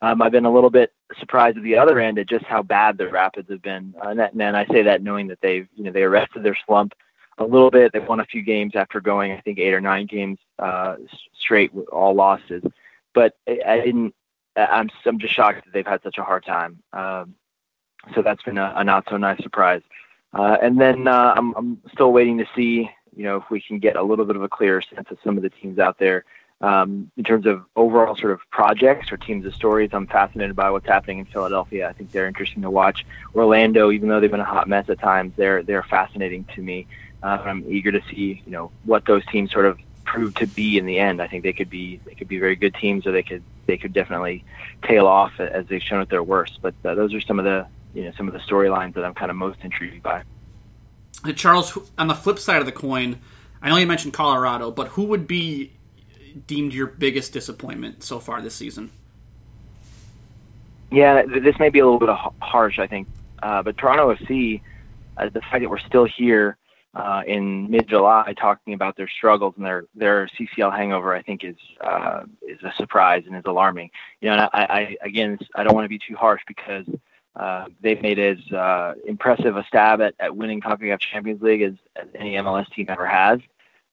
Um, 0.00 0.22
I've 0.22 0.32
been 0.32 0.44
a 0.44 0.52
little 0.52 0.70
bit 0.70 0.92
surprised 1.18 1.56
at 1.56 1.64
the 1.64 1.76
other 1.76 1.98
end 1.98 2.18
at 2.18 2.28
just 2.28 2.44
how 2.44 2.62
bad 2.62 2.98
the 2.98 3.08
Rapids 3.08 3.50
have 3.50 3.62
been, 3.62 3.94
uh, 4.04 4.10
and, 4.10 4.20
that, 4.20 4.32
and 4.32 4.56
I 4.56 4.64
say 4.66 4.82
that 4.82 5.02
knowing 5.02 5.26
that 5.28 5.40
they've 5.40 5.66
you 5.74 5.84
know 5.84 5.92
they 5.92 6.02
arrested 6.04 6.42
their 6.42 6.56
slump 6.66 6.94
a 7.38 7.44
little 7.44 7.70
bit. 7.70 7.92
They've 7.92 8.06
won 8.06 8.20
a 8.20 8.24
few 8.24 8.42
games 8.42 8.72
after 8.76 9.00
going 9.00 9.32
I 9.32 9.40
think 9.40 9.58
eight 9.58 9.74
or 9.74 9.80
nine 9.80 10.06
games 10.06 10.38
uh, 10.58 10.96
straight 11.38 11.74
with 11.74 11.88
all 11.88 12.14
losses, 12.14 12.62
but 13.14 13.36
I, 13.48 13.60
I 13.66 13.80
didn't. 13.80 14.14
I'm 14.56 14.88
I'm 15.04 15.18
just 15.18 15.34
shocked 15.34 15.64
that 15.64 15.72
they've 15.72 15.86
had 15.86 16.02
such 16.02 16.18
a 16.18 16.24
hard 16.24 16.44
time. 16.44 16.82
Um, 16.92 17.34
so 18.14 18.22
that's 18.22 18.42
been 18.42 18.58
a, 18.58 18.72
a 18.76 18.84
not 18.84 19.04
so 19.10 19.16
nice 19.16 19.42
surprise. 19.42 19.82
Uh, 20.32 20.56
and 20.62 20.80
then 20.80 21.08
uh, 21.08 21.34
I'm, 21.36 21.54
I'm 21.54 21.82
still 21.92 22.12
waiting 22.12 22.38
to 22.38 22.46
see, 22.54 22.90
you 23.16 23.24
know, 23.24 23.36
if 23.36 23.44
we 23.50 23.60
can 23.60 23.78
get 23.78 23.96
a 23.96 24.02
little 24.02 24.24
bit 24.24 24.36
of 24.36 24.42
a 24.42 24.48
clearer 24.48 24.82
sense 24.82 25.08
of 25.10 25.18
some 25.24 25.36
of 25.36 25.42
the 25.42 25.50
teams 25.50 25.78
out 25.78 25.98
there 25.98 26.24
um, 26.60 27.10
in 27.16 27.24
terms 27.24 27.46
of 27.46 27.64
overall 27.76 28.16
sort 28.16 28.32
of 28.32 28.40
projects 28.50 29.12
or 29.12 29.16
teams 29.16 29.46
of 29.46 29.54
stories. 29.54 29.90
I'm 29.92 30.06
fascinated 30.06 30.56
by 30.56 30.70
what's 30.70 30.86
happening 30.86 31.18
in 31.18 31.24
Philadelphia. 31.24 31.88
I 31.88 31.92
think 31.92 32.10
they're 32.10 32.26
interesting 32.26 32.62
to 32.62 32.70
watch. 32.70 33.06
Orlando, 33.34 33.90
even 33.90 34.08
though 34.08 34.20
they've 34.20 34.30
been 34.30 34.40
a 34.40 34.44
hot 34.44 34.68
mess 34.68 34.88
at 34.88 34.98
times, 34.98 35.34
they're 35.36 35.62
they're 35.62 35.84
fascinating 35.84 36.44
to 36.54 36.62
me. 36.62 36.86
Uh, 37.22 37.38
I'm 37.44 37.64
eager 37.68 37.92
to 37.92 38.00
see, 38.10 38.42
you 38.44 38.52
know, 38.52 38.70
what 38.84 39.04
those 39.04 39.24
teams 39.26 39.50
sort 39.52 39.66
of 39.66 39.78
prove 40.04 40.34
to 40.36 40.46
be 40.46 40.78
in 40.78 40.86
the 40.86 40.98
end. 40.98 41.20
I 41.20 41.28
think 41.28 41.42
they 41.42 41.52
could 41.52 41.70
be 41.70 42.00
they 42.04 42.14
could 42.14 42.28
be 42.28 42.38
very 42.38 42.56
good 42.56 42.74
teams, 42.74 43.06
or 43.06 43.12
they 43.12 43.22
could 43.22 43.42
they 43.66 43.76
could 43.76 43.92
definitely 43.92 44.44
tail 44.82 45.06
off 45.06 45.38
as 45.38 45.66
they've 45.66 45.82
shown 45.82 46.00
at 46.00 46.08
their 46.08 46.22
worst. 46.22 46.58
But 46.60 46.74
uh, 46.84 46.94
those 46.94 47.14
are 47.14 47.20
some 47.20 47.38
of 47.38 47.44
the 47.44 47.66
you 47.94 48.04
know 48.04 48.12
some 48.16 48.26
of 48.26 48.34
the 48.34 48.40
storylines 48.40 48.94
that 48.94 49.04
I'm 49.04 49.14
kind 49.14 49.30
of 49.30 49.36
most 49.36 49.60
intrigued 49.62 50.02
by. 50.02 50.22
Charles, 51.34 51.76
on 51.98 52.06
the 52.06 52.14
flip 52.14 52.38
side 52.38 52.60
of 52.60 52.66
the 52.66 52.72
coin, 52.72 53.18
I 53.60 53.68
know 53.68 53.76
you 53.76 53.86
mentioned 53.86 54.14
Colorado, 54.14 54.70
but 54.70 54.88
who 54.88 55.04
would 55.04 55.26
be 55.26 55.72
deemed 56.46 56.72
your 56.72 56.86
biggest 56.86 57.32
disappointment 57.32 58.02
so 58.02 58.18
far 58.18 58.40
this 58.40 58.54
season? 58.54 58.90
Yeah, 60.90 61.22
this 61.26 61.58
may 61.58 61.68
be 61.68 61.80
a 61.80 61.84
little 61.84 61.98
bit 61.98 62.32
harsh, 62.40 62.78
I 62.78 62.86
think, 62.86 63.08
uh, 63.42 63.62
but 63.62 63.76
Toronto 63.76 64.14
FC, 64.14 64.62
uh, 65.16 65.28
the 65.28 65.40
fact 65.42 65.60
that 65.60 65.68
we're 65.68 65.78
still 65.78 66.06
here 66.06 66.56
uh, 66.94 67.22
in 67.26 67.70
mid-July 67.70 68.34
talking 68.40 68.72
about 68.72 68.96
their 68.96 69.08
struggles 69.08 69.54
and 69.56 69.66
their 69.66 69.84
their 69.94 70.28
CCL 70.28 70.74
hangover, 70.74 71.14
I 71.14 71.22
think 71.22 71.44
is 71.44 71.56
uh, 71.80 72.22
is 72.42 72.58
a 72.62 72.72
surprise 72.76 73.24
and 73.26 73.36
is 73.36 73.44
alarming. 73.46 73.90
You 74.20 74.30
know, 74.30 74.48
I, 74.52 74.62
I 74.62 74.96
again, 75.02 75.38
I 75.54 75.62
don't 75.62 75.74
want 75.74 75.84
to 75.84 75.90
be 75.90 75.98
too 75.98 76.16
harsh 76.16 76.42
because 76.48 76.86
uh, 77.36 77.66
they've 77.82 78.02
made 78.02 78.18
as 78.18 78.38
uh, 78.52 78.94
impressive 79.06 79.56
a 79.56 79.64
stab 79.64 80.00
at, 80.00 80.14
at 80.18 80.34
winning 80.34 80.60
CONCACAF 80.60 81.00
Champions 81.00 81.40
League 81.42 81.62
as, 81.62 81.74
as 81.94 82.08
any 82.14 82.32
MLS 82.34 82.68
team 82.72 82.86
ever 82.88 83.06
has. 83.06 83.38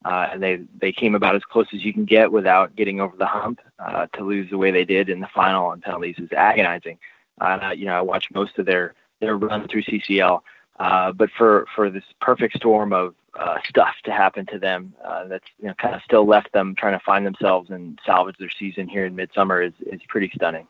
Uh, 0.06 0.30
and 0.32 0.44
they 0.44 0.62
they 0.80 0.92
came 0.92 1.16
about 1.16 1.36
as 1.36 1.44
close 1.44 1.66
as 1.74 1.84
you 1.84 1.92
can 1.92 2.06
get 2.06 2.32
without 2.32 2.76
getting 2.76 3.02
over 3.02 3.18
the 3.18 3.26
hump. 3.26 3.60
Uh, 3.80 4.06
to 4.14 4.24
lose 4.24 4.50
the 4.52 4.58
way 4.58 4.70
they 4.72 4.86
did 4.86 5.10
in 5.10 5.20
the 5.20 5.28
final 5.34 5.66
on 5.66 5.82
penalties 5.82 6.16
is 6.20 6.32
agonizing. 6.32 6.98
Uh, 7.42 7.74
you 7.76 7.86
know, 7.86 7.94
I 7.94 8.02
watched 8.02 8.34
most 8.34 8.58
of 8.60 8.68
their 8.68 8.94
their 9.20 9.36
run 9.36 9.68
through 9.68 9.84
CCL. 9.84 10.42
Uh, 10.80 11.12
but 11.12 11.30
for 11.38 11.66
for 11.76 11.90
this 11.90 12.04
perfect 12.22 12.56
storm 12.56 12.94
of 12.94 13.16
uh, 13.40 13.58
stuff 13.68 13.96
to 14.04 14.12
happen 14.12 14.46
to 14.46 14.60
them, 14.60 14.94
uh, 15.04 15.26
that's 15.26 15.48
you 15.60 15.68
know 15.68 15.74
kind 15.76 15.96
of 15.96 16.02
still 16.04 16.26
left 16.26 16.52
them 16.52 16.76
trying 16.78 16.98
to 16.98 17.04
find 17.04 17.26
themselves 17.26 17.70
and 17.70 18.00
salvage 18.06 18.36
their 18.38 18.52
season 18.60 18.88
here 18.88 19.06
in 19.06 19.16
midsummer 19.16 19.62
is 19.62 19.74
is 19.88 20.02
pretty 20.08 20.30
stunning. 20.36 20.68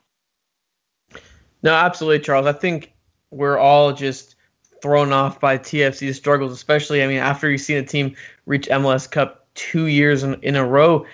No, 1.62 1.74
absolutely, 1.74 2.24
Charles. 2.24 2.46
I 2.46 2.54
think 2.54 2.94
we're 3.32 3.58
all 3.58 3.92
just 3.92 4.36
thrown 4.82 5.12
off 5.12 5.40
by 5.40 5.58
TFC's 5.58 6.18
struggles, 6.18 6.52
especially, 6.52 7.04
I 7.04 7.08
mean, 7.08 7.18
after 7.18 7.50
you've 7.50 7.62
seen 7.62 7.78
a 7.78 7.84
team 7.84 8.16
reach 8.46 8.68
MLS 8.68 9.10
Cup 9.10 9.46
two 9.56 9.86
years 9.88 10.24
in, 10.24 10.36
in 10.42 10.56
a 10.56 10.66
row. 10.66 11.06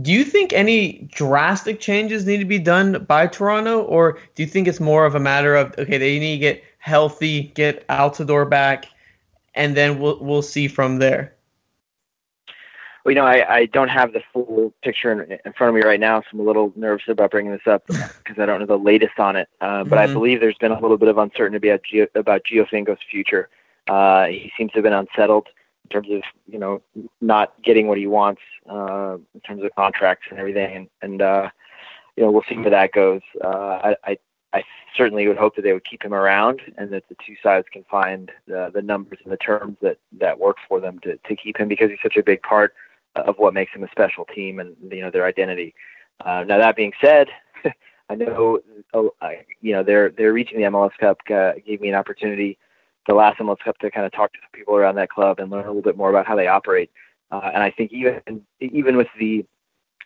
Do 0.00 0.12
you 0.12 0.24
think 0.24 0.52
any 0.52 1.08
drastic 1.12 1.80
changes 1.80 2.24
need 2.24 2.38
to 2.38 2.44
be 2.44 2.58
done 2.58 3.04
by 3.04 3.26
Toronto, 3.26 3.82
or 3.82 4.18
do 4.34 4.42
you 4.42 4.48
think 4.48 4.68
it's 4.68 4.80
more 4.80 5.04
of 5.04 5.14
a 5.14 5.20
matter 5.20 5.56
of 5.56 5.74
okay, 5.78 5.98
they 5.98 6.18
need 6.18 6.36
to 6.36 6.38
get 6.38 6.64
healthy, 6.78 7.44
get 7.54 7.86
Altidore 7.88 8.48
back, 8.48 8.86
and 9.54 9.76
then 9.76 9.98
we'll 9.98 10.18
we'll 10.20 10.42
see 10.42 10.68
from 10.68 10.98
there? 10.98 11.34
You 13.06 13.14
know, 13.14 13.24
I, 13.24 13.54
I 13.54 13.66
don't 13.66 13.88
have 13.88 14.12
the 14.12 14.22
full 14.32 14.72
picture 14.82 15.12
in, 15.12 15.38
in 15.44 15.52
front 15.54 15.70
of 15.70 15.74
me 15.74 15.82
right 15.82 16.00
now, 16.00 16.20
so 16.20 16.26
I'm 16.32 16.40
a 16.40 16.42
little 16.42 16.72
nervous 16.76 17.08
about 17.08 17.30
bringing 17.30 17.52
this 17.52 17.66
up 17.66 17.86
because 17.86 18.38
I 18.38 18.46
don't 18.46 18.60
know 18.60 18.66
the 18.66 18.76
latest 18.76 19.18
on 19.18 19.36
it. 19.36 19.48
Uh, 19.60 19.84
but 19.84 19.98
mm-hmm. 19.98 20.10
I 20.10 20.12
believe 20.12 20.40
there's 20.40 20.58
been 20.58 20.72
a 20.72 20.80
little 20.80 20.98
bit 20.98 21.08
of 21.08 21.16
uncertainty 21.18 21.68
about 21.68 21.80
Gio, 21.90 22.08
about 22.14 22.42
Giovinco's 22.44 23.00
future. 23.10 23.48
Uh, 23.88 24.26
he 24.26 24.52
seems 24.58 24.72
to 24.72 24.78
have 24.78 24.84
been 24.84 24.92
unsettled 24.92 25.48
in 25.84 25.88
terms 25.90 26.08
of 26.10 26.22
you 26.46 26.58
know 26.58 26.82
not 27.20 27.54
getting 27.62 27.88
what 27.88 27.96
he 27.96 28.06
wants 28.06 28.42
uh, 28.68 29.16
in 29.34 29.40
terms 29.40 29.62
of 29.62 29.74
contracts 29.74 30.26
and 30.30 30.38
everything, 30.38 30.76
and, 30.76 30.88
and 31.00 31.22
uh, 31.22 31.48
you 32.16 32.22
know 32.22 32.30
we'll 32.30 32.44
see 32.48 32.56
where 32.56 32.70
that 32.70 32.92
goes. 32.92 33.22
Uh, 33.42 33.48
I, 33.48 33.96
I 34.04 34.18
I 34.52 34.64
certainly 34.96 35.28
would 35.28 35.36
hope 35.36 35.56
that 35.56 35.62
they 35.62 35.72
would 35.72 35.84
keep 35.84 36.02
him 36.02 36.14
around 36.14 36.62
and 36.78 36.90
that 36.92 37.08
the 37.08 37.16
two 37.24 37.36
sides 37.42 37.66
can 37.70 37.84
find 37.84 38.30
the, 38.46 38.70
the 38.72 38.82
numbers 38.82 39.18
and 39.22 39.32
the 39.32 39.36
terms 39.36 39.76
that, 39.82 39.98
that 40.18 40.38
work 40.38 40.56
for 40.66 40.80
them 40.80 40.98
to, 41.00 41.18
to 41.18 41.36
keep 41.36 41.58
him 41.58 41.68
because 41.68 41.90
he's 41.90 41.98
such 42.02 42.16
a 42.16 42.22
big 42.22 42.40
part 42.42 42.74
of 43.20 43.36
what 43.38 43.54
makes 43.54 43.72
them 43.72 43.84
a 43.84 43.90
special 43.90 44.24
team 44.24 44.58
and 44.58 44.76
you 44.90 45.00
know 45.00 45.10
their 45.10 45.26
identity. 45.26 45.74
Uh, 46.24 46.44
now 46.46 46.58
that 46.58 46.76
being 46.76 46.92
said, 47.00 47.28
I 48.08 48.14
know 48.14 48.60
oh, 48.94 49.12
you 49.60 49.72
know 49.72 49.82
they're 49.82 50.10
they're 50.10 50.32
reaching 50.32 50.58
the 50.58 50.64
MLS 50.64 50.96
Cup 50.98 51.18
uh, 51.30 51.52
gave 51.66 51.80
me 51.80 51.88
an 51.88 51.94
opportunity 51.94 52.58
the 53.08 53.14
last 53.14 53.38
MLS 53.38 53.58
Cup 53.58 53.78
to 53.78 53.90
kind 53.90 54.06
of 54.06 54.12
talk 54.12 54.32
to 54.32 54.38
some 54.42 54.50
people 54.52 54.76
around 54.76 54.94
that 54.96 55.08
club 55.08 55.40
and 55.40 55.50
learn 55.50 55.64
a 55.64 55.68
little 55.68 55.82
bit 55.82 55.96
more 55.96 56.10
about 56.10 56.26
how 56.26 56.36
they 56.36 56.46
operate. 56.46 56.90
Uh, 57.30 57.50
and 57.52 57.62
I 57.62 57.70
think 57.70 57.92
even 57.92 58.20
even 58.60 58.96
with 58.96 59.08
the 59.18 59.44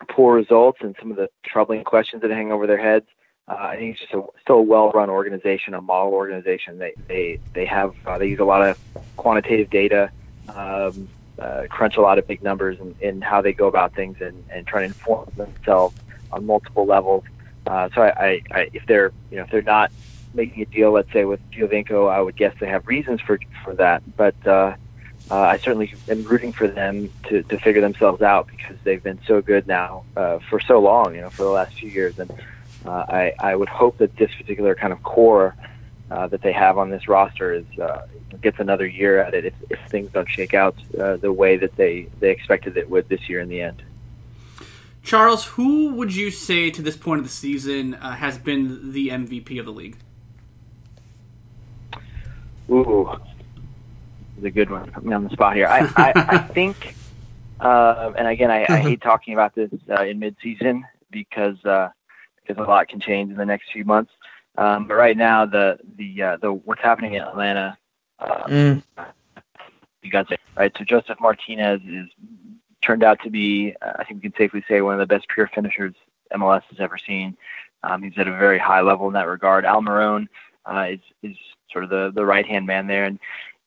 poor 0.09 0.35
results 0.35 0.79
and 0.81 0.97
some 0.99 1.11
of 1.11 1.17
the 1.17 1.29
troubling 1.45 1.85
questions 1.85 2.23
that 2.23 2.31
hang 2.31 2.51
over 2.51 2.67
their 2.67 2.81
heads, 2.81 3.07
uh, 3.49 3.57
I 3.59 3.77
think 3.77 3.93
it's 3.93 4.01
just 4.01 4.15
a, 4.15 4.23
still 4.41 4.57
a 4.57 4.63
well-run 4.63 5.11
organization, 5.11 5.75
a 5.75 5.81
model 5.81 6.13
organization. 6.13 6.79
They 6.79 6.95
they 7.09 7.41
they 7.55 7.67
have 7.67 7.95
uh, 8.07 8.19
they 8.19 8.27
use 8.27 8.41
a 8.41 8.45
lot 8.45 8.63
of 8.63 8.79
quantitative 9.17 9.71
data, 9.71 10.11
um, 10.49 11.09
uh, 11.43 11.67
crunch 11.69 11.97
a 11.97 12.01
lot 12.01 12.19
of 12.19 12.27
big 12.27 12.43
numbers 12.43 12.79
in, 12.79 12.95
in 13.01 13.21
how 13.21 13.41
they 13.43 13.53
go 13.53 13.67
about 13.67 13.95
things, 13.95 14.21
and, 14.21 14.45
and 14.51 14.67
try 14.67 14.81
to 14.81 14.87
inform 14.87 15.31
themselves 15.37 15.97
on 16.31 16.47
multiple 16.47 16.87
levels. 16.87 17.25
Uh, 17.67 17.89
so 17.95 18.03
I, 18.03 18.09
I, 18.09 18.43
I, 18.51 18.71
if 18.73 18.87
they're 18.87 19.13
you 19.31 19.37
know 19.37 19.45
if 19.45 19.51
they're 19.51 19.63
not 19.63 19.91
making 20.35 20.63
a 20.63 20.67
deal, 20.67 20.93
let's 20.93 21.13
say 21.13 21.25
with 21.25 21.41
Giovinco, 21.51 22.11
I 22.11 22.21
would 22.21 22.37
guess 22.37 22.55
they 22.61 22.69
have 22.69 22.87
reasons 22.87 23.21
for 23.21 23.39
for 23.65 23.75
that. 23.75 24.03
But 24.17 24.35
uh, 24.47 24.75
uh, 25.31 25.41
I 25.41 25.59
certainly 25.59 25.95
am 26.09 26.25
rooting 26.25 26.53
for 26.53 26.69
them 26.69 27.11
to, 27.29 27.43
to 27.45 27.59
figure 27.59 27.81
themselves 27.81 28.23
out 28.23 28.49
because 28.49 28.77
they've 28.85 29.03
been 29.03 29.21
so 29.27 29.41
good 29.41 29.67
now 29.67 30.05
uh, 30.17 30.39
for 30.51 30.61
so 30.61 30.81
long, 30.81 31.15
you 31.15 31.21
know, 31.21 31.31
for 31.31 31.45
the 31.45 31.51
last 31.51 31.75
few 31.75 31.89
years, 31.89 32.19
and 32.19 32.31
uh, 32.85 33.05
I, 33.09 33.33
I 33.39 33.57
would 33.57 33.69
hope 33.69 33.99
that 33.99 34.17
this 34.17 34.31
particular 34.35 34.75
kind 34.75 34.93
of 34.93 35.03
core 35.03 35.55
uh, 36.13 36.27
that 36.27 36.43
they 36.43 36.53
have 36.53 36.77
on 36.77 36.91
this 36.91 37.09
roster 37.09 37.55
is 37.55 37.65
uh, 37.79 38.07
gets 38.43 38.59
another 38.61 38.87
year 38.87 39.19
at 39.19 39.35
it 39.35 39.47
if, 39.47 39.55
if 39.71 39.79
things 39.89 40.11
don't 40.13 40.29
shake 40.29 40.53
out 40.53 40.77
uh, 41.01 41.17
the 41.17 41.33
way 41.33 41.57
that 41.57 41.75
they, 41.77 42.07
they 42.21 42.31
expected 42.31 42.77
it 42.77 42.91
would 42.91 43.09
this 43.09 43.29
year 43.29 43.41
in 43.41 43.49
the 43.49 43.61
end. 43.61 43.83
Charles, 45.03 45.45
who 45.47 45.95
would 45.95 46.15
you 46.15 46.31
say 46.31 46.71
to 46.71 46.83
this 46.83 46.97
point 46.97 47.21
of 47.21 47.25
the 47.25 47.33
season 47.33 47.95
uh, 47.95 48.13
has 48.13 48.37
been 48.37 48.93
the 48.93 49.09
MVP 49.09 49.59
of 49.59 49.65
the 49.65 49.73
league? 49.73 49.97
Ooh, 52.71 53.11
is 54.39 54.45
a 54.45 54.51
good 54.51 54.71
one. 54.71 54.91
Put 54.91 55.05
me 55.05 55.15
on 55.15 55.25
the 55.25 55.31
spot 55.31 55.57
here. 55.57 55.67
I, 55.67 55.91
I, 55.97 56.13
I 56.17 56.39
think, 56.55 56.95
uh, 57.59 58.13
and 58.17 58.29
again, 58.29 58.51
I, 58.51 58.67
I 58.69 58.79
hate 58.81 59.01
talking 59.01 59.35
about 59.35 59.55
this 59.55 59.71
uh, 59.89 60.05
in 60.05 60.21
midseason 60.21 60.83
because 61.11 61.65
uh, 61.65 61.89
because 62.37 62.63
a 62.63 62.69
lot 62.69 62.89
can 62.89 63.01
change 63.01 63.31
in 63.31 63.37
the 63.37 63.47
next 63.47 63.73
few 63.73 63.85
months. 63.85 64.13
Um, 64.59 64.87
but 64.87 64.95
right 64.95 65.17
now, 65.17 65.47
the 65.47 65.79
the 65.97 66.23
uh, 66.23 66.37
the 66.37 66.53
what's 66.53 66.83
happening 66.83 67.15
in 67.15 67.23
Atlanta, 67.23 67.77
uh, 68.19 68.45
mm. 68.45 68.83
you 70.03 70.11
got 70.11 70.31
it 70.31 70.41
right. 70.57 70.73
So 70.77 70.85
Josef 70.85 71.19
Martinez 71.21 71.81
is 71.87 72.09
turned 72.83 73.03
out 73.03 73.21
to 73.23 73.31
be, 73.31 73.75
uh, 73.81 73.93
I 73.99 74.05
think 74.05 74.23
we 74.23 74.29
can 74.29 74.37
safely 74.37 74.65
say, 74.69 74.81
one 74.81 74.95
of 74.95 75.01
the 75.01 75.07
best 75.07 75.29
pure 75.29 75.49
finishers 75.55 75.95
MLS 76.35 76.63
has 76.71 76.81
ever 76.81 76.99
seen. 76.99 77.37
Um, 77.85 78.03
he's 78.03 78.13
at 78.17 78.29
a 78.29 78.33
very 78.33 78.59
high 78.59 78.81
level 78.81 79.07
in 79.07 79.15
that 79.15 79.27
regard. 79.27 79.65
Almiron 79.65 80.29
uh, 80.67 80.89
is 80.91 81.01
is 81.23 81.37
sort 81.71 81.85
of 81.85 81.91
the 81.91 82.13
the 82.15 82.25
right 82.25 82.47
hand 82.47 82.67
man 82.67 82.87
there, 82.87 83.05
and 83.05 83.19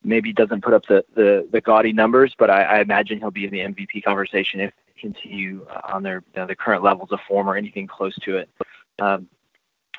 maybe 0.03 0.31
doesn't 0.31 0.61
put 0.61 0.73
up 0.73 0.85
the, 0.85 1.03
the, 1.15 1.47
the 1.51 1.59
gaudy 1.59 1.91
numbers, 1.91 2.35
but 2.37 2.49
I, 2.49 2.63
I 2.63 2.79
imagine 2.81 3.17
he'll 3.17 3.31
be 3.31 3.45
in 3.45 3.51
the 3.51 3.59
MVP 3.59 4.03
conversation 4.03 4.59
if 4.59 4.71
continue 4.99 5.65
on 5.83 6.03
their 6.03 6.23
you 6.33 6.41
know, 6.41 6.47
the 6.47 6.55
current 6.55 6.83
levels 6.83 7.11
of 7.11 7.19
form 7.27 7.49
or 7.49 7.57
anything 7.57 7.87
close 7.87 8.15
to 8.19 8.37
it. 8.37 8.49
Um, 8.99 9.27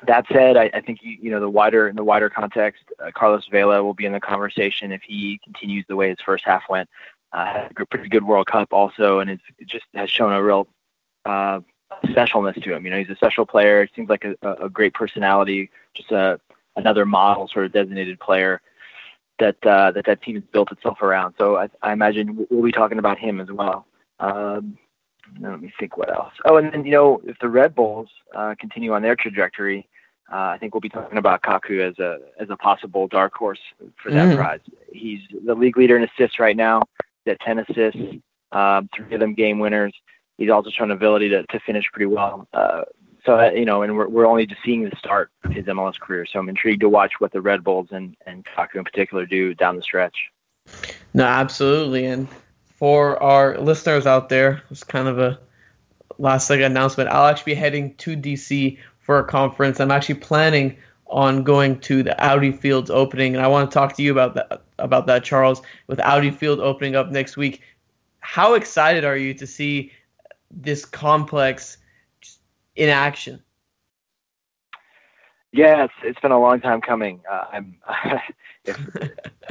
that 0.05 0.25
said, 0.31 0.57
I, 0.57 0.69
I 0.73 0.81
think 0.81 0.99
you, 1.01 1.31
know 1.31 1.39
the 1.39 1.49
wider 1.49 1.87
in 1.87 1.95
the 1.95 2.03
wider 2.03 2.29
context, 2.29 2.83
uh, 3.03 3.11
Carlos 3.13 3.47
Vela 3.47 3.83
will 3.83 3.93
be 3.93 4.05
in 4.05 4.13
the 4.13 4.19
conversation 4.19 4.91
if 4.91 5.01
he 5.01 5.39
continues 5.43 5.85
the 5.87 5.95
way 5.95 6.09
his 6.09 6.21
first 6.23 6.43
half 6.45 6.63
went. 6.69 6.89
Uh, 7.33 7.45
had 7.45 7.71
a 7.77 7.85
pretty 7.85 8.07
good 8.07 8.23
World 8.23 8.47
Cup 8.47 8.71
also, 8.71 9.19
and 9.19 9.29
it's, 9.29 9.43
it 9.59 9.67
just 9.67 9.85
has 9.93 10.09
shown 10.09 10.31
a 10.31 10.41
real 10.41 10.67
uh, 11.25 11.59
specialness 12.05 12.61
to 12.63 12.73
him. 12.73 12.85
You 12.85 12.91
know, 12.91 12.99
he's 12.99 13.09
a 13.09 13.15
special 13.15 13.45
player. 13.45 13.81
It 13.81 13.91
seems 13.95 14.09
like 14.09 14.23
a, 14.23 14.35
a 14.41 14.69
great 14.69 14.93
personality, 14.93 15.69
just 15.93 16.11
a 16.11 16.39
another 16.75 17.05
model 17.05 17.47
sort 17.47 17.65
of 17.65 17.71
designated 17.71 18.19
player 18.19 18.61
that 19.39 19.57
uh, 19.65 19.91
that 19.91 20.05
that 20.05 20.21
team 20.21 20.35
has 20.35 20.43
built 20.51 20.71
itself 20.71 21.01
around. 21.01 21.35
So 21.37 21.57
I, 21.57 21.69
I 21.81 21.91
imagine 21.91 22.47
we'll 22.49 22.63
be 22.63 22.71
talking 22.71 22.99
about 22.99 23.17
him 23.17 23.39
as 23.39 23.51
well. 23.51 23.85
Um, 24.19 24.77
let 25.39 25.61
me 25.61 25.71
think 25.79 25.97
what 25.97 26.09
else. 26.09 26.33
Oh, 26.45 26.57
and 26.57 26.71
then 26.71 26.85
you 26.85 26.91
know 26.91 27.21
if 27.25 27.37
the 27.39 27.49
Red 27.49 27.75
Bulls 27.75 28.09
uh, 28.35 28.55
continue 28.59 28.93
on 28.93 29.01
their 29.01 29.15
trajectory, 29.15 29.87
uh, 30.31 30.35
I 30.35 30.57
think 30.59 30.73
we'll 30.73 30.81
be 30.81 30.89
talking 30.89 31.17
about 31.17 31.41
Kaku 31.41 31.81
as 31.81 31.97
a 31.99 32.19
as 32.39 32.49
a 32.49 32.57
possible 32.57 33.07
dark 33.07 33.33
horse 33.33 33.59
for 34.01 34.11
that 34.11 34.33
mm. 34.33 34.35
prize. 34.35 34.59
He's 34.91 35.19
the 35.45 35.55
league 35.55 35.77
leader 35.77 35.97
in 35.97 36.03
assists 36.03 36.39
right 36.39 36.55
now. 36.55 36.81
He's 37.23 37.33
at 37.33 37.39
ten 37.41 37.59
assists, 37.59 38.01
um, 38.51 38.89
three 38.95 39.13
of 39.13 39.19
them 39.19 39.33
game 39.33 39.59
winners. 39.59 39.93
He's 40.37 40.49
also 40.49 40.69
shown 40.69 40.91
ability 40.91 41.29
to, 41.29 41.43
to 41.47 41.59
finish 41.61 41.85
pretty 41.91 42.05
well. 42.05 42.47
Uh, 42.53 42.83
so 43.25 43.39
uh, 43.39 43.51
you 43.51 43.65
know, 43.65 43.83
and 43.83 43.95
we're 43.95 44.07
we're 44.07 44.25
only 44.25 44.45
just 44.45 44.61
seeing 44.65 44.83
the 44.83 44.95
start 44.97 45.31
of 45.43 45.51
his 45.51 45.65
MLS 45.65 45.99
career. 45.99 46.25
So 46.25 46.39
I'm 46.39 46.49
intrigued 46.49 46.81
to 46.81 46.89
watch 46.89 47.13
what 47.19 47.31
the 47.31 47.41
Red 47.41 47.63
Bulls 47.63 47.87
and 47.91 48.15
and 48.25 48.45
Kaku 48.45 48.75
in 48.75 48.83
particular 48.83 49.25
do 49.25 49.53
down 49.53 49.75
the 49.75 49.81
stretch. 49.81 50.15
No, 51.13 51.25
absolutely, 51.25 52.05
and 52.05 52.27
for 52.77 53.21
our 53.21 53.57
listeners 53.57 54.05
out 54.05 54.29
there, 54.29 54.61
it's 54.69 54.83
kind 54.83 55.07
of 55.07 55.19
a 55.19 55.39
last 56.19 56.47
second 56.47 56.65
announcement. 56.65 57.09
I'll 57.09 57.25
actually 57.27 57.53
be 57.53 57.59
heading 57.59 57.95
to 57.95 58.15
DC 58.15 58.77
for 58.99 59.19
a 59.19 59.23
conference. 59.23 59.79
I'm 59.79 59.91
actually 59.91 60.15
planning 60.15 60.77
on 61.07 61.43
going 61.43 61.79
to 61.79 62.03
the 62.03 62.23
Audi 62.23 62.51
Fields 62.51 62.89
opening, 62.89 63.35
and 63.35 63.43
I 63.43 63.47
want 63.47 63.69
to 63.69 63.73
talk 63.73 63.95
to 63.95 64.03
you 64.03 64.11
about 64.11 64.35
that 64.35 64.63
about 64.77 65.07
that, 65.07 65.23
Charles. 65.23 65.61
With 65.87 65.99
Audi 65.99 66.29
Field 66.29 66.59
opening 66.59 66.95
up 66.95 67.09
next 67.09 67.35
week, 67.35 67.61
how 68.19 68.53
excited 68.53 69.03
are 69.03 69.17
you 69.17 69.33
to 69.35 69.47
see 69.47 69.91
this 70.51 70.85
complex 70.85 71.77
in 72.75 72.89
action? 72.89 73.41
Yeah, 75.51 75.85
it's, 75.85 75.93
it's 76.03 76.19
been 76.19 76.31
a 76.31 76.39
long 76.39 76.59
time 76.59 76.81
coming. 76.81 77.21
Uh, 77.29 77.45
I'm, 77.53 77.77
if, 78.65 78.79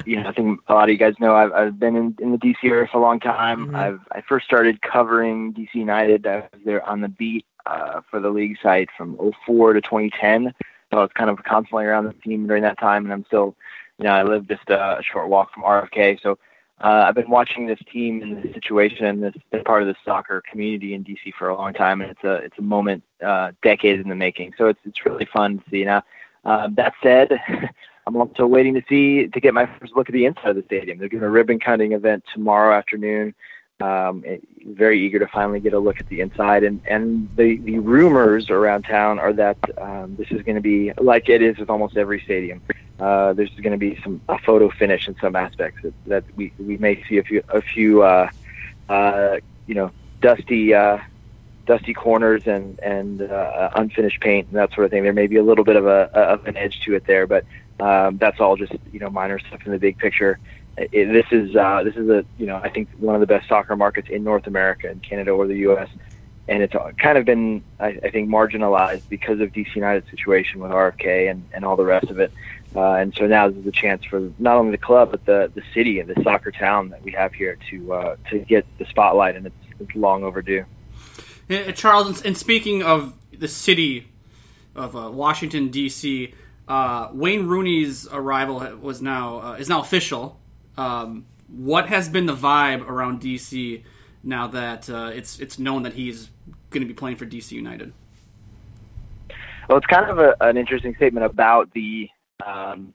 you 0.05 0.17
know, 0.17 0.29
I 0.29 0.33
think 0.33 0.61
a 0.69 0.75
lot 0.75 0.85
of 0.85 0.91
you 0.91 0.99
guys 0.99 1.15
know 1.19 1.35
I've, 1.35 1.53
I've 1.53 1.79
been 1.79 1.97
in, 1.97 2.15
in 2.21 2.33
the 2.33 2.39
DC 2.39 2.57
area 2.65 2.87
for 2.87 2.99
a 2.99 3.01
long 3.01 3.19
time. 3.19 3.67
Mm-hmm. 3.67 3.77
I've 3.77 4.01
I 4.13 4.21
first 4.21 4.45
started 4.45 4.83
covering 4.83 5.55
DC 5.55 5.75
United. 5.75 6.27
I 6.27 6.37
was 6.53 6.61
there 6.65 6.87
on 6.87 7.01
the 7.01 7.09
beat 7.09 7.47
uh, 7.65 8.03
for 8.11 8.21
the 8.21 8.31
league 8.31 8.59
site 8.63 8.89
from 8.97 9.17
04 9.47 9.73
to 9.73 9.81
2010. 9.81 10.55
So 10.93 10.99
I 10.99 11.03
was 11.03 11.11
kind 11.15 11.31
of 11.31 11.43
constantly 11.45 11.85
around 11.85 12.05
the 12.05 12.13
team 12.13 12.47
during 12.47 12.63
that 12.63 12.79
time, 12.79 13.05
and 13.05 13.13
I'm 13.13 13.25
still, 13.25 13.57
you 13.99 14.05
know, 14.05 14.13
I 14.13 14.23
live 14.23 14.47
just 14.47 14.69
a, 14.69 14.99
a 14.99 15.03
short 15.03 15.29
walk 15.29 15.53
from 15.53 15.65
RFK. 15.65 16.21
So 16.23 16.39
uh, 16.83 17.05
I've 17.09 17.15
been 17.15 17.31
watching 17.31 17.67
this 17.67 17.79
team 17.91 18.23
and 18.23 18.43
this 18.43 18.53
situation 18.53 19.07
and 19.07 19.23
this 19.23 19.35
been 19.51 19.65
part 19.65 19.83
of 19.83 19.89
the 19.89 19.95
soccer 20.05 20.43
community 20.51 20.93
in 20.93 21.05
DC 21.05 21.33
for 21.39 21.49
a 21.49 21.57
long 21.57 21.73
time, 21.73 22.03
and 22.03 22.11
it's 22.11 22.25
a 22.25 22.35
it's 22.35 22.59
a 22.59 22.63
moment, 22.63 23.03
uh, 23.25 23.53
decades 23.63 24.03
in 24.03 24.11
the 24.11 24.15
making. 24.15 24.53
So 24.59 24.69
it's 24.69 24.81
it's 24.85 25.05
really 25.07 25.25
fun 25.25 25.59
to 25.59 25.65
see. 25.71 25.85
Now, 25.85 26.03
uh, 26.45 26.69
that 26.73 26.93
said, 27.03 27.33
I'm 28.07 28.17
also 28.17 28.47
waiting 28.47 28.75
to 28.75 28.83
see 28.89 29.27
to 29.27 29.41
get 29.41 29.55
my 29.55 29.67
first 29.79 29.97
look 29.97 30.11
at 30.11 30.13
the 30.13 30.27
inside 30.27 30.51
of 30.51 30.57
the 30.57 30.63
stadium. 30.65 30.99
They're 30.99 31.09
doing 31.09 31.23
a 31.23 31.31
ribbon 31.31 31.59
cutting 31.59 31.93
event 31.93 32.25
tomorrow 32.33 32.77
afternoon. 32.77 33.35
Um, 33.81 34.25
very 34.65 35.05
eager 35.05 35.19
to 35.19 35.27
finally 35.27 35.61
get 35.61 35.75
a 35.75 35.79
look 35.79 36.01
at 36.01 36.09
the 36.09 36.21
inside, 36.21 36.63
and 36.63 36.83
and 36.87 37.29
the 37.37 37.57
the 37.59 37.79
rumors 37.79 38.51
around 38.51 38.83
town 38.83 39.19
are 39.19 39.33
that 39.33 39.59
um, 39.79 40.15
this 40.17 40.29
is 40.31 40.43
going 40.43 40.57
to 40.57 40.63
be 40.63 40.93
like 40.99 41.31
it 41.31 41.41
is 41.41 41.57
with 41.57 41.71
almost 41.71 41.97
every 41.97 42.21
stadium 42.21 42.61
uh, 42.99 43.33
there's 43.35 43.51
going 43.51 43.73
to 43.73 43.79
be 43.79 44.01
some 44.03 44.21
a 44.29 44.39
photo 44.39 44.71
finish 44.71 45.07
in 45.09 45.17
some 45.21 45.37
aspects 45.37 45.83
that, 45.83 45.95
that 46.07 46.25
we 46.37 46.53
we 46.59 46.77
may 46.79 47.03
see 47.05 47.19
a 47.19 47.23
few 47.23 47.43
a 47.49 47.61
few 47.61 48.03
uh, 48.03 48.29
uh, 48.89 49.37
you 49.67 49.75
know 49.75 49.91
dusty 50.21 50.73
uh, 50.73 50.99
dusty 51.67 51.93
corners 51.93 52.47
and 52.47 52.79
and 52.81 53.23
uh, 53.23 53.71
unfinished 53.75 54.21
paint 54.21 54.49
and 54.49 54.57
that 54.57 54.73
sort 54.73 54.87
of 54.87 54.91
thing. 54.91 55.03
There 55.03 55.13
may 55.13 55.27
be 55.27 55.37
a 55.37 55.43
little 55.43 55.65
bit 55.65 55.77
of 55.77 55.87
a 55.87 56.11
of 56.15 56.47
an 56.47 56.57
edge 56.57 56.81
to 56.85 56.95
it 56.95 57.07
there, 57.07 57.27
but 57.27 57.45
um, 57.81 58.17
that's 58.17 58.41
all 58.41 58.57
just 58.57 58.73
you 58.93 59.01
know 59.01 59.11
minor 59.11 59.39
stuff 59.39 59.61
in 59.67 59.73
the 59.73 59.79
big 59.79 59.99
picture. 59.99 60.39
It, 60.79 61.13
this 61.13 61.27
is 61.31 61.55
uh, 61.55 61.83
this 61.85 61.97
is 61.97 62.09
a 62.09 62.25
you 62.39 62.47
know 62.47 62.57
I 62.57 62.71
think 62.71 62.89
one 62.99 63.15
of 63.15 63.21
the 63.21 63.27
best 63.27 63.49
soccer 63.49 63.77
markets 63.77 64.09
in 64.09 64.25
North 64.25 64.47
America 64.47 64.91
in 64.91 65.01
Canada 65.01 65.33
or 65.33 65.47
the 65.47 65.59
U.S. 65.59 65.89
And 66.49 66.63
it's 66.63 66.75
kind 66.99 67.19
of 67.19 67.25
been, 67.25 67.65
I, 67.81 67.89
I 68.05 68.11
think, 68.11 68.29
marginalized 68.29 69.09
because 69.09 69.41
of 69.41 69.51
DC 69.51 69.75
United's 69.75 70.09
situation 70.11 70.61
with 70.61 70.71
RFK 70.71 71.29
and, 71.29 71.45
and 71.53 71.65
all 71.65 71.75
the 71.75 71.85
rest 71.85 72.09
of 72.09 72.21
it. 72.21 72.33
Uh, 72.75 72.95
and 72.95 73.15
so 73.15 73.27
now 73.27 73.49
this 73.49 73.59
is 73.59 73.67
a 73.67 73.73
chance 73.73 74.05
for 74.05 74.31
not 74.39 74.57
only 74.57 74.71
the 74.71 74.79
club 74.79 75.11
but 75.11 75.25
the 75.25 75.51
the 75.55 75.63
city 75.73 76.01
and 76.01 76.09
the 76.09 76.23
soccer 76.23 76.51
town 76.51 76.91
that 76.91 77.03
we 77.03 77.13
have 77.13 77.33
here 77.33 77.57
to 77.71 77.93
uh, 77.93 78.17
to 78.31 78.39
get 78.41 78.67
the 78.79 78.85
spotlight, 78.87 79.37
and 79.37 79.47
it's, 79.47 79.57
it's 79.81 79.95
long 79.95 80.25
overdue. 80.25 80.65
Uh, 81.49 81.73
Charles, 81.73 82.23
and 82.23 82.37
speaking 82.37 82.83
of 82.83 83.15
the 83.37 83.49
city 83.49 84.09
of 84.75 84.97
uh, 84.97 85.11
Washington 85.11 85.69
D.C., 85.69 86.35
uh, 86.69 87.09
Wayne 87.13 87.47
Rooney's 87.47 88.09
arrival 88.11 88.59
was 88.81 89.01
now 89.01 89.41
uh, 89.41 89.53
is 89.55 89.69
now 89.69 89.81
official. 89.81 90.39
Um, 90.77 91.27
What 91.49 91.89
has 91.89 92.09
been 92.09 92.27
the 92.27 92.35
vibe 92.35 92.87
around 92.89 93.21
DC 93.21 93.85
now 94.23 94.49
that 94.49 94.91
uh, 94.91 95.13
it's 95.15 95.39
it's 95.39 95.59
known 95.59 95.85
that 95.85 95.95
he's 95.95 96.31
going 96.71 96.83
to 96.83 96.89
be 96.89 96.95
playing 96.95 97.17
for 97.17 97.25
DC 97.25 97.53
United? 97.53 97.93
Well, 99.69 99.79
it's 99.79 99.87
kind 99.87 100.11
of 100.11 100.19
a, 100.19 100.37
an 100.41 100.57
interesting 100.57 100.95
statement 100.97 101.25
about 101.27 101.73
the 101.73 102.09
um, 102.45 102.95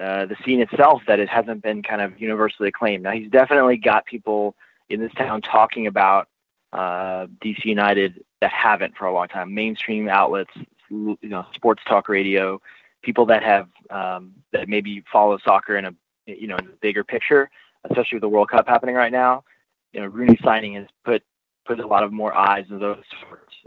uh, 0.00 0.26
the 0.26 0.36
scene 0.44 0.60
itself 0.60 1.02
that 1.06 1.20
it 1.20 1.28
hasn't 1.28 1.62
been 1.62 1.82
kind 1.82 2.00
of 2.00 2.18
universally 2.20 2.68
acclaimed. 2.68 3.02
Now 3.02 3.12
he's 3.12 3.30
definitely 3.30 3.76
got 3.76 4.06
people 4.06 4.54
in 4.88 5.00
this 5.00 5.12
town 5.12 5.42
talking 5.42 5.86
about 5.86 6.28
uh, 6.72 7.26
DC 7.44 7.64
United 7.64 8.24
that 8.40 8.50
haven't 8.50 8.96
for 8.96 9.06
a 9.06 9.12
long 9.12 9.28
time. 9.28 9.52
Mainstream 9.52 10.08
outlets, 10.08 10.50
you 10.88 11.18
know, 11.22 11.44
sports 11.54 11.82
talk 11.86 12.08
radio, 12.08 12.60
people 13.02 13.26
that 13.26 13.42
have 13.42 13.68
um, 13.90 14.32
that 14.52 14.68
maybe 14.68 15.04
follow 15.12 15.38
soccer 15.44 15.76
in 15.76 15.86
a 15.86 15.94
you 16.26 16.46
know 16.46 16.56
in 16.56 16.68
bigger 16.80 17.04
picture, 17.04 17.50
especially 17.88 18.16
with 18.16 18.22
the 18.22 18.28
World 18.28 18.48
Cup 18.48 18.66
happening 18.66 18.94
right 18.94 19.12
now. 19.12 19.44
You 19.92 20.00
know, 20.00 20.06
Rooney 20.06 20.38
signing 20.42 20.74
has 20.74 20.86
put 21.04 21.22
put 21.66 21.80
a 21.80 21.86
lot 21.86 22.02
of 22.02 22.12
more 22.12 22.34
eyes 22.34 22.66
of 22.70 22.80
those 22.80 23.02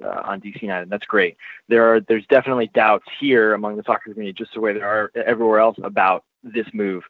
uh, 0.03 0.21
on 0.23 0.41
DC 0.41 0.61
United. 0.61 0.89
That's 0.89 1.05
great. 1.05 1.37
There 1.67 1.93
are 1.93 2.01
there's 2.01 2.25
definitely 2.27 2.69
doubts 2.73 3.05
here 3.19 3.53
among 3.53 3.77
the 3.77 3.83
soccer 3.83 4.13
community, 4.13 4.33
just 4.33 4.53
the 4.53 4.61
way 4.61 4.73
there 4.73 4.87
are 4.87 5.11
everywhere 5.15 5.59
else 5.59 5.77
about 5.83 6.23
this 6.43 6.67
move. 6.73 7.03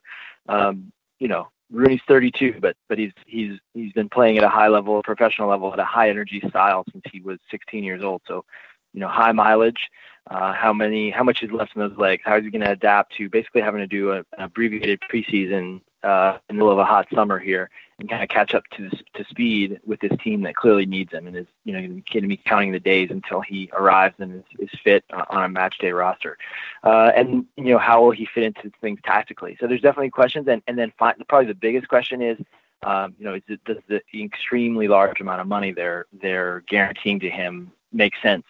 Um, 0.50 0.92
you 1.20 1.28
know, 1.28 1.50
Rooney's 1.72 2.02
32, 2.08 2.58
but 2.60 2.76
but 2.90 2.98
he's 2.98 3.12
he's 3.26 3.60
he's 3.74 3.94
been 3.94 4.10
playing 4.10 4.38
at 4.38 4.44
a 4.44 4.50
high 4.50 4.68
level, 4.68 5.02
professional 5.04 5.50
level, 5.50 5.72
at 5.74 5.80
a 5.80 5.86
high 5.86 6.10
energy 6.10 6.42
style 6.50 6.84
since 6.92 7.04
he 7.12 7.22
was 7.22 7.40
16 7.52 7.84
years 7.84 8.04
old. 8.04 8.22
So, 8.28 8.46
you 8.94 9.00
know, 9.00 9.08
high 9.08 9.32
mileage. 9.32 9.90
Uh, 10.30 10.54
how 10.54 10.72
many, 10.72 11.10
how 11.10 11.24
much 11.24 11.44
is 11.44 11.52
left 11.52 11.76
in 11.76 11.82
those 11.82 11.98
legs? 11.98 12.22
How 12.24 12.38
is 12.38 12.46
he 12.46 12.50
going 12.50 12.62
to 12.62 12.72
adapt 12.72 13.14
to 13.18 13.28
basically 13.28 13.60
having 13.60 13.82
to 13.82 13.88
do 13.88 14.12
a, 14.12 14.20
an 14.20 14.26
abbreviated 14.38 15.02
preseason 15.12 15.82
uh, 16.04 16.38
in 16.50 16.56
the 16.56 16.60
middle 16.60 16.72
of 16.72 16.80
a 16.80 16.86
hot 16.86 17.08
summer 17.14 17.40
here 17.40 17.70
and 18.00 18.10
kind 18.10 18.24
of 18.24 18.30
catch 18.30 18.54
up 18.54 18.64
to 18.76 18.90
to 18.90 19.24
speed 19.30 19.80
with 19.86 20.00
this 20.00 20.12
team 20.24 20.42
that 20.42 20.56
clearly 20.56 20.86
needs 20.86 21.12
him 21.12 21.28
and 21.28 21.36
is 21.36 21.48
you 21.64 21.74
know 21.74 21.80
going 21.80 22.24
to 22.24 22.28
be 22.28 22.38
counting 22.38 22.72
the 22.72 22.80
days 22.80 23.10
until 23.12 23.42
he 23.42 23.70
arrives 23.74 24.16
and 24.20 24.36
is, 24.36 24.44
is 24.60 24.80
fit 24.84 25.04
on 25.12 25.44
a 25.44 25.50
match 25.50 25.78
day 25.78 25.92
roster. 25.92 26.38
Uh, 26.84 27.12
and 27.16 27.46
you 27.56 27.66
know 27.66 27.78
how 27.78 28.04
will 28.04 28.12
he 28.12 28.26
fit 28.26 28.44
into 28.44 28.72
things 28.82 29.00
tactically? 29.04 29.58
So 29.60 29.68
there's 29.68 29.82
definitely 29.82 30.10
questions. 30.10 30.48
And 30.48 30.62
and 30.68 30.78
then 30.78 30.92
fi- 30.98 31.16
probably 31.28 31.48
the 31.48 31.56
biggest 31.56 31.88
question 31.88 32.22
is. 32.22 32.38
Um, 32.86 33.16
you 33.18 33.24
know, 33.24 33.36
is 33.36 33.44
it, 33.48 33.64
does 33.64 33.78
the 33.88 34.02
extremely 34.14 34.90
large 34.90 35.22
amount 35.22 35.40
of 35.40 35.48
money 35.48 35.72
they're 35.72 36.06
they're 36.22 36.66
guaranteeing 36.68 37.22
to 37.22 37.30
him 37.30 37.72
make 37.94 38.12
sense? 38.22 38.44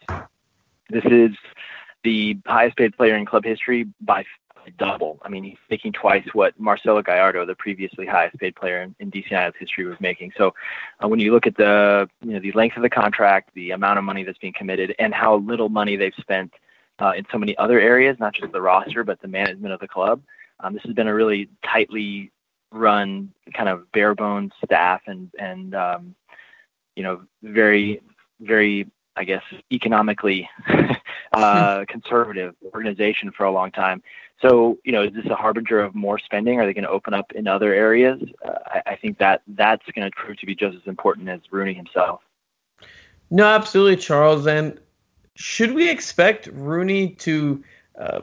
This 0.89 1.05
is 1.05 1.35
the 2.03 2.37
highest 2.45 2.77
paid 2.77 2.95
player 2.95 3.15
in 3.15 3.25
club 3.25 3.45
history 3.45 3.85
by 4.01 4.25
double. 4.71 5.19
I 5.23 5.29
mean, 5.29 5.43
he's 5.43 5.57
making 5.69 5.93
twice 5.93 6.25
what 6.33 6.59
Marcelo 6.59 7.01
Gallardo, 7.01 7.45
the 7.45 7.55
previously 7.55 8.05
highest 8.05 8.37
paid 8.37 8.55
player 8.55 8.81
in, 8.81 8.95
in 8.99 9.11
DC 9.11 9.29
United's 9.31 9.57
history, 9.59 9.85
was 9.85 9.99
making. 9.99 10.33
So, 10.37 10.53
uh, 11.03 11.07
when 11.07 11.19
you 11.19 11.31
look 11.31 11.47
at 11.47 11.57
the 11.57 12.09
you 12.21 12.33
know 12.33 12.39
the 12.39 12.51
length 12.53 12.77
of 12.77 12.83
the 12.83 12.89
contract, 12.89 13.51
the 13.53 13.71
amount 13.71 13.99
of 13.99 14.05
money 14.05 14.23
that's 14.23 14.37
being 14.37 14.53
committed, 14.53 14.95
and 14.99 15.13
how 15.13 15.37
little 15.37 15.69
money 15.69 15.95
they've 15.95 16.13
spent 16.19 16.53
uh, 16.99 17.13
in 17.15 17.25
so 17.31 17.37
many 17.37 17.57
other 17.57 17.79
areas, 17.79 18.17
not 18.19 18.33
just 18.33 18.51
the 18.51 18.61
roster, 18.61 19.03
but 19.03 19.21
the 19.21 19.27
management 19.27 19.73
of 19.73 19.79
the 19.79 19.87
club, 19.87 20.21
um, 20.59 20.73
this 20.73 20.83
has 20.83 20.93
been 20.93 21.07
a 21.07 21.13
really 21.13 21.49
tightly 21.65 22.31
run, 22.71 23.31
kind 23.53 23.69
of 23.69 23.91
bare 23.91 24.15
bones 24.15 24.51
staff, 24.63 25.01
and 25.07 25.29
and 25.37 25.75
um, 25.75 26.15
you 26.95 27.03
know 27.03 27.21
very 27.41 28.01
very 28.39 28.87
I 29.15 29.23
guess 29.25 29.43
economically 29.71 30.49
uh, 31.33 31.85
conservative 31.87 32.55
organization 32.73 33.31
for 33.31 33.45
a 33.45 33.51
long 33.51 33.71
time. 33.71 34.01
So, 34.41 34.77
you 34.83 34.91
know, 34.91 35.03
is 35.03 35.13
this 35.13 35.25
a 35.27 35.35
harbinger 35.35 35.79
of 35.79 35.95
more 35.95 36.19
spending? 36.19 36.59
Are 36.59 36.65
they 36.65 36.73
going 36.73 36.83
to 36.83 36.89
open 36.89 37.13
up 37.13 37.31
in 37.33 37.47
other 37.47 37.73
areas? 37.73 38.21
Uh, 38.45 38.51
I, 38.65 38.81
I, 38.87 38.95
think 38.97 39.17
that 39.19 39.41
that's 39.47 39.85
going 39.95 40.09
to 40.09 40.15
prove 40.15 40.37
to 40.39 40.45
be 40.45 40.53
just 40.53 40.75
as 40.75 40.81
important 40.85 41.29
as 41.29 41.39
Rooney 41.49 41.73
himself. 41.73 42.21
No, 43.29 43.45
absolutely, 43.45 43.95
Charles. 43.95 44.45
And 44.45 44.79
should 45.35 45.73
we 45.73 45.89
expect 45.89 46.47
Rooney 46.47 47.09
to 47.09 47.63
uh, 47.97 48.21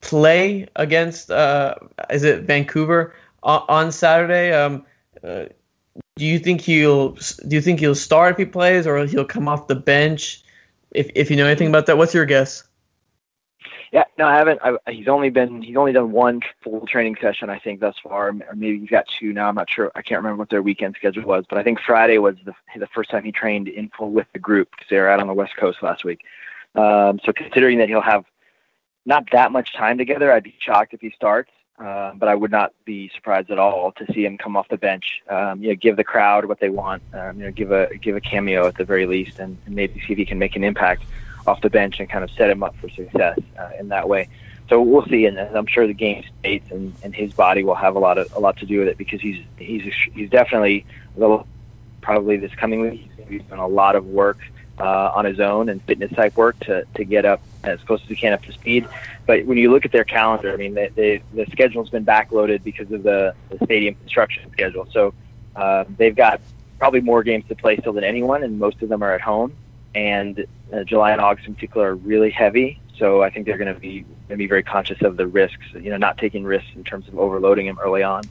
play 0.00 0.68
against? 0.76 1.30
Uh, 1.30 1.74
is 2.10 2.22
it 2.22 2.44
Vancouver 2.44 3.14
on 3.42 3.90
Saturday? 3.90 4.52
Um, 4.52 4.84
uh, 5.24 5.46
do 6.16 6.26
you 6.26 6.38
think 6.38 6.60
he'll 6.60 7.10
do 7.48 7.56
you 7.56 7.60
think 7.60 7.80
he'll 7.80 7.94
start 7.94 8.32
if 8.32 8.38
he 8.38 8.44
plays, 8.44 8.86
or 8.86 9.04
he'll 9.06 9.24
come 9.24 9.48
off 9.48 9.66
the 9.66 9.74
bench? 9.74 10.42
If 10.92 11.10
if 11.14 11.30
you 11.30 11.36
know 11.36 11.46
anything 11.46 11.68
about 11.68 11.86
that, 11.86 11.98
what's 11.98 12.14
your 12.14 12.26
guess? 12.26 12.64
Yeah, 13.92 14.04
no, 14.18 14.26
I 14.26 14.36
haven't. 14.36 14.60
I, 14.62 14.76
he's 14.92 15.08
only 15.08 15.30
been 15.30 15.62
he's 15.62 15.76
only 15.76 15.92
done 15.92 16.12
one 16.12 16.40
full 16.62 16.86
training 16.86 17.16
session, 17.20 17.50
I 17.50 17.58
think, 17.58 17.80
thus 17.80 17.96
far, 18.00 18.28
or 18.28 18.54
maybe 18.54 18.78
he's 18.78 18.88
got 18.88 19.06
two 19.18 19.32
now. 19.32 19.48
I'm 19.48 19.56
not 19.56 19.68
sure. 19.68 19.90
I 19.96 20.02
can't 20.02 20.18
remember 20.18 20.38
what 20.38 20.48
their 20.48 20.62
weekend 20.62 20.94
schedule 20.96 21.24
was, 21.24 21.44
but 21.48 21.58
I 21.58 21.64
think 21.64 21.80
Friday 21.80 22.18
was 22.18 22.36
the 22.44 22.54
the 22.78 22.86
first 22.86 23.10
time 23.10 23.24
he 23.24 23.32
trained 23.32 23.66
in 23.66 23.90
full 23.96 24.10
with 24.10 24.28
the 24.32 24.38
group 24.38 24.70
because 24.70 24.86
they 24.90 24.96
were 24.96 25.08
out 25.08 25.18
on 25.18 25.26
the 25.26 25.34
West 25.34 25.56
Coast 25.56 25.82
last 25.82 26.04
week. 26.04 26.20
Um, 26.76 27.18
so 27.24 27.32
considering 27.32 27.78
that 27.78 27.88
he'll 27.88 28.00
have 28.00 28.24
not 29.06 29.24
that 29.32 29.50
much 29.50 29.74
time 29.74 29.98
together, 29.98 30.32
I'd 30.32 30.44
be 30.44 30.54
shocked 30.60 30.94
if 30.94 31.00
he 31.00 31.10
starts. 31.10 31.50
Uh, 31.82 32.12
but 32.14 32.28
I 32.28 32.34
would 32.34 32.50
not 32.50 32.74
be 32.84 33.10
surprised 33.14 33.50
at 33.50 33.58
all 33.58 33.90
to 33.92 34.12
see 34.12 34.22
him 34.22 34.36
come 34.36 34.54
off 34.54 34.68
the 34.68 34.76
bench. 34.76 35.22
Um, 35.30 35.62
you 35.62 35.70
know, 35.70 35.74
give 35.76 35.96
the 35.96 36.04
crowd 36.04 36.44
what 36.44 36.60
they 36.60 36.68
want. 36.68 37.02
Um, 37.14 37.38
you 37.38 37.46
know, 37.46 37.50
give 37.50 37.72
a 37.72 37.88
give 37.96 38.14
a 38.14 38.20
cameo 38.20 38.66
at 38.66 38.76
the 38.76 38.84
very 38.84 39.06
least, 39.06 39.38
and, 39.38 39.56
and 39.64 39.74
maybe 39.74 39.94
see 40.00 40.12
if 40.12 40.18
he 40.18 40.26
can 40.26 40.38
make 40.38 40.54
an 40.56 40.62
impact 40.62 41.02
off 41.46 41.60
the 41.60 41.70
bench 41.70 42.00
and 42.00 42.08
kind 42.08 42.24
of 42.24 42.30
set 42.32 42.50
him 42.50 42.62
up 42.62 42.76
for 42.76 42.88
success 42.90 43.38
uh, 43.58 43.70
in 43.78 43.88
that 43.88 44.08
way. 44.08 44.28
So 44.68 44.80
we'll 44.80 45.06
see, 45.06 45.26
and 45.26 45.38
I'm 45.38 45.66
sure 45.66 45.86
the 45.86 45.94
game 45.94 46.24
states 46.38 46.70
and, 46.70 46.94
and 47.02 47.14
his 47.14 47.32
body 47.32 47.64
will 47.64 47.74
have 47.74 47.96
a 47.96 47.98
lot 47.98 48.18
of 48.18 48.32
a 48.36 48.38
lot 48.38 48.56
to 48.58 48.66
do 48.66 48.78
with 48.78 48.88
it 48.88 48.98
because 48.98 49.20
he's 49.20 49.42
he's 49.58 49.82
he's 50.12 50.30
definitely 50.30 50.86
a 51.16 51.20
little 51.20 51.46
probably 52.00 52.36
this 52.36 52.54
coming 52.54 52.80
week 52.80 53.10
he's 53.30 53.42
done 53.42 53.58
a 53.58 53.66
lot 53.66 53.96
of 53.96 54.06
work 54.06 54.38
uh, 54.78 55.12
on 55.14 55.24
his 55.24 55.40
own 55.40 55.68
and 55.68 55.82
fitness 55.84 56.10
type 56.12 56.36
work 56.36 56.58
to 56.60 56.84
to 56.94 57.04
get 57.04 57.24
up 57.24 57.40
as 57.64 57.80
close 57.82 58.00
as 58.02 58.08
he 58.08 58.16
can 58.16 58.32
up 58.32 58.42
to 58.44 58.52
speed. 58.52 58.86
But 59.26 59.44
when 59.44 59.58
you 59.58 59.70
look 59.70 59.84
at 59.84 59.92
their 59.92 60.04
calendar, 60.04 60.52
I 60.52 60.56
mean, 60.56 60.74
they, 60.74 60.88
they, 60.88 61.22
the 61.34 61.46
schedule's 61.52 61.90
been 61.90 62.06
backloaded 62.06 62.62
because 62.64 62.90
of 62.90 63.02
the, 63.02 63.34
the 63.50 63.62
stadium 63.64 63.94
construction 63.96 64.50
schedule. 64.50 64.88
So 64.90 65.12
uh, 65.54 65.84
they've 65.98 66.16
got 66.16 66.40
probably 66.78 67.02
more 67.02 67.22
games 67.22 67.44
to 67.48 67.54
play 67.54 67.76
still 67.76 67.92
than 67.92 68.02
anyone, 68.02 68.42
and 68.42 68.58
most 68.58 68.80
of 68.80 68.88
them 68.88 69.02
are 69.02 69.12
at 69.12 69.20
home 69.20 69.52
and 69.94 70.46
uh, 70.72 70.84
July 70.84 71.12
and 71.12 71.20
August 71.20 71.46
in 71.48 71.54
particular 71.54 71.90
are 71.90 71.94
really 71.94 72.30
heavy. 72.30 72.80
So 72.98 73.22
I 73.22 73.30
think 73.30 73.46
they're 73.46 73.58
going 73.58 73.72
to 73.72 73.80
be 73.80 74.02
going 74.02 74.30
to 74.30 74.36
be 74.36 74.46
very 74.46 74.62
conscious 74.62 75.00
of 75.02 75.16
the 75.16 75.26
risks. 75.26 75.64
You 75.74 75.90
know, 75.90 75.96
not 75.96 76.18
taking 76.18 76.44
risks 76.44 76.68
in 76.74 76.84
terms 76.84 77.08
of 77.08 77.18
overloading 77.18 77.66
them 77.66 77.78
early 77.78 78.02
on. 78.02 78.24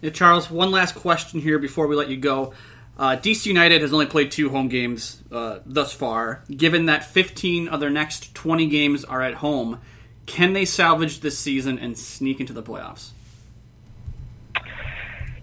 Yeah, 0.00 0.10
Charles, 0.10 0.50
one 0.50 0.70
last 0.70 0.94
question 0.94 1.40
here 1.40 1.58
before 1.58 1.86
we 1.86 1.96
let 1.96 2.08
you 2.08 2.16
go. 2.16 2.52
Uh, 2.98 3.16
DC 3.16 3.46
United 3.46 3.80
has 3.80 3.92
only 3.92 4.06
played 4.06 4.30
two 4.30 4.50
home 4.50 4.68
games 4.68 5.22
uh, 5.30 5.60
thus 5.64 5.92
far. 5.92 6.42
Given 6.50 6.86
that 6.86 7.04
15 7.04 7.68
of 7.68 7.80
their 7.80 7.90
next 7.90 8.34
20 8.34 8.66
games 8.66 9.04
are 9.04 9.22
at 9.22 9.34
home, 9.34 9.80
can 10.26 10.52
they 10.52 10.64
salvage 10.64 11.20
this 11.20 11.38
season 11.38 11.78
and 11.78 11.96
sneak 11.96 12.40
into 12.40 12.52
the 12.52 12.62
playoffs? 12.62 13.10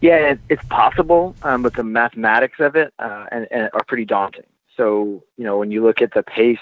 Yeah, 0.02 0.36
it's 0.50 0.64
possible, 0.66 1.36
um, 1.42 1.64
but 1.64 1.74
the 1.74 1.84
mathematics 1.84 2.60
of 2.60 2.76
it 2.76 2.94
uh, 3.00 3.26
and, 3.32 3.48
and 3.50 3.70
are 3.74 3.84
pretty 3.88 4.06
daunting. 4.06 4.44
So, 4.78 5.24
you 5.38 5.44
know, 5.44 5.58
when 5.58 5.72
you 5.72 5.84
look 5.84 6.02
at 6.02 6.14
the 6.14 6.24
pace 6.24 6.60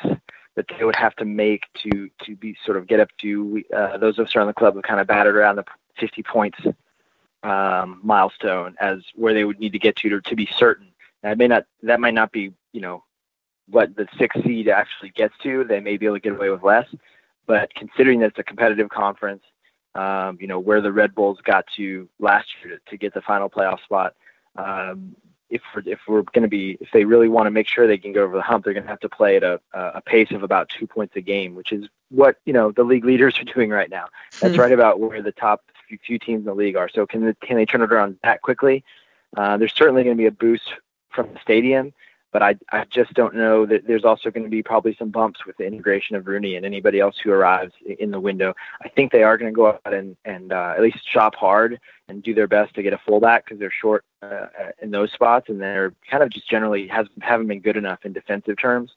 that 0.55 0.65
they 0.77 0.85
would 0.85 0.95
have 0.95 1.15
to 1.15 1.25
make 1.25 1.63
to 1.81 2.09
to 2.23 2.35
be 2.35 2.55
sort 2.65 2.77
of 2.77 2.87
get 2.87 2.99
up 2.99 3.09
to 3.19 3.63
uh, 3.75 3.97
those 3.97 4.19
of 4.19 4.27
us 4.27 4.35
around 4.35 4.47
the 4.47 4.53
club 4.53 4.75
have 4.75 4.83
kind 4.83 4.99
of 4.99 5.07
battered 5.07 5.35
around 5.35 5.55
the 5.55 5.65
50 5.99 6.23
points 6.23 6.59
um, 7.43 7.99
milestone 8.03 8.75
as 8.79 8.99
where 9.15 9.33
they 9.33 9.43
would 9.43 9.59
need 9.59 9.73
to 9.73 9.79
get 9.79 9.95
to 9.97 10.09
to, 10.09 10.21
to 10.21 10.35
be 10.35 10.47
certain. 10.55 10.87
That 11.21 11.37
may 11.37 11.47
not 11.47 11.65
that 11.83 11.99
might 11.99 12.13
not 12.13 12.31
be 12.31 12.53
you 12.71 12.81
know 12.81 13.03
what 13.69 13.95
the 13.95 14.07
sixth 14.17 14.43
seed 14.43 14.67
actually 14.67 15.09
gets 15.09 15.33
to. 15.43 15.63
They 15.63 15.79
may 15.79 15.97
be 15.97 16.05
able 16.05 16.17
to 16.17 16.21
get 16.21 16.33
away 16.33 16.49
with 16.49 16.63
less, 16.63 16.87
but 17.45 17.73
considering 17.75 18.19
that 18.19 18.27
it's 18.27 18.39
a 18.39 18.43
competitive 18.43 18.89
conference, 18.89 19.43
um, 19.95 20.37
you 20.39 20.47
know 20.47 20.59
where 20.59 20.81
the 20.81 20.91
Red 20.91 21.15
Bulls 21.15 21.39
got 21.43 21.65
to 21.77 22.07
last 22.19 22.47
year 22.63 22.77
to, 22.77 22.91
to 22.91 22.97
get 22.97 23.13
the 23.13 23.21
final 23.21 23.49
playoff 23.49 23.81
spot. 23.83 24.15
Um, 24.55 25.15
if 25.49 25.61
we're, 25.75 25.83
if 25.85 25.99
we're 26.07 26.21
going 26.21 26.43
to 26.43 26.47
be 26.47 26.77
if 26.81 26.89
they 26.91 27.05
really 27.05 27.29
want 27.29 27.45
to 27.47 27.51
make 27.51 27.67
sure 27.67 27.85
they 27.85 27.97
can 27.97 28.13
go 28.13 28.23
over 28.23 28.35
the 28.35 28.41
hump, 28.41 28.65
they're 28.65 28.73
going 28.73 28.83
to 28.83 28.89
have 28.89 28.99
to 29.01 29.09
play 29.09 29.35
at 29.35 29.43
a, 29.43 29.59
a 29.73 30.01
pace 30.01 30.31
of 30.31 30.43
about 30.43 30.69
two 30.69 30.87
points 30.87 31.15
a 31.15 31.21
game, 31.21 31.55
which 31.55 31.71
is 31.71 31.87
what 32.09 32.37
you 32.45 32.53
know 32.53 32.71
the 32.71 32.83
league 32.83 33.05
leaders 33.05 33.37
are 33.39 33.43
doing 33.43 33.69
right 33.69 33.89
now. 33.89 34.07
That's 34.39 34.55
hmm. 34.55 34.61
right 34.61 34.71
about 34.71 34.99
where 34.99 35.21
the 35.21 35.31
top 35.31 35.63
few 36.03 36.17
teams 36.17 36.39
in 36.39 36.45
the 36.45 36.55
league 36.55 36.75
are. 36.75 36.89
So 36.89 37.05
can 37.05 37.35
can 37.41 37.57
they 37.57 37.65
turn 37.65 37.81
it 37.81 37.91
around 37.91 38.17
that 38.23 38.41
quickly? 38.41 38.83
Uh, 39.35 39.57
there's 39.57 39.73
certainly 39.73 40.03
going 40.03 40.15
to 40.15 40.21
be 40.21 40.27
a 40.27 40.31
boost 40.31 40.73
from 41.09 41.31
the 41.33 41.39
stadium, 41.39 41.93
but 42.33 42.41
I 42.41 42.55
I 42.71 42.85
just 42.89 43.13
don't 43.13 43.35
know 43.35 43.65
that 43.67 43.87
there's 43.87 44.03
also 44.03 44.31
going 44.31 44.43
to 44.43 44.49
be 44.49 44.63
probably 44.63 44.95
some 44.95 45.09
bumps 45.09 45.45
with 45.45 45.55
the 45.57 45.65
integration 45.65 46.15
of 46.15 46.27
Rooney 46.27 46.55
and 46.55 46.65
anybody 46.65 46.99
else 46.99 47.15
who 47.23 47.31
arrives 47.31 47.73
in 47.99 48.11
the 48.11 48.19
window. 48.19 48.53
I 48.81 48.89
think 48.89 49.11
they 49.11 49.23
are 49.23 49.37
going 49.37 49.53
to 49.53 49.55
go 49.55 49.67
out 49.67 49.93
and 49.93 50.17
and 50.25 50.51
uh, 50.51 50.73
at 50.75 50.81
least 50.81 51.07
shop 51.07 51.35
hard 51.35 51.79
and 52.09 52.23
do 52.23 52.33
their 52.33 52.47
best 52.47 52.73
to 52.75 52.83
get 52.83 52.91
a 52.91 52.97
fullback 53.05 53.45
because 53.45 53.59
they're 53.59 53.71
short 53.71 54.03
uh, 54.23 54.47
in 54.81 54.91
those 54.91 55.11
spots 55.13 55.47
and 55.47 55.61
they're 55.61 55.93
kind 56.09 56.23
of 56.23 56.29
just 56.31 56.49
generally 56.49 56.87
has 56.87 57.07
haven't 57.21 57.47
been 57.47 57.61
good 57.61 57.77
enough 57.77 57.99
in 58.03 58.11
defensive 58.11 58.57
terms. 58.57 58.91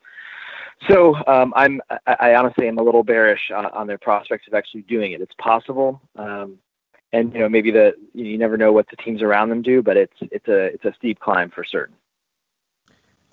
So 0.88 1.14
um, 1.26 1.52
I'm 1.54 1.80
I, 1.90 2.16
I 2.20 2.34
honestly 2.34 2.66
am 2.66 2.78
a 2.78 2.82
little 2.82 3.04
bearish 3.04 3.50
on, 3.54 3.66
on, 3.66 3.86
their 3.86 3.98
prospects 3.98 4.48
of 4.48 4.54
actually 4.54 4.82
doing 4.82 5.12
it. 5.12 5.20
It's 5.20 5.34
possible. 5.38 6.00
Um, 6.16 6.58
and 7.12 7.32
you 7.32 7.40
know 7.40 7.48
maybe 7.48 7.70
the 7.70 7.94
you 8.14 8.38
never 8.38 8.56
know 8.56 8.72
what 8.72 8.88
the 8.88 8.96
teams 8.96 9.20
around 9.20 9.50
them 9.50 9.62
do, 9.62 9.82
but 9.82 9.96
it's 9.96 10.16
it's 10.20 10.48
a 10.48 10.64
it's 10.66 10.84
a 10.86 10.94
steep 10.94 11.20
climb 11.20 11.50
for 11.50 11.64
certain. 11.64 11.94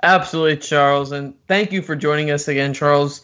Absolutely, 0.03 0.57
Charles, 0.57 1.13
and 1.13 1.33
thank 1.47 1.71
you 1.71 1.81
for 1.81 1.95
joining 1.95 2.29
us 2.29 2.49
again, 2.49 2.73
Charles. 2.73 3.21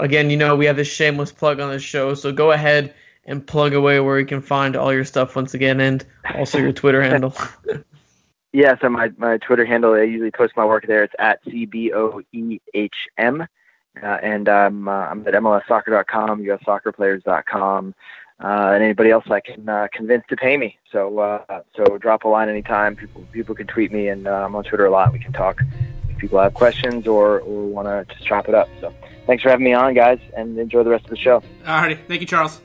Again, 0.00 0.30
you 0.30 0.36
know 0.38 0.56
we 0.56 0.64
have 0.64 0.76
this 0.76 0.88
shameless 0.88 1.30
plug 1.30 1.60
on 1.60 1.70
the 1.70 1.78
show, 1.78 2.14
so 2.14 2.32
go 2.32 2.52
ahead 2.52 2.94
and 3.26 3.46
plug 3.46 3.74
away 3.74 4.00
where 4.00 4.18
you 4.18 4.24
can 4.24 4.40
find 4.40 4.74
all 4.74 4.94
your 4.94 5.04
stuff 5.04 5.36
once 5.36 5.52
again, 5.52 5.78
and 5.78 6.06
also 6.34 6.56
your 6.56 6.72
Twitter 6.72 7.02
handle. 7.10 7.36
Yeah, 8.52 8.76
so 8.80 8.88
my, 8.88 9.12
my 9.18 9.36
Twitter 9.38 9.66
handle, 9.66 9.92
I 9.92 10.02
usually 10.02 10.30
post 10.30 10.56
my 10.56 10.64
work 10.64 10.86
there. 10.86 11.04
It's 11.04 11.14
at 11.18 11.44
CBOEHM. 11.44 13.46
Uh, 14.02 14.06
and 14.22 14.48
um, 14.48 14.88
uh, 14.88 14.90
I'm 14.90 15.28
at 15.28 15.34
MLSsoccer.com, 15.34 16.42
USSoccerPlayers.com, 16.42 17.94
uh, 18.42 18.46
and 18.46 18.82
anybody 18.82 19.10
else 19.10 19.26
I 19.30 19.40
can 19.40 19.68
uh, 19.68 19.88
convince 19.92 20.24
to 20.30 20.36
pay 20.36 20.56
me. 20.56 20.78
So 20.90 21.18
uh, 21.18 21.60
so 21.76 21.98
drop 21.98 22.24
a 22.24 22.28
line 22.28 22.48
anytime. 22.48 22.96
People 22.96 23.22
people 23.32 23.54
can 23.54 23.66
tweet 23.66 23.92
me, 23.92 24.08
and 24.08 24.26
uh, 24.26 24.46
I'm 24.46 24.54
on 24.54 24.64
Twitter 24.64 24.86
a 24.86 24.90
lot. 24.90 25.12
We 25.12 25.18
can 25.18 25.34
talk 25.34 25.60
people 26.22 26.40
have 26.40 26.54
questions 26.54 27.06
or, 27.08 27.40
or 27.40 27.66
want 27.66 27.88
to 27.88 28.14
just 28.14 28.24
chop 28.24 28.48
it 28.48 28.54
up. 28.54 28.68
So 28.80 28.94
thanks 29.26 29.42
for 29.42 29.50
having 29.50 29.64
me 29.64 29.74
on, 29.74 29.92
guys, 29.92 30.20
and 30.36 30.56
enjoy 30.56 30.84
the 30.84 30.90
rest 30.90 31.04
of 31.04 31.10
the 31.10 31.16
show. 31.16 31.42
All 31.66 31.82
righty. 31.82 31.96
thank 32.06 32.20
you, 32.20 32.26
Charles. 32.28 32.62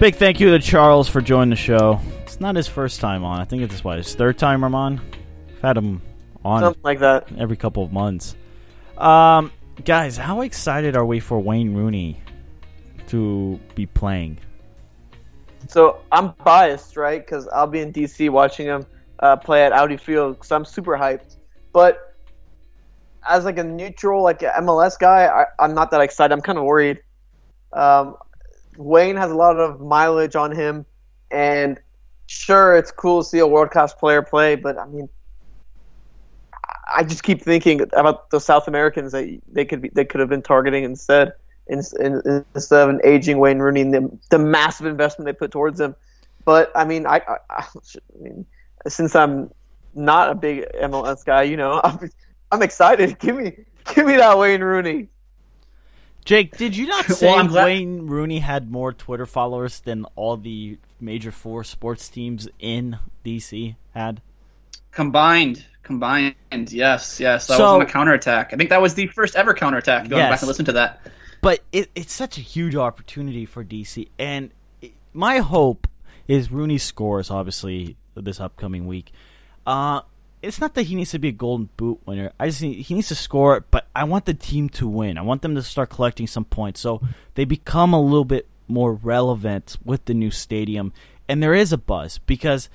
Big 0.00 0.14
thank 0.14 0.40
you 0.40 0.50
to 0.50 0.58
Charles 0.58 1.10
for 1.10 1.20
joining 1.20 1.50
the 1.50 1.56
show. 1.56 2.00
It's 2.22 2.40
not 2.40 2.56
his 2.56 2.66
first 2.66 3.00
time 3.00 3.22
on. 3.22 3.38
I 3.38 3.44
think 3.44 3.62
it's 3.62 3.84
what 3.84 3.98
his 3.98 4.14
third 4.14 4.38
time 4.38 4.64
I'm 4.64 4.74
on. 4.74 4.98
I've 5.50 5.60
had 5.60 5.76
him 5.76 6.00
on 6.42 6.62
Something 6.62 6.82
like 6.82 7.00
that. 7.00 7.28
every 7.36 7.58
couple 7.58 7.82
of 7.82 7.92
months. 7.92 8.34
Um, 9.00 9.50
guys, 9.84 10.18
how 10.18 10.42
excited 10.42 10.94
are 10.94 11.06
we 11.06 11.20
for 11.20 11.38
Wayne 11.38 11.74
Rooney 11.74 12.20
to 13.06 13.58
be 13.74 13.86
playing? 13.86 14.38
So 15.68 16.00
I'm 16.12 16.34
biased, 16.44 16.96
right? 16.98 17.24
Because 17.24 17.48
I'll 17.48 17.66
be 17.66 17.80
in 17.80 17.92
DC 17.92 18.28
watching 18.28 18.66
him 18.66 18.86
uh, 19.20 19.36
play 19.36 19.64
at 19.64 19.72
Audi 19.72 19.96
Field 19.96 20.34
because 20.34 20.52
I'm 20.52 20.66
super 20.66 20.98
hyped. 20.98 21.36
But 21.72 22.14
as 23.26 23.46
like 23.46 23.56
a 23.56 23.64
neutral, 23.64 24.22
like 24.22 24.42
a 24.42 24.52
MLS 24.58 24.98
guy, 24.98 25.26
I, 25.26 25.44
I'm 25.58 25.74
not 25.74 25.90
that 25.92 26.02
excited. 26.02 26.34
I'm 26.34 26.42
kind 26.42 26.58
of 26.58 26.64
worried. 26.64 27.00
Um, 27.72 28.16
Wayne 28.76 29.16
has 29.16 29.30
a 29.30 29.34
lot 29.34 29.58
of 29.58 29.80
mileage 29.80 30.36
on 30.36 30.52
him, 30.52 30.84
and 31.30 31.80
sure, 32.26 32.76
it's 32.76 32.90
cool 32.90 33.22
to 33.22 33.28
see 33.28 33.38
a 33.38 33.46
world 33.46 33.70
class 33.70 33.94
player 33.94 34.22
play, 34.22 34.56
but 34.56 34.78
I 34.78 34.86
mean, 34.86 35.08
I 36.94 37.04
just 37.04 37.22
keep 37.22 37.42
thinking 37.42 37.82
about 37.92 38.30
the 38.30 38.40
South 38.40 38.66
Americans 38.68 39.12
that 39.12 39.40
they 39.52 39.64
could 39.64 39.80
be, 39.82 39.90
they 39.90 40.04
could 40.04 40.20
have 40.20 40.28
been 40.28 40.42
targeting 40.42 40.84
instead, 40.84 41.32
in, 41.66 41.82
in, 42.00 42.44
instead 42.54 42.82
of 42.82 42.88
an 42.88 43.00
aging 43.04 43.38
Wayne 43.38 43.58
Rooney 43.58 43.82
and 43.82 43.94
the, 43.94 44.18
the 44.30 44.38
massive 44.38 44.86
investment 44.86 45.26
they 45.26 45.32
put 45.32 45.50
towards 45.50 45.80
him. 45.80 45.94
But 46.44 46.72
I 46.74 46.84
mean, 46.84 47.06
I, 47.06 47.20
I, 47.28 47.36
I 47.50 47.66
mean, 48.20 48.46
since 48.88 49.14
I'm 49.14 49.50
not 49.94 50.30
a 50.30 50.34
big 50.34 50.64
MLS 50.82 51.24
guy, 51.24 51.42
you 51.42 51.56
know, 51.56 51.80
I'm, 51.84 52.10
I'm 52.50 52.62
excited. 52.62 53.18
Give 53.18 53.36
me, 53.36 53.56
give 53.94 54.06
me 54.06 54.16
that 54.16 54.36
Wayne 54.38 54.62
Rooney. 54.62 55.08
Jake, 56.24 56.56
did 56.56 56.76
you 56.76 56.86
not 56.86 57.04
say 57.06 57.26
Well, 57.30 57.46
glad- 57.46 57.64
Wayne 57.64 58.06
Rooney 58.06 58.40
had 58.40 58.70
more 58.70 58.92
Twitter 58.92 59.26
followers 59.26 59.80
than 59.80 60.04
all 60.16 60.36
the 60.36 60.78
major 61.00 61.30
four 61.30 61.64
sports 61.64 62.08
teams 62.08 62.48
in 62.58 62.98
DC 63.24 63.76
had? 63.94 64.20
Combined, 64.90 65.64
combined, 65.90 66.34
yes, 66.72 67.18
yes. 67.18 67.46
That 67.48 67.56
So- 67.56 67.64
was 67.64 67.72
on 67.72 67.82
a 67.82 67.86
counterattack. 67.86 68.52
I 68.52 68.56
think 68.56 68.70
that 68.70 68.80
was 68.80 68.94
the 68.94 69.08
first 69.08 69.34
ever 69.34 69.52
counterattack. 69.54 70.08
Going 70.08 70.20
Yes. 70.20 70.30
back 70.32 70.40
and 70.42 70.48
listen 70.48 70.64
to 70.66 70.72
that. 70.72 71.00
But 71.42 71.60
it, 71.72 71.90
it's 71.94 72.12
such 72.12 72.38
a 72.38 72.40
huge 72.40 72.76
opportunity 72.76 73.44
for 73.46 73.64
DC, 73.64 74.08
and 74.18 74.50
it, 74.82 74.92
my 75.12 75.38
hope 75.38 75.88
is 76.28 76.52
Rooney 76.52 76.78
scores 76.78 77.30
obviously 77.30 77.96
this 78.14 78.38
upcoming 78.40 78.86
week. 78.86 79.10
Uh, 79.66 80.02
it's 80.42 80.60
not 80.60 80.74
that 80.74 80.84
he 80.84 80.94
needs 80.94 81.10
to 81.10 81.18
be 81.18 81.28
a 81.28 81.32
Golden 81.32 81.68
Boot 81.76 81.98
winner. 82.06 82.30
I 82.38 82.46
just 82.48 82.62
need, 82.62 82.82
he 82.82 82.94
needs 82.94 83.08
to 83.08 83.14
score, 83.14 83.64
but 83.70 83.86
I 83.96 84.04
want 84.04 84.26
the 84.26 84.34
team 84.34 84.68
to 84.70 84.86
win. 84.86 85.18
I 85.18 85.22
want 85.22 85.42
them 85.42 85.54
to 85.54 85.62
start 85.62 85.90
collecting 85.90 86.26
some 86.26 86.44
points, 86.44 86.80
so 86.80 87.00
they 87.34 87.44
become 87.44 87.92
a 87.92 88.00
little 88.00 88.24
bit 88.24 88.46
more 88.68 88.92
relevant 88.94 89.76
with 89.84 90.04
the 90.04 90.14
new 90.14 90.30
stadium. 90.30 90.92
And 91.28 91.42
there 91.42 91.54
is 91.54 91.72
a 91.72 91.78
buzz 91.78 92.18
because 92.26 92.68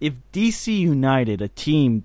if 0.00 0.14
DC 0.32 0.76
United, 0.78 1.40
a 1.42 1.48
team 1.48 2.04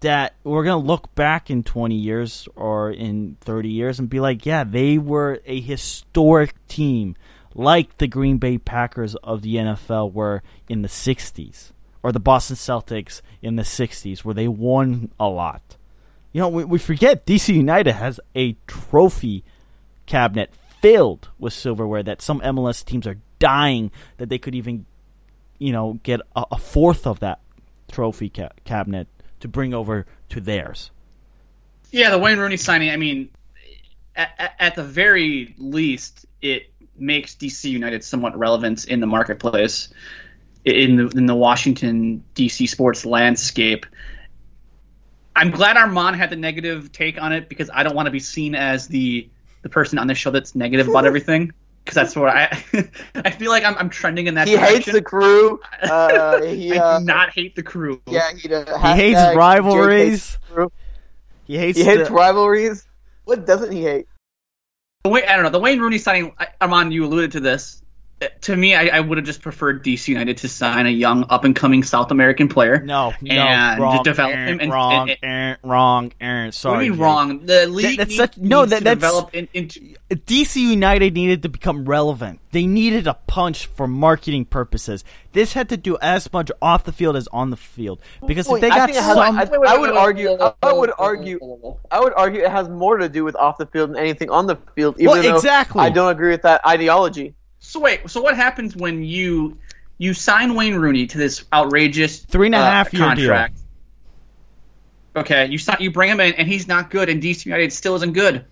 that 0.00 0.34
we're 0.44 0.64
going 0.64 0.82
to 0.82 0.86
look 0.86 1.14
back 1.14 1.50
in 1.50 1.62
20 1.62 1.94
years 1.94 2.48
or 2.56 2.90
in 2.90 3.36
30 3.42 3.68
years 3.68 3.98
and 3.98 4.08
be 4.08 4.20
like, 4.20 4.46
yeah, 4.46 4.64
they 4.64 4.98
were 4.98 5.40
a 5.44 5.60
historic 5.60 6.54
team 6.68 7.16
like 7.54 7.98
the 7.98 8.06
Green 8.06 8.38
Bay 8.38 8.58
Packers 8.58 9.14
of 9.16 9.42
the 9.42 9.56
NFL 9.56 10.12
were 10.12 10.42
in 10.68 10.82
the 10.82 10.88
60s 10.88 11.72
or 12.02 12.12
the 12.12 12.20
Boston 12.20 12.56
Celtics 12.56 13.20
in 13.42 13.56
the 13.56 13.62
60s 13.62 14.24
where 14.24 14.34
they 14.34 14.48
won 14.48 15.10
a 15.18 15.28
lot. 15.28 15.76
You 16.32 16.40
know, 16.40 16.48
we, 16.48 16.64
we 16.64 16.78
forget 16.78 17.26
DC 17.26 17.54
United 17.54 17.92
has 17.92 18.20
a 18.34 18.56
trophy 18.66 19.44
cabinet 20.06 20.54
filled 20.80 21.28
with 21.38 21.52
silverware 21.52 22.02
that 22.02 22.22
some 22.22 22.40
MLS 22.40 22.84
teams 22.84 23.06
are 23.06 23.18
dying 23.38 23.90
that 24.16 24.28
they 24.28 24.38
could 24.38 24.54
even, 24.54 24.86
you 25.58 25.72
know, 25.72 25.98
get 26.02 26.20
a, 26.34 26.44
a 26.52 26.58
fourth 26.58 27.06
of 27.06 27.20
that 27.20 27.40
trophy 27.90 28.30
ca- 28.30 28.50
cabinet 28.64 29.08
to 29.40 29.48
bring 29.48 29.74
over 29.74 30.06
to 30.30 30.40
theirs. 30.40 30.90
Yeah, 31.90 32.10
the 32.10 32.18
Wayne 32.18 32.38
Rooney 32.38 32.56
signing. 32.56 32.90
I 32.90 32.96
mean, 32.96 33.30
at, 34.14 34.54
at 34.58 34.74
the 34.76 34.84
very 34.84 35.54
least, 35.58 36.26
it 36.40 36.70
makes 36.96 37.34
DC 37.34 37.64
United 37.64 38.04
somewhat 38.04 38.38
relevant 38.38 38.84
in 38.86 39.00
the 39.00 39.06
marketplace, 39.06 39.88
in 40.64 40.96
the 40.96 41.08
in 41.08 41.26
the 41.26 41.34
Washington 41.34 42.22
DC 42.34 42.68
sports 42.68 43.04
landscape. 43.04 43.86
I'm 45.34 45.50
glad 45.50 45.76
Armand 45.76 46.16
had 46.16 46.30
the 46.30 46.36
negative 46.36 46.92
take 46.92 47.20
on 47.20 47.32
it 47.32 47.48
because 47.48 47.70
I 47.72 47.82
don't 47.82 47.94
want 47.94 48.06
to 48.06 48.12
be 48.12 48.20
seen 48.20 48.54
as 48.54 48.88
the 48.88 49.28
the 49.62 49.68
person 49.68 49.98
on 49.98 50.06
the 50.06 50.14
show 50.14 50.30
that's 50.30 50.54
negative 50.54 50.88
about 50.88 51.06
everything. 51.06 51.52
Because 51.90 52.12
that's 52.12 52.16
what 52.16 52.28
I 52.28 52.46
I 53.24 53.30
feel 53.30 53.50
like 53.50 53.64
I'm, 53.64 53.76
I'm 53.76 53.90
trending 53.90 54.28
in 54.28 54.34
that 54.34 54.46
He 54.46 54.56
hates 54.56 54.86
the 54.90 55.02
crew. 55.02 55.60
Uh, 55.82 56.42
he, 56.42 56.72
I 56.72 56.78
uh, 56.78 56.98
do 57.00 57.04
not 57.04 57.30
hate 57.30 57.56
the 57.56 57.62
crew. 57.62 58.00
yeah, 58.06 58.32
he, 58.32 58.52
uh, 58.52 58.78
He 58.78 59.00
hates 59.00 59.36
rivalries. 59.36 60.38
hates. 60.54 60.72
He 61.46 61.56
hates. 61.58 61.78
He 61.78 61.84
hates 61.84 62.08
the- 62.08 62.14
rivalries. 62.14 62.86
What 63.24 63.44
doesn't 63.46 63.72
he 63.72 63.82
hate? 63.82 64.06
The 65.02 65.10
Wayne, 65.10 65.24
I 65.28 65.34
don't 65.34 65.44
know. 65.44 65.50
The 65.50 65.58
Wayne 65.58 65.80
Rooney 65.80 65.98
signing, 65.98 66.32
I- 66.38 66.48
Armand, 66.60 66.92
you 66.92 67.04
alluded 67.04 67.32
to 67.32 67.40
this. 67.40 67.79
To 68.42 68.54
me, 68.56 68.74
I, 68.74 68.98
I 68.98 69.00
would 69.00 69.16
have 69.18 69.24
just 69.26 69.40
preferred 69.40 69.82
DC 69.82 70.08
United 70.08 70.36
to 70.38 70.48
sign 70.48 70.86
a 70.86 70.90
young, 70.90 71.24
up 71.30 71.44
and 71.44 71.56
coming 71.56 71.82
South 71.82 72.10
American 72.10 72.48
player. 72.48 72.80
no, 72.80 73.14
no, 73.22 73.34
and 73.34 73.80
wrong, 73.80 74.02
develop 74.02 74.34
him 74.34 74.60
and- 74.60 74.70
wrong, 74.72 75.10
and- 75.10 75.18
eh, 75.22 75.56
wrong, 75.66 76.12
eh, 76.20 76.50
Sorry, 76.50 76.74
what 76.74 76.78
do 76.80 76.84
you 76.84 76.92
mean 76.92 77.00
wrong? 77.00 77.46
The 77.46 77.66
league 77.66 77.96
that's 77.96 78.08
needs, 78.10 78.16
such- 78.18 78.36
no, 78.38 78.60
needs 78.60 78.70
that- 78.72 78.78
to 78.78 78.84
that's- 78.84 78.98
develop 79.00 79.34
in, 79.34 79.48
into. 79.54 79.80
DC 80.10 80.60
United 80.60 81.14
needed 81.14 81.42
to 81.44 81.48
become 81.48 81.84
relevant. 81.86 82.40
They 82.52 82.66
needed 82.66 83.06
a 83.06 83.14
punch 83.14 83.66
for 83.66 83.86
marketing 83.86 84.44
purposes. 84.44 85.04
This 85.32 85.52
had 85.52 85.68
to 85.68 85.76
do 85.76 85.96
as 86.02 86.30
much 86.32 86.50
off 86.60 86.84
the 86.84 86.92
field 86.92 87.16
as 87.16 87.28
on 87.32 87.50
the 87.50 87.56
field 87.56 88.00
because 88.26 88.48
if 88.50 88.60
they 88.60 88.68
I 88.70 88.76
got 88.76 88.86
think 88.86 88.98
it 88.98 89.04
has- 89.04 89.14
some, 89.14 89.38
I, 89.38 89.42
I 89.68 89.76
would 89.78 89.92
argue. 89.92 90.36
I 90.62 90.72
would 90.72 90.90
argue. 90.98 91.38
I 91.90 92.00
would 92.00 92.12
argue 92.16 92.42
it 92.42 92.50
has 92.50 92.68
more 92.68 92.98
to 92.98 93.08
do 93.08 93.24
with 93.24 93.36
off 93.36 93.56
the 93.58 93.66
field 93.66 93.90
than 93.90 93.98
anything 93.98 94.28
on 94.30 94.46
the 94.46 94.56
field. 94.74 94.96
Even 94.98 95.06
Well, 95.12 95.36
exactly. 95.36 95.80
I 95.80 95.90
don't 95.90 96.10
agree 96.10 96.30
with 96.30 96.42
that 96.42 96.60
ideology. 96.66 97.34
So 97.60 97.78
wait, 97.80 98.08
so 98.10 98.20
what 98.22 98.34
happens 98.36 98.74
when 98.74 99.04
you 99.04 99.58
you 99.98 100.14
sign 100.14 100.54
Wayne 100.54 100.74
Rooney 100.76 101.06
to 101.08 101.18
this 101.18 101.44
outrageous 101.52 102.20
Three 102.20 102.46
and 102.46 102.54
a 102.54 102.58
uh, 102.58 102.62
half 102.64 102.92
year 102.92 103.00
deal. 103.02 103.08
contract? 103.08 103.58
Okay, 105.14 105.46
you 105.46 105.58
sign, 105.58 105.76
you 105.80 105.90
bring 105.90 106.08
him 106.10 106.20
in, 106.20 106.34
and 106.34 106.46
he's 106.48 106.68
not 106.68 106.90
good, 106.90 107.08
and 107.08 107.22
DC 107.22 107.44
United 107.46 107.72
still 107.72 107.96
isn't 107.96 108.12
good. 108.12 108.44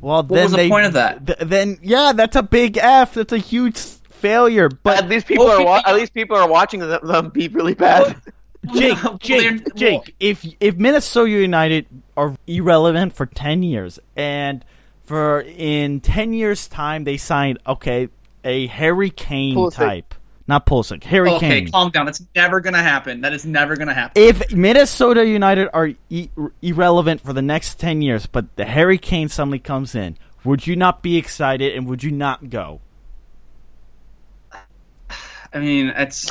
well, 0.00 0.18
What 0.22 0.28
then 0.28 0.42
was 0.44 0.52
the 0.52 0.56
they, 0.58 0.68
point 0.68 0.86
of 0.86 0.92
that? 0.92 1.26
th- 1.26 1.38
then 1.40 1.78
yeah, 1.82 2.12
that's 2.12 2.36
a 2.36 2.42
big 2.42 2.76
F. 2.78 3.14
That's 3.14 3.32
a 3.32 3.38
huge 3.38 3.78
failure. 3.78 4.68
But 4.68 4.98
at 4.98 5.08
least 5.08 5.26
people 5.26 5.46
well, 5.46 5.60
are 5.62 5.64
wa- 5.64 5.82
at 5.84 5.94
least 5.94 6.12
people 6.14 6.36
are 6.36 6.48
watching 6.48 6.80
them, 6.80 7.00
them 7.02 7.30
be 7.30 7.48
really 7.48 7.74
bad. 7.74 8.16
Jake, 8.74 8.98
Jake, 9.20 9.74
Jake, 9.74 10.14
if 10.20 10.44
if 10.60 10.76
Minnesota 10.76 11.30
United 11.30 11.86
are 12.16 12.36
irrelevant 12.46 13.14
for 13.14 13.24
ten 13.24 13.62
years, 13.62 13.98
and 14.14 14.62
for 15.02 15.40
in 15.40 16.00
ten 16.00 16.34
years' 16.34 16.68
time 16.68 17.04
they 17.04 17.16
signed 17.16 17.58
okay 17.66 18.10
a 18.44 18.66
Harry 18.68 19.10
Kane 19.10 19.54
Pulisic. 19.56 19.74
type, 19.74 20.14
not 20.48 20.66
Pulisic, 20.66 21.04
Harry 21.04 21.30
Okay, 21.32 21.60
Kane. 21.62 21.70
calm 21.70 21.90
down. 21.90 22.06
That's 22.06 22.22
never 22.34 22.60
gonna 22.60 22.82
happen. 22.82 23.20
That 23.20 23.32
is 23.32 23.44
never 23.44 23.76
gonna 23.76 23.94
happen. 23.94 24.20
If 24.22 24.52
Minnesota 24.52 25.24
United 25.26 25.68
are 25.72 25.90
e- 26.08 26.28
irrelevant 26.62 27.20
for 27.20 27.32
the 27.32 27.42
next 27.42 27.78
ten 27.78 28.02
years, 28.02 28.26
but 28.26 28.56
the 28.56 28.64
Harry 28.64 28.98
Kane 28.98 29.28
suddenly 29.28 29.58
comes 29.58 29.94
in, 29.94 30.16
would 30.44 30.66
you 30.66 30.76
not 30.76 31.02
be 31.02 31.16
excited 31.16 31.74
and 31.76 31.86
would 31.86 32.02
you 32.02 32.10
not 32.10 32.50
go? 32.50 32.80
I 35.52 35.58
mean, 35.58 35.88
it's 35.96 36.30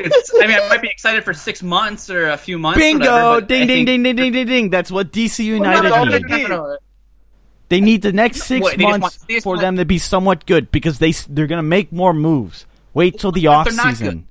It's- 0.00 0.32
I 0.42 0.46
mean, 0.46 0.56
I 0.60 0.68
might 0.68 0.82
be 0.82 0.88
excited 0.88 1.22
for 1.22 1.32
six 1.32 1.62
months 1.62 2.10
or 2.10 2.30
a 2.30 2.36
few 2.36 2.58
months. 2.58 2.78
Bingo! 2.80 3.04
whatever, 3.04 3.40
ding, 3.46 3.66
ding, 3.68 3.86
think- 3.86 3.86
ding, 3.86 4.02
ding, 4.02 4.16
ding, 4.16 4.32
ding, 4.32 4.46
ding. 4.46 4.70
That's 4.70 4.90
what 4.90 5.12
DC 5.12 5.44
United 5.44 5.88
No, 5.90 6.04
no, 6.04 6.18
no. 6.48 6.76
They 7.72 7.80
need 7.80 8.02
the 8.02 8.12
next 8.12 8.42
six 8.42 8.62
What, 8.62 8.76
they 8.76 8.84
want- 8.84 9.00
months 9.00 9.24
for 9.42 9.56
them 9.56 9.78
to 9.78 9.86
be 9.86 9.96
somewhat 9.96 10.44
good 10.44 10.70
because 10.70 10.98
they 10.98 11.12
they're 11.12 11.46
gonna 11.46 11.62
make 11.62 11.90
more 11.90 12.12
moves. 12.12 12.66
Wait 12.92 13.18
till 13.18 13.32
the 13.32 13.46
off 13.46 13.70
season. 13.70 14.26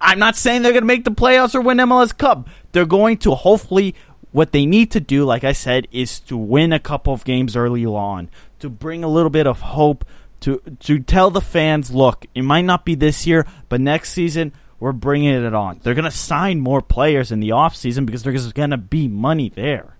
I'm 0.00 0.18
not 0.18 0.34
saying 0.34 0.62
they're 0.62 0.72
gonna 0.72 0.86
make 0.86 1.04
the 1.04 1.10
playoffs 1.10 1.54
or 1.54 1.60
win 1.60 1.76
MLS 1.76 2.16
Cup. 2.16 2.48
They're 2.72 2.86
going 2.86 3.18
to 3.18 3.34
hopefully. 3.34 3.94
What 4.32 4.52
they 4.52 4.64
need 4.64 4.90
to 4.92 5.00
do, 5.00 5.24
like 5.24 5.44
I 5.44 5.52
said, 5.52 5.88
is 5.92 6.20
to 6.20 6.36
win 6.38 6.72
a 6.72 6.78
couple 6.78 7.12
of 7.12 7.24
games 7.24 7.54
early 7.54 7.84
on 7.84 8.30
to 8.60 8.70
bring 8.70 9.04
a 9.04 9.08
little 9.08 9.30
bit 9.30 9.46
of 9.46 9.60
hope 9.60 10.04
to 10.40 10.62
to 10.80 10.98
tell 11.00 11.30
the 11.30 11.42
fans, 11.42 11.90
look, 11.90 12.24
it 12.34 12.42
might 12.42 12.62
not 12.64 12.86
be 12.86 12.94
this 12.94 13.26
year, 13.26 13.46
but 13.68 13.80
next 13.82 14.12
season 14.12 14.52
we're 14.80 14.92
bringing 14.92 15.34
it 15.34 15.54
on. 15.54 15.80
They're 15.82 15.94
gonna 15.94 16.10
sign 16.10 16.60
more 16.60 16.80
players 16.80 17.30
in 17.30 17.40
the 17.40 17.52
off 17.52 17.76
season 17.76 18.06
because 18.06 18.22
there's 18.22 18.52
gonna 18.54 18.78
be 18.78 19.06
money 19.06 19.50
there. 19.50 19.95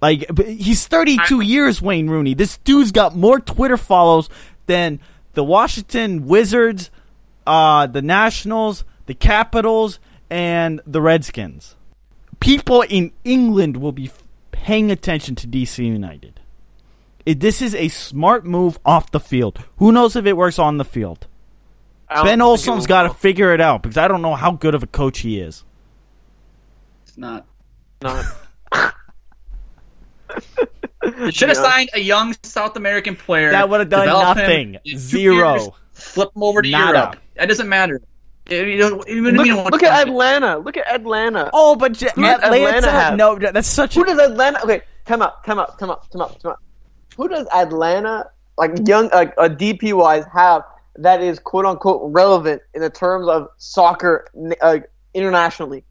Like 0.00 0.38
he's 0.38 0.86
32 0.86 1.40
years, 1.40 1.82
Wayne 1.82 2.08
Rooney. 2.08 2.34
This 2.34 2.58
dude's 2.58 2.92
got 2.92 3.16
more 3.16 3.40
Twitter 3.40 3.76
follows 3.76 4.28
than 4.66 5.00
the 5.34 5.42
Washington 5.42 6.26
Wizards, 6.26 6.90
uh, 7.46 7.86
the 7.86 8.02
Nationals, 8.02 8.84
the 9.06 9.14
Capitals, 9.14 9.98
and 10.30 10.80
the 10.86 11.00
Redskins. 11.00 11.74
People 12.40 12.82
in 12.82 13.12
England 13.24 13.78
will 13.78 13.92
be 13.92 14.10
paying 14.52 14.90
attention 14.90 15.34
to 15.36 15.48
DC 15.48 15.84
United. 15.84 16.40
It, 17.26 17.40
this 17.40 17.60
is 17.60 17.74
a 17.74 17.88
smart 17.88 18.46
move 18.46 18.78
off 18.84 19.10
the 19.10 19.20
field. 19.20 19.62
Who 19.78 19.92
knows 19.92 20.14
if 20.14 20.26
it 20.26 20.36
works 20.36 20.58
on 20.58 20.78
the 20.78 20.84
field? 20.84 21.26
Ben 22.08 22.40
think 22.40 22.66
it 22.66 22.88
got 22.88 23.02
to 23.02 23.10
figure 23.10 23.52
it 23.52 23.60
out 23.60 23.82
because 23.82 23.98
I 23.98 24.08
don't 24.08 24.22
know 24.22 24.34
how 24.34 24.52
good 24.52 24.74
of 24.74 24.82
a 24.82 24.86
coach 24.86 25.18
he 25.20 25.38
is. 25.40 25.64
It's 27.06 27.18
not. 27.18 27.46
Not. 28.02 28.24
Should 31.30 31.48
have 31.48 31.56
Yeah. 31.58 31.62
signed 31.62 31.90
a 31.94 32.00
young 32.00 32.34
South 32.42 32.76
American 32.76 33.16
player. 33.16 33.50
That 33.50 33.68
would've 33.68 33.88
done 33.88 34.06
nothing. 34.06 34.78
Zero. 34.96 35.54
years, 35.54 35.68
flip 35.92 36.30
him 36.34 36.42
over 36.42 36.60
to 36.62 36.70
Nada. 36.70 36.98
Europe. 36.98 37.16
That 37.36 37.48
doesn't 37.48 37.68
matter. 37.68 38.00
You 38.50 38.78
don't, 38.78 39.06
you 39.08 39.22
don't 39.24 39.34
Look, 39.36 39.46
even 39.46 39.64
look 39.64 39.80
to- 39.80 39.90
at 39.92 40.08
Atlanta. 40.08 40.58
Look 40.58 40.76
at 40.78 40.88
Atlanta. 40.92 41.50
Oh, 41.52 41.76
but 41.76 41.92
J- 41.92 42.08
Atlanta, 42.08 42.46
Atlanta 42.46 42.90
have? 42.90 43.16
no, 43.16 43.38
that's 43.38 43.68
such 43.68 43.94
Who 43.94 44.02
a 44.02 44.06
does 44.06 44.18
Atlanta? 44.18 44.62
Okay, 44.64 44.80
come 45.04 45.20
up, 45.22 45.44
come 45.44 45.58
up, 45.58 45.78
come 45.78 45.90
up, 45.90 46.10
come 46.10 46.20
up, 46.22 46.42
come 46.42 46.52
up. 46.52 46.62
Who 47.16 47.28
does 47.28 47.46
Atlanta, 47.54 48.30
like 48.56 48.72
young, 48.88 49.10
like 49.12 49.34
a 49.38 49.50
DP 49.50 49.92
wise, 49.92 50.24
have 50.32 50.62
that 50.96 51.20
is 51.22 51.38
quote 51.38 51.66
unquote 51.66 52.00
relevant 52.12 52.62
in 52.74 52.80
the 52.80 52.88
terms 52.90 53.28
of 53.28 53.48
soccer 53.58 54.26
uh, 54.62 54.78
internationally? 55.14 55.84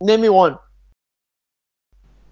Name 0.00 0.20
me 0.20 0.28
one. 0.28 0.56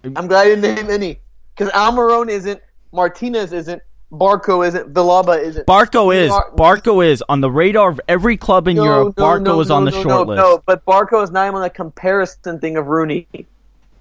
I'm 0.03 0.27
glad 0.27 0.47
you 0.47 0.55
didn't 0.55 0.75
name 0.75 0.89
any, 0.89 1.19
because 1.55 1.71
Almiron 1.73 2.29
isn't, 2.29 2.61
Martinez 2.91 3.53
isn't, 3.53 3.81
Barco 4.11 4.65
isn't, 4.67 4.93
Villalba 4.93 5.41
isn't. 5.41 5.65
Barco 5.65 6.15
is 6.15 6.29
Mar- 6.29 6.51
Barco 6.55 7.05
is 7.05 7.23
on 7.29 7.41
the 7.41 7.49
radar 7.49 7.89
of 7.89 7.99
every 8.07 8.37
club 8.37 8.67
in 8.67 8.75
No, 8.75 8.83
Europe. 8.83 9.17
no, 9.17 9.23
Barco 9.23 9.43
no, 9.43 9.59
is 9.61 9.71
on 9.71 9.85
the 9.85 9.91
short 9.91 10.07
no, 10.07 10.21
list. 10.23 10.37
No, 10.37 10.63
but 10.65 10.85
Barco 10.85 11.23
is 11.23 11.31
not 11.31 11.45
even 11.47 11.55
on 11.55 11.61
the 11.63 11.69
comparison 11.69 12.59
thing 12.59 12.77
of 12.77 12.87
Rooney. 12.87 13.27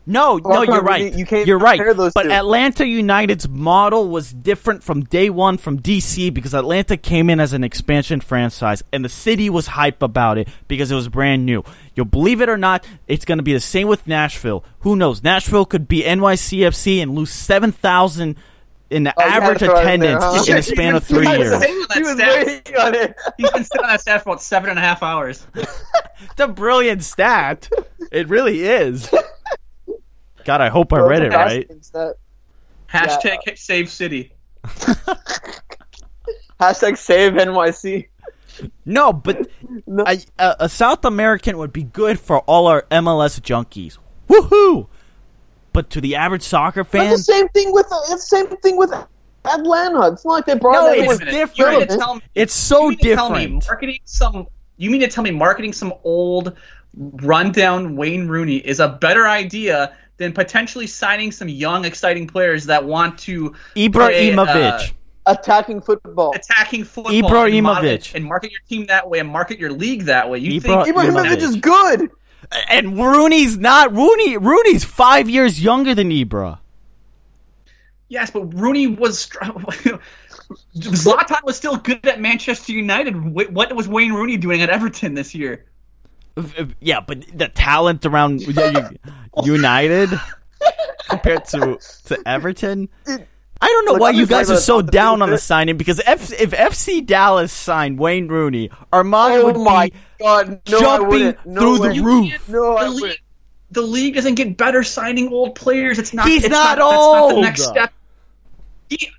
No, 0.05 0.41
oh, 0.45 0.49
no, 0.49 0.63
you're 0.63 0.83
right. 0.83 1.15
You 1.15 1.25
can't 1.25 1.47
you're 1.47 1.59
right. 1.59 1.79
those 1.97 2.13
but 2.13 2.25
two. 2.25 2.33
Atlanta 2.33 2.87
United's 2.87 3.49
model 3.49 4.09
was 4.09 4.33
different 4.33 4.83
from 4.83 5.05
day 5.05 5.31
one 5.31 5.59
from 5.59 5.79
DC 5.81 6.35
because 6.35 6.55
Atlanta 6.55 6.97
came 6.97 7.31
in 7.31 7.39
as 7.39 7.53
an 7.53 7.63
expansion 7.63 8.21
franchise 8.21 8.83
and 8.93 9.05
the 9.05 9.09
city 9.09 9.49
was 9.49 9.69
hype 9.69 10.03
about 10.03 10.39
it 10.39 10.49
because 10.67 10.91
it 10.91 10.97
was 10.97 11.09
brand 11.09 11.47
new. 11.47 11.63
You'll 11.95 12.07
believe 12.07 12.41
it 12.41 12.49
or 12.49 12.59
not, 12.59 12.85
it's 13.07 13.25
going 13.25 13.39
to 13.39 13.45
be 13.45 13.53
the 13.53 13.61
same 13.61 13.87
with 13.87 14.07
Nashville. 14.09 14.65
Who 14.81 14.97
knows? 14.97 15.23
Nashville 15.23 15.67
could 15.67 15.87
be 15.87 16.03
NYCFC 16.03 17.01
and 17.01 17.15
lose 17.15 17.31
7,000 17.31 18.37
in 18.91 19.05
the 19.05 19.15
Oh, 19.17 19.23
average 19.23 19.61
to 19.61 19.67
throw 19.67 19.77
it 19.77 19.89
in 19.95 20.01
there, 20.01 20.17
attendance 20.19 20.47
huh? 20.49 20.53
in 20.53 20.59
a 20.59 20.63
span 20.75 20.95
of 20.97 21.05
three 21.05 21.27
years. 21.29 21.59
sitting 21.61 21.77
on 21.77 21.87
that 21.89 21.97
He 21.97 22.03
was 22.03 22.13
stat- 22.13 22.47
waiting 22.47 22.77
on 22.77 22.95
it. 22.95 23.17
He's 23.39 23.51
been 23.51 23.65
sitting 23.65 23.85
on 23.85 23.91
that 23.91 24.01
staff 24.01 24.25
for 24.25 24.31
about 24.31 24.43
seven 24.43 24.69
and 24.71 24.79
a 24.79 24.83
half 24.83 25.03
hours. 25.03 25.47
It's 26.31 26.41
a 26.41 26.47
brilliant 26.47 27.03
stat. 27.03 27.69
It 28.13 28.29
really 28.29 28.63
is. 28.63 29.13
God, 30.45 30.61
I 30.61 30.69
hope 30.69 30.93
I 30.93 31.01
read 31.01 31.23
it 31.23 31.33
right. 31.33 31.69
That- 31.93 32.17
Hashtag 32.93 33.57
save 33.57 33.89
city. 33.89 34.33
Hashtag 36.61 36.97
save 36.97 37.33
NYC. 37.33 38.09
No, 38.85 39.13
but 39.13 39.49
No. 39.87 40.05
a, 40.07 40.19
a, 40.39 40.57
a 40.61 40.69
South 40.69 41.05
American 41.05 41.59
would 41.59 41.73
be 41.73 41.83
good 41.85 42.21
for 42.21 42.41
all 42.41 42.67
our 42.67 42.83
MLS 42.91 43.41
junkies. 43.41 43.99
Woohoo! 44.29 44.89
But 45.73 45.89
to 45.91 46.01
the 46.01 46.17
average 46.17 46.43
soccer 46.43 46.85
fan, 46.85 47.09
That's 47.09 47.27
the 47.27 47.33
same 47.33 47.49
thing 47.49 47.73
with 47.73 47.87
it's 47.91 48.31
the 48.31 48.37
same 48.37 48.47
thing 48.59 48.77
with 48.77 48.93
Atlanta. 49.47 50.13
It's 50.13 50.25
not 50.25 50.33
like 50.33 50.45
they 50.47 50.55
brought 50.55 50.75
No, 50.75 50.87
that 50.91 50.99
it's 50.99 51.21
in. 51.21 51.27
different. 51.29 51.59
You 51.73 51.79
mean 51.79 51.89
to 51.89 51.97
tell 51.97 52.15
me, 52.17 52.23
it's 52.35 52.53
so 52.55 52.91
you 52.91 52.99
mean 53.03 53.17
tell 53.17 53.31
me 53.31 53.39
different. 53.45 53.67
marketing 53.67 53.99
some. 54.05 54.47
You 54.77 54.91
mean 54.91 55.01
to 55.01 55.09
tell 55.09 55.25
me 55.25 55.31
marketing 55.31 55.73
some 55.73 55.95
old, 56.05 56.55
rundown 56.95 57.97
Wayne 57.97 58.29
Rooney 58.29 58.57
is 58.57 58.81
a 58.81 58.89
better 58.89 59.27
idea 59.27 59.97
than 60.23 60.33
potentially 60.33 60.87
signing 60.87 61.33
some 61.33 61.49
young, 61.49 61.85
exciting 61.85 62.27
players 62.27 62.67
that 62.67 62.85
want 62.85 63.19
to 63.19 63.51
play, 63.75 63.89
Ibrahimovic. 63.89 64.91
uh, 64.91 64.93
attacking 65.27 65.81
football. 65.81 66.33
attacking 66.35 66.85
football 66.85 67.13
Ibrahimovic. 67.13 68.07
and, 68.09 68.17
and 68.17 68.25
market 68.25 68.53
your 68.53 68.61
team 68.69 68.87
that 68.87 69.09
way 69.09 69.19
and 69.19 69.29
market 69.29 69.59
your 69.59 69.73
league 69.73 70.03
that 70.05 70.31
way. 70.31 70.39
You 70.39 70.61
think 70.61 70.75
Ibra- 70.75 70.85
think 70.85 70.97
Ibrahimovic 70.97 71.39
is 71.39 71.57
good. 71.57 72.11
and 72.69 72.99
Rooney's 72.99 73.59
not 73.59 73.95
Rooney. 73.95 74.37
Rooney's 74.37 74.85
five 74.85 75.29
years 75.29 75.63
younger 75.63 75.95
than 75.95 76.11
Ibra. 76.11 76.59
Yes, 78.09 78.31
but 78.31 78.55
Rooney 78.55 78.87
was. 78.87 79.19
str- 79.19 79.43
Zlatan 80.77 81.43
was 81.45 81.57
still 81.57 81.77
good 81.77 82.07
at 82.07 82.21
Manchester 82.21 82.73
United. 82.73 83.15
What 83.33 83.75
was 83.75 83.89
Wayne 83.89 84.13
Rooney 84.13 84.37
doing 84.37 84.61
at 84.61 84.69
Everton 84.69 85.15
this 85.15 85.35
year? 85.35 85.65
Yeah, 86.81 87.01
but 87.01 87.25
the 87.37 87.49
talent 87.49 88.07
around 88.07 88.41
United 89.45 90.11
compared 91.09 91.45
to 91.47 91.79
to 92.07 92.19
Everton. 92.27 92.89
I 93.07 93.67
don't 93.69 93.85
know 93.87 93.93
Look, 93.93 94.01
why 94.01 94.11
you 94.11 94.27
guys 94.27 94.51
are 94.51 94.57
so 94.57 94.83
down 94.83 95.23
on 95.23 95.31
the 95.31 95.39
signing 95.39 95.77
because 95.77 96.01
F- 96.05 96.33
if 96.33 96.51
FC 96.51 97.07
Dallas 97.07 97.53
signed 97.53 97.99
Wayne 97.99 98.27
Rooney, 98.29 98.71
Armand 98.93 99.35
Oh 99.35 99.45
would 99.47 99.57
my 99.59 99.89
be 99.91 99.95
god! 100.19 100.61
No, 100.69 100.81
jumping. 100.81 101.35
No 101.45 101.61
through 101.77 101.81
way. 101.83 101.89
the 101.89 101.95
You 101.95 102.05
roof. 102.05 102.49
No, 102.49 102.79
the 102.83 102.91
league, 102.91 103.19
the 103.71 103.83
league 103.83 104.15
doesn't 104.17 104.35
get 104.35 104.57
better 104.57 104.83
signing 104.83 105.33
old 105.33 105.55
players. 105.55 105.99
It's 106.01 106.13
not. 106.13 106.27
He's 106.27 106.45
it's 106.45 106.51
not 106.53 106.79
That's 106.79 106.81
not 106.81 107.29
the 107.29 107.35
old. 107.35 107.43
next 107.45 107.63
step. 107.63 107.93
He- 108.89 109.11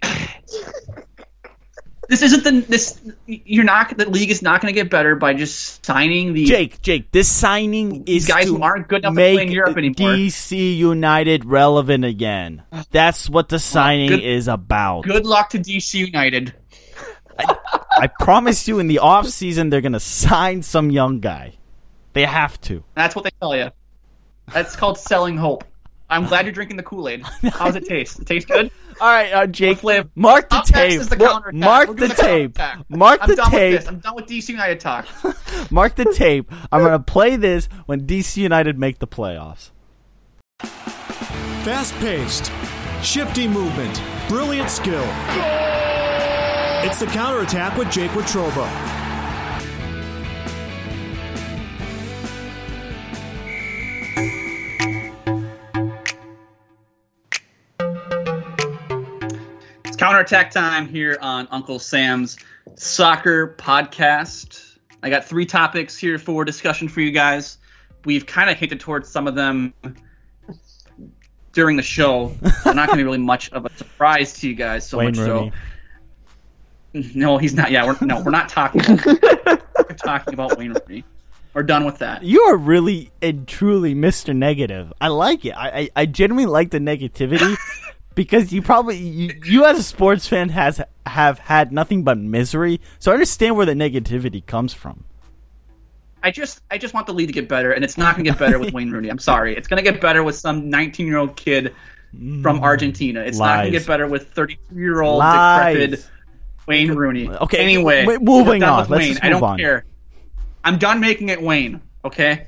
this 2.13 2.21
isn't 2.21 2.43
the 2.43 2.51
this. 2.69 3.01
You're 3.25 3.63
not. 3.63 3.97
The 3.97 4.07
league 4.07 4.29
is 4.29 4.43
not 4.43 4.61
going 4.61 4.71
to 4.71 4.79
get 4.79 4.91
better 4.91 5.15
by 5.15 5.33
just 5.33 5.83
signing 5.83 6.33
the 6.33 6.45
Jake, 6.45 6.79
Jake, 6.83 7.11
this 7.11 7.27
signing 7.27 8.03
is 8.05 8.27
guys 8.27 8.45
to 8.45 8.55
who 8.55 8.61
aren't 8.61 8.87
good 8.87 8.99
enough 8.99 9.13
to 9.13 9.15
play 9.15 9.41
in 9.41 9.51
Europe 9.51 9.77
anymore. 9.77 10.13
DC 10.13 10.77
United 10.77 11.43
relevant 11.43 12.05
again. 12.05 12.61
That's 12.91 13.27
what 13.29 13.49
the 13.49 13.57
signing 13.57 14.09
good- 14.09 14.23
is 14.23 14.47
about. 14.47 15.05
Good 15.05 15.25
luck 15.25 15.49
to 15.51 15.59
DC 15.59 16.05
United. 16.05 16.53
I 17.39 18.07
promise 18.19 18.67
you, 18.67 18.77
in 18.77 18.85
the 18.87 18.99
off 18.99 19.27
season, 19.27 19.71
they're 19.71 19.81
gonna 19.81 19.99
sign 19.99 20.61
some 20.61 20.91
young 20.91 21.19
guy. 21.19 21.55
They 22.13 22.25
have 22.25 22.61
to. 22.61 22.83
That's 22.93 23.15
what 23.15 23.23
they 23.23 23.31
tell 23.41 23.55
you. 23.55 23.71
That's 24.53 24.75
called 24.75 24.99
selling 24.99 25.37
hope. 25.37 25.63
I'm 26.13 26.25
glad 26.27 26.45
you're 26.45 26.53
drinking 26.53 26.77
the 26.77 26.83
Kool 26.83 27.07
Aid. 27.09 27.21
How 27.53 27.65
does 27.65 27.75
it 27.75 27.85
taste? 27.85 28.19
It 28.19 28.27
tastes 28.27 28.49
good. 28.49 28.71
All 29.01 29.07
right, 29.11 29.31
uh, 29.33 29.47
Jake, 29.47 29.79
flavor? 29.79 30.07
mark 30.15 30.49
the 30.49 30.55
Up 30.57 30.69
next 30.69 30.71
tape. 30.71 31.01
is 31.01 31.09
the 31.09 31.15
counterattack. 31.17 31.59
Mark 31.59 31.87
the 31.89 31.93
the 32.07 32.07
tape. 32.13 32.55
counterattack. 32.55 32.85
Mark 32.89 33.19
I'm 33.23 33.29
the 33.29 33.35
done 33.35 33.51
tape. 33.51 33.71
With 33.73 33.81
this. 33.81 33.89
I'm 33.89 33.99
done 33.99 34.15
with 34.15 34.25
DC 34.27 34.49
United 34.49 34.79
talk. 34.79 35.07
Mark 35.71 35.95
the 35.95 36.05
tape. 36.05 36.51
I'm 36.71 36.81
gonna 36.83 36.99
play 36.99 37.35
this 37.35 37.67
when 37.87 38.05
DC 38.05 38.37
United 38.37 38.77
make 38.77 38.99
the 38.99 39.07
playoffs. 39.07 39.71
Fast 41.63 41.93
paced, 41.95 42.51
shifty 43.01 43.47
movement, 43.47 44.01
brilliant 44.29 44.69
skill. 44.69 45.05
It's 46.85 46.99
the 46.99 47.07
counterattack 47.07 47.77
with 47.77 47.89
Jake 47.89 48.11
Watroba. 48.11 48.67
Counterattack 60.03 60.51
time 60.51 60.85
here 60.85 61.17
on 61.21 61.47
Uncle 61.49 61.79
Sam's 61.79 62.35
soccer 62.75 63.55
podcast. 63.57 64.75
I 65.01 65.09
got 65.09 65.23
three 65.23 65.45
topics 65.45 65.95
here 65.95 66.19
for 66.19 66.43
discussion 66.43 66.89
for 66.89 66.99
you 66.99 67.09
guys. 67.11 67.57
We've 68.03 68.25
kind 68.25 68.49
of 68.49 68.57
hinted 68.57 68.81
towards 68.81 69.07
some 69.07 69.27
of 69.27 69.35
them 69.35 69.73
during 71.53 71.77
the 71.77 71.83
show. 71.83 72.35
They're 72.65 72.73
not 72.73 72.87
going 72.87 72.97
to 72.97 73.01
be 73.01 73.03
really 73.05 73.17
much 73.33 73.49
of 73.53 73.65
a 73.65 73.69
surprise 73.77 74.33
to 74.41 74.49
you 74.49 74.55
guys. 74.55 74.85
So 74.85 74.97
Wayne 74.97 75.15
much 75.15 75.19
Rooney. 75.19 75.53
so. 76.93 77.01
No, 77.15 77.37
he's 77.37 77.53
not. 77.53 77.71
Yeah, 77.71 77.85
we're, 77.85 78.05
no, 78.05 78.21
we're 78.21 78.31
not 78.31 78.49
talking. 78.49 78.81
We're 79.05 79.85
talking 79.95 80.33
about 80.33 80.57
Wayne 80.57 80.73
Rooney. 80.73 81.05
We're 81.53 81.63
done 81.63 81.85
with 81.85 81.99
that. 81.99 82.23
You 82.23 82.41
are 82.41 82.57
really 82.57 83.09
and 83.21 83.47
truly 83.47 83.95
Mr. 83.95 84.35
Negative. 84.35 84.91
I 84.99 85.07
like 85.07 85.45
it. 85.45 85.51
I 85.51 85.69
I, 85.69 85.89
I 85.95 86.05
genuinely 86.07 86.51
like 86.51 86.71
the 86.71 86.79
negativity 86.79 87.55
because 88.15 88.51
you 88.51 88.61
probably 88.61 88.97
you, 88.97 89.41
you 89.45 89.65
as 89.65 89.79
a 89.79 89.83
sports 89.83 90.27
fan 90.27 90.49
has 90.49 90.81
have 91.05 91.39
had 91.39 91.71
nothing 91.71 92.03
but 92.03 92.17
misery. 92.17 92.79
So 92.99 93.11
I 93.11 93.15
understand 93.15 93.55
where 93.55 93.65
the 93.65 93.73
negativity 93.73 94.45
comes 94.45 94.73
from. 94.73 95.05
I 96.21 96.31
just 96.31 96.61
I 96.71 96.77
just 96.77 96.93
want 96.93 97.07
the 97.07 97.13
league 97.13 97.27
to 97.27 97.33
get 97.33 97.49
better, 97.49 97.71
and 97.71 97.83
it's 97.83 97.97
not 97.97 98.15
going 98.15 98.25
to 98.25 98.31
get 98.31 98.39
better 98.39 98.57
with 98.57 98.73
Wayne 98.73 98.91
Rooney. 98.91 99.09
I'm 99.09 99.19
sorry. 99.19 99.55
It's 99.55 99.67
going 99.67 99.83
to 99.83 99.91
get 99.91 100.01
better 100.01 100.23
with 100.23 100.37
some 100.37 100.69
19 100.69 101.05
year 101.05 101.17
old 101.17 101.35
kid 101.35 101.73
from 102.11 102.59
mm. 102.59 102.61
Argentina. 102.61 103.21
It's 103.21 103.39
not 103.39 103.61
going 103.61 103.73
to 103.73 103.79
get 103.79 103.87
better 103.87 104.07
with 104.07 104.31
32 104.31 104.75
year 104.75 105.01
old 105.01 105.21
decrepit 105.21 106.07
Wayne 106.67 106.93
Rooney. 106.93 107.29
Okay, 107.29 107.57
Anyway, 107.57 108.05
wait, 108.05 108.21
moving 108.21 108.63
on. 108.63 108.87
Let's 108.87 108.89
Wayne. 108.89 109.09
just 109.13 109.23
I 109.23 109.29
don't 109.29 109.41
move 109.41 109.49
on. 109.49 109.57
care. 109.57 109.85
I'm 110.63 110.77
done 110.77 110.99
making 110.99 111.29
it 111.29 111.41
Wayne. 111.41 111.81
Okay. 112.05 112.47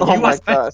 Oh 0.00 0.16
my 0.18 0.38
gosh. 0.46 0.72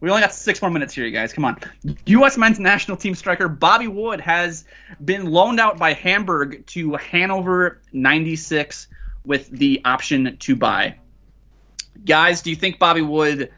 We 0.00 0.10
only 0.10 0.22
got 0.22 0.34
six 0.34 0.60
more 0.60 0.70
minutes 0.70 0.94
here, 0.94 1.06
you 1.06 1.12
guys. 1.12 1.32
Come 1.32 1.44
on. 1.44 1.58
U.S. 2.06 2.36
men's 2.36 2.58
national 2.58 2.96
team 2.96 3.14
striker 3.14 3.48
Bobby 3.48 3.88
Wood 3.88 4.20
has 4.20 4.64
been 5.02 5.30
loaned 5.30 5.60
out 5.60 5.78
by 5.78 5.94
Hamburg 5.94 6.66
to 6.66 6.94
Hanover 6.94 7.80
96 7.92 8.88
with 9.24 9.48
the 9.48 9.80
option 9.84 10.36
to 10.38 10.56
buy. 10.56 10.96
Guys, 12.04 12.42
do 12.42 12.50
you 12.50 12.56
think 12.56 12.78
Bobby 12.78 13.02
Wood? 13.02 13.50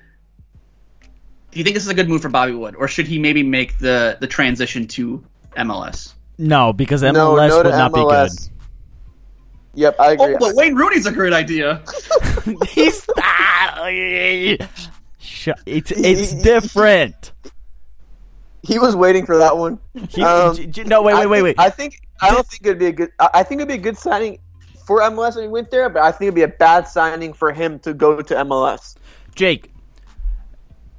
Do 1.50 1.58
you 1.58 1.64
think 1.64 1.74
this 1.74 1.84
is 1.84 1.90
a 1.90 1.94
good 1.94 2.08
move 2.08 2.22
for 2.22 2.28
Bobby 2.28 2.52
Wood, 2.52 2.76
or 2.76 2.86
should 2.86 3.06
he 3.06 3.18
maybe 3.18 3.42
make 3.42 3.78
the 3.78 4.18
the 4.20 4.26
transition 4.26 4.86
to 4.88 5.24
MLS? 5.56 6.12
No, 6.38 6.72
because 6.72 7.02
MLS 7.02 7.14
no, 7.14 7.36
no 7.36 7.56
would 7.62 7.66
not 7.70 7.92
MLS. 7.92 8.36
Be 8.36 8.42
good. 8.42 8.52
Yep, 9.76 9.96
I 10.00 10.06
oh, 10.06 10.12
agree. 10.12 10.34
Oh, 10.34 10.38
but 10.38 10.54
Wayne 10.54 10.74
Rooney's 10.74 11.06
a 11.06 11.12
great 11.12 11.32
idea. 11.32 11.82
be 12.44 12.54
good. 12.74 12.92
Ah, 13.18 13.86
He's 15.46 15.54
Shut- 15.54 15.62
it's 15.66 15.90
it's 15.92 16.32
different. 16.42 17.32
he 18.62 18.78
was 18.78 18.96
waiting 18.96 19.24
for 19.26 19.38
that 19.38 19.56
one. 19.56 19.78
He- 20.10 20.22
Um, 20.22 20.54
j- 20.56 20.66
j- 20.66 20.84
no, 20.84 21.02
wait, 21.02 21.14
wait, 21.14 21.26
wait, 21.26 21.42
wait. 21.42 21.56
I 21.58 21.70
think 21.70 22.00
I 22.20 22.30
don't 22.30 22.46
think 22.46 22.62
it'd 22.66 22.78
be 22.78 22.86
a 22.86 22.92
good. 22.92 23.10
I 23.18 23.28
I 23.34 23.42
think 23.42 23.60
it'd 23.60 23.68
be 23.68 23.74
a 23.74 23.78
good 23.78 23.98
signing 23.98 24.38
for 24.86 25.00
MLS 25.02 25.34
when 25.36 25.44
he 25.44 25.48
went 25.48 25.70
there, 25.70 25.88
but 25.88 26.02
I 26.02 26.10
think 26.12 26.22
it'd 26.28 26.34
be 26.34 26.42
a 26.42 26.48
bad 26.48 26.88
signing 26.88 27.32
for 27.32 27.52
him 27.52 27.78
to 27.80 27.92
go 27.94 28.20
to 28.22 28.34
MLS. 28.44 28.94
Jake, 29.34 29.72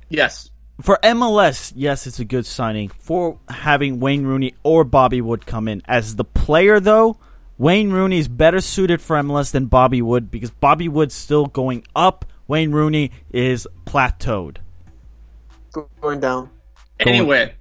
Yes. 0.09 0.49
for 0.81 0.99
MLS, 1.03 1.73
yes, 1.75 2.05
it's 2.07 2.19
a 2.19 2.25
good 2.25 2.45
signing. 2.45 2.89
For 2.99 3.39
having 3.49 3.99
Wayne 3.99 4.25
Rooney 4.25 4.53
or 4.63 4.83
Bobby 4.83 5.21
Wood 5.21 5.45
come 5.45 5.67
in 5.67 5.81
as 5.85 6.15
the 6.15 6.23
player, 6.23 6.79
though, 6.79 7.17
Wayne 7.57 7.89
Rooney 7.91 8.19
is 8.19 8.27
better 8.27 8.61
suited 8.61 9.01
for 9.01 9.17
MLS 9.17 9.51
than 9.51 9.65
Bobby 9.65 10.01
Wood 10.01 10.29
because 10.29 10.51
Bobby 10.51 10.87
Wood's 10.87 11.15
still 11.15 11.45
going 11.47 11.83
up. 11.95 12.25
Wayne 12.47 12.71
Rooney 12.71 13.11
is 13.31 13.67
plateaued. 13.85 14.57
Going 16.01 16.19
down. 16.19 16.49
Anyway, 16.99 17.53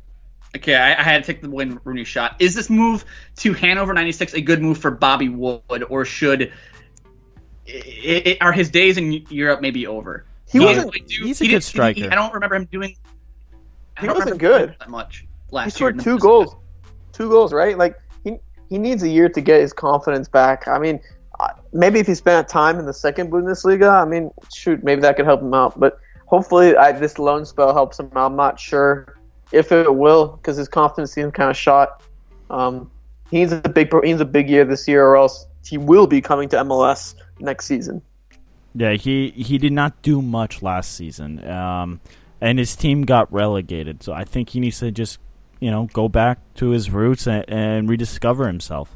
okay, 0.57 0.75
I, 0.75 0.93
I 0.99 1.03
had 1.03 1.23
to 1.25 1.27
take 1.33 1.43
the 1.43 1.51
Wayne 1.51 1.79
Rooney 1.85 2.05
shot. 2.05 2.37
Is 2.39 2.55
this 2.55 2.71
move 2.71 3.05
to 3.37 3.53
Hanover 3.53 3.93
96 3.93 4.35
a 4.35 4.41
good 4.41 4.63
move 4.63 4.79
for 4.79 4.91
Bobby 4.91 5.29
Wood, 5.29 5.85
or 5.91 6.05
should 6.05 6.53
i 7.69 8.23
i 8.27 8.39
are 8.41 8.53
his 8.53 8.71
days 8.71 8.97
in 8.97 9.13
Europe 9.29 9.61
maybe 9.61 9.87
over? 9.87 10.25
He 10.49 10.59
didn't 10.59 10.77
wasn't- 10.77 10.95
really 10.95 11.07
do- 11.07 11.25
he's 11.25 11.41
a 11.41 11.45
he 11.45 11.49
good 11.51 11.55
didn't- 11.57 11.65
he- 11.65 11.69
striker. 11.69 12.09
I 12.11 12.15
don't 12.15 12.33
remember 12.33 12.55
him 12.57 12.65
doing. 12.67 12.97
I 13.97 14.01
He 14.03 14.07
don't 14.07 14.17
wasn't 14.17 14.41
remember 14.41 14.59
him 14.61 14.67
good. 14.69 14.77
that 14.79 14.89
much 14.91 15.21
He 15.51 15.57
last 15.57 15.81
year. 15.81 15.91
in 15.91 15.99
scored 15.99 16.05
two 16.05 16.19
goals. 16.21 16.57
Two 17.13 17.29
goals, 17.29 17.53
right? 17.53 17.77
Like 17.77 17.99
he 18.25 18.39
he 18.71 18.79
needs 18.79 19.03
a 19.03 19.09
year 19.09 19.29
to 19.29 19.41
get 19.41 19.61
his 19.61 19.73
confidence 19.73 20.29
back. 20.29 20.69
I 20.69 20.79
mean, 20.79 21.01
maybe 21.73 22.01
if 22.01 22.07
he 22.07 22.15
spent 22.15 22.49
time 22.49 22.79
in 22.79 22.87
the 22.87 22.95
second 22.95 23.31
Bundesliga, 23.31 23.91
I 23.91 24.05
mean, 24.05 24.31
shoot, 24.53 24.83
maybe 24.83 25.01
that 25.03 25.17
could 25.17 25.27
help 25.27 25.43
him 25.43 25.55
out. 25.55 25.79
But 25.79 25.99
hopefully, 26.27 26.77
I, 26.77 26.93
this 26.93 27.19
loan 27.19 27.45
spell 27.45 27.73
helps 27.73 27.99
him 27.99 28.11
out. 28.17 28.27
I'm 28.27 28.37
not 28.37 28.59
sure 28.59 29.17
if 29.53 29.73
it 29.73 29.95
will 29.95 30.29
because 30.29 30.57
his 30.57 30.69
confidence 30.69 31.13
seems 31.13 31.33
kind 31.33 31.51
of 31.51 31.57
shot. 31.57 32.03
Um, 32.51 32.91
he 33.31 33.39
needs 33.39 33.53
a 33.53 33.69
big 33.69 33.93
he 33.93 34.13
needs 34.13 34.21
a 34.21 34.27
big 34.27 34.49
year 34.49 34.65
this 34.65 34.87
year, 34.87 35.05
or 35.05 35.17
else 35.17 35.47
he 35.65 35.79
will 35.79 36.07
be 36.07 36.21
coming 36.21 36.49
to 36.51 36.57
MLS 36.59 37.15
next 37.41 37.67
season. 37.67 38.03
Yeah, 38.75 38.93
he 38.93 39.31
he 39.31 39.59
did 39.59 39.73
not 39.73 40.03
do 40.03 40.23
much 40.23 40.63
last 40.63 40.95
season, 40.95 41.47
um, 41.49 42.01
and 42.41 42.59
his 42.59 42.77
team 42.77 43.03
got 43.03 43.33
relegated. 43.33 44.03
So 44.03 44.13
I 44.13 44.25
think 44.25 44.51
he 44.51 44.61
needs 44.61 44.79
to 44.81 44.91
just 44.91 45.19
you 45.61 45.71
know 45.71 45.89
go 45.93 46.09
back 46.09 46.39
to 46.57 46.71
his 46.71 46.91
roots 46.91 47.27
and, 47.27 47.45
and 47.49 47.89
rediscover 47.89 48.47
himself. 48.47 48.96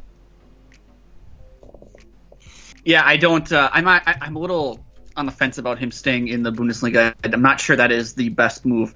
Yeah, 2.84 3.02
I 3.04 3.16
don't. 3.16 3.50
Uh, 3.50 3.70
I'm 3.72 3.86
I, 3.86 4.02
I'm 4.06 4.36
a 4.36 4.38
little 4.38 4.84
on 5.16 5.26
the 5.26 5.32
fence 5.32 5.58
about 5.58 5.78
him 5.78 5.90
staying 5.90 6.28
in 6.28 6.42
the 6.42 6.52
Bundesliga. 6.52 7.14
I'm 7.24 7.42
not 7.42 7.60
sure 7.60 7.76
that 7.76 7.92
is 7.92 8.14
the 8.14 8.28
best 8.30 8.64
move 8.64 8.94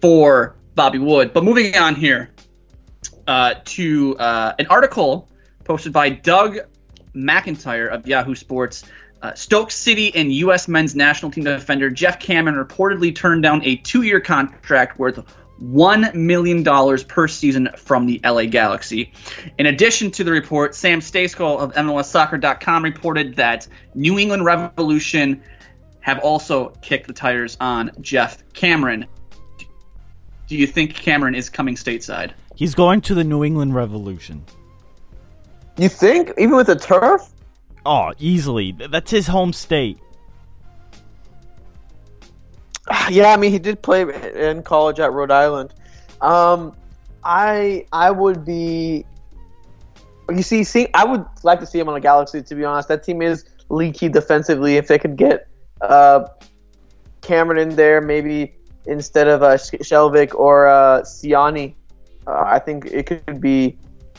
for 0.00 0.56
Bobby 0.74 0.98
Wood. 0.98 1.32
But 1.32 1.44
moving 1.44 1.76
on 1.76 1.94
here 1.94 2.30
uh, 3.26 3.54
to 3.64 4.16
uh, 4.18 4.54
an 4.58 4.66
article 4.66 5.28
posted 5.64 5.92
by 5.92 6.10
Doug 6.10 6.58
McIntyre 7.14 7.88
of 7.88 8.06
Yahoo 8.06 8.34
Sports. 8.34 8.84
Uh, 9.20 9.34
Stoke 9.34 9.70
City 9.70 10.12
and 10.16 10.32
U.S. 10.32 10.66
men's 10.66 10.96
national 10.96 11.30
team 11.30 11.44
defender 11.44 11.90
Geoff 11.90 12.18
Cameron 12.18 12.56
reportedly 12.56 13.14
turned 13.14 13.44
down 13.44 13.62
a 13.64 13.76
two-year 13.76 14.20
contract 14.20 14.98
worth 14.98 15.24
one 15.62 16.10
million 16.14 16.62
dollars 16.62 17.04
per 17.04 17.28
season 17.28 17.68
from 17.76 18.06
the 18.06 18.20
LA 18.24 18.46
Galaxy. 18.46 19.12
In 19.58 19.66
addition 19.66 20.10
to 20.12 20.24
the 20.24 20.32
report, 20.32 20.74
Sam 20.74 21.00
Stejskal 21.00 21.60
of 21.60 21.72
MLSsoccer.com 21.74 22.82
reported 22.82 23.36
that 23.36 23.68
New 23.94 24.18
England 24.18 24.44
Revolution 24.44 25.40
have 26.00 26.18
also 26.18 26.70
kicked 26.82 27.06
the 27.06 27.12
tires 27.12 27.56
on 27.60 27.92
Geoff 28.00 28.42
Cameron. 28.54 29.06
Do 30.48 30.56
you 30.56 30.66
think 30.66 30.94
Cameron 30.94 31.36
is 31.36 31.48
coming 31.48 31.76
stateside? 31.76 32.32
He's 32.56 32.74
going 32.74 33.00
to 33.02 33.14
the 33.14 33.24
New 33.24 33.44
England 33.44 33.74
Revolution. 33.74 34.44
You 35.78 35.88
think 35.88 36.32
even 36.38 36.56
with 36.56 36.66
the 36.66 36.76
turf? 36.76 37.28
Oh, 37.86 38.12
easily. 38.18 38.72
That's 38.72 39.10
his 39.10 39.28
home 39.28 39.52
state. 39.52 39.98
Yeah, 43.10 43.32
I 43.32 43.36
mean 43.36 43.50
he 43.52 43.58
did 43.58 43.82
play 43.82 44.02
in 44.34 44.62
college 44.62 44.98
at 45.00 45.12
Rhode 45.12 45.30
Island. 45.30 45.72
Um, 46.20 46.74
I 47.24 47.86
I 47.92 48.10
would 48.10 48.44
be. 48.44 49.04
You 50.30 50.42
see, 50.42 50.64
see, 50.64 50.88
I 50.94 51.04
would 51.04 51.24
like 51.42 51.60
to 51.60 51.66
see 51.66 51.78
him 51.78 51.88
on 51.88 51.94
the 51.94 52.00
Galaxy. 52.00 52.42
To 52.42 52.54
be 52.54 52.64
honest, 52.64 52.88
that 52.88 53.02
team 53.02 53.22
is 53.22 53.44
leaky 53.68 54.08
defensively. 54.08 54.76
If 54.76 54.88
they 54.88 54.98
could 54.98 55.16
get 55.16 55.48
uh, 55.80 56.26
Cameron 57.22 57.58
in 57.58 57.76
there, 57.76 58.00
maybe 58.00 58.54
instead 58.86 59.28
of 59.28 59.42
uh, 59.42 59.56
Sh- 59.58 59.74
Skjelvik 59.82 60.34
or 60.34 60.68
uh, 60.68 61.02
Ciani, 61.02 61.74
uh, 62.26 62.44
I 62.46 62.58
think 62.60 62.86
it 62.86 63.06
could 63.06 63.40
be 63.40 63.76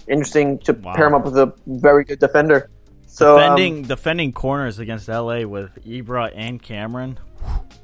interesting 0.07 0.59
to 0.59 0.73
Wow. 0.73 0.93
pair 0.93 1.07
him 1.07 1.15
up 1.15 1.25
with 1.25 1.37
a 1.37 1.53
very 1.67 2.03
good 2.03 2.19
defender. 2.19 2.69
So 3.07 3.33
um, 3.33 3.37
defending 3.55 3.83
defending 3.83 4.31
corners 4.33 4.79
against 4.79 5.07
LA 5.07 5.45
with 5.45 5.83
Ibra 5.85 6.31
and 6.35 6.61
Cameron. 6.61 7.17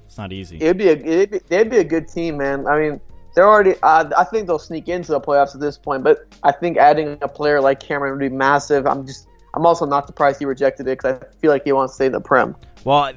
It's 0.09 0.17
not 0.17 0.33
easy. 0.33 0.57
It'd 0.57 0.79
be 0.79 0.87
a 0.89 0.93
it'd 0.93 1.29
be, 1.29 1.39
they'd 1.49 1.69
be 1.69 1.77
a 1.77 1.83
good 1.83 2.07
team, 2.07 2.37
man. 2.37 2.65
I 2.65 2.79
mean, 2.79 2.99
they're 3.35 3.47
already. 3.47 3.75
Uh, 3.83 4.09
I 4.17 4.23
think 4.23 4.47
they'll 4.47 4.57
sneak 4.57 4.89
into 4.89 5.11
the 5.11 5.21
playoffs 5.21 5.53
at 5.53 5.61
this 5.61 5.77
point, 5.77 6.03
but 6.03 6.25
I 6.41 6.51
think 6.51 6.77
adding 6.77 7.19
a 7.21 7.27
player 7.27 7.61
like 7.61 7.79
Cameron 7.79 8.13
would 8.13 8.19
be 8.19 8.35
massive. 8.35 8.87
I'm 8.87 9.05
just. 9.05 9.27
I'm 9.53 9.67
also 9.67 9.85
not 9.85 10.07
surprised 10.07 10.39
he 10.39 10.45
rejected 10.45 10.87
it 10.87 10.97
because 10.97 11.19
I 11.21 11.25
feel 11.41 11.51
like 11.51 11.63
he 11.63 11.71
wants 11.73 11.93
to 11.93 11.95
stay 11.95 12.05
in 12.07 12.11
the 12.11 12.21
Prem. 12.21 12.55
Well, 12.83 13.13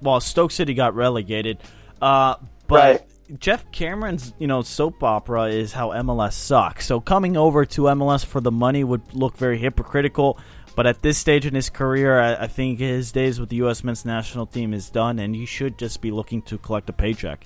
well, 0.00 0.20
Stoke 0.20 0.52
City 0.52 0.74
got 0.74 0.94
relegated, 0.94 1.58
uh, 2.00 2.36
but 2.68 3.00
Right. 3.28 3.40
Geoff 3.40 3.70
Cameron's 3.72 4.32
you 4.38 4.46
know 4.46 4.62
soap 4.62 5.02
opera 5.02 5.46
is 5.46 5.72
how 5.72 5.88
MLS 5.88 6.34
sucks. 6.34 6.86
So 6.86 7.00
coming 7.00 7.36
over 7.36 7.64
to 7.66 7.82
MLS 7.82 8.24
for 8.24 8.40
the 8.40 8.52
money 8.52 8.84
would 8.84 9.12
look 9.12 9.36
very 9.36 9.58
hypocritical. 9.58 10.38
But 10.78 10.86
at 10.86 11.02
this 11.02 11.18
stage 11.18 11.44
in 11.44 11.56
his 11.56 11.70
career, 11.70 12.20
I, 12.20 12.44
I 12.44 12.46
think 12.46 12.78
his 12.78 13.10
days 13.10 13.40
with 13.40 13.48
the 13.48 13.56
U.S. 13.56 13.82
men's 13.82 14.04
national 14.04 14.46
team 14.46 14.72
is 14.72 14.90
done, 14.90 15.18
and 15.18 15.34
he 15.34 15.44
should 15.44 15.76
just 15.76 16.00
be 16.00 16.12
looking 16.12 16.40
to 16.42 16.56
collect 16.56 16.88
a 16.88 16.92
paycheck. 16.92 17.44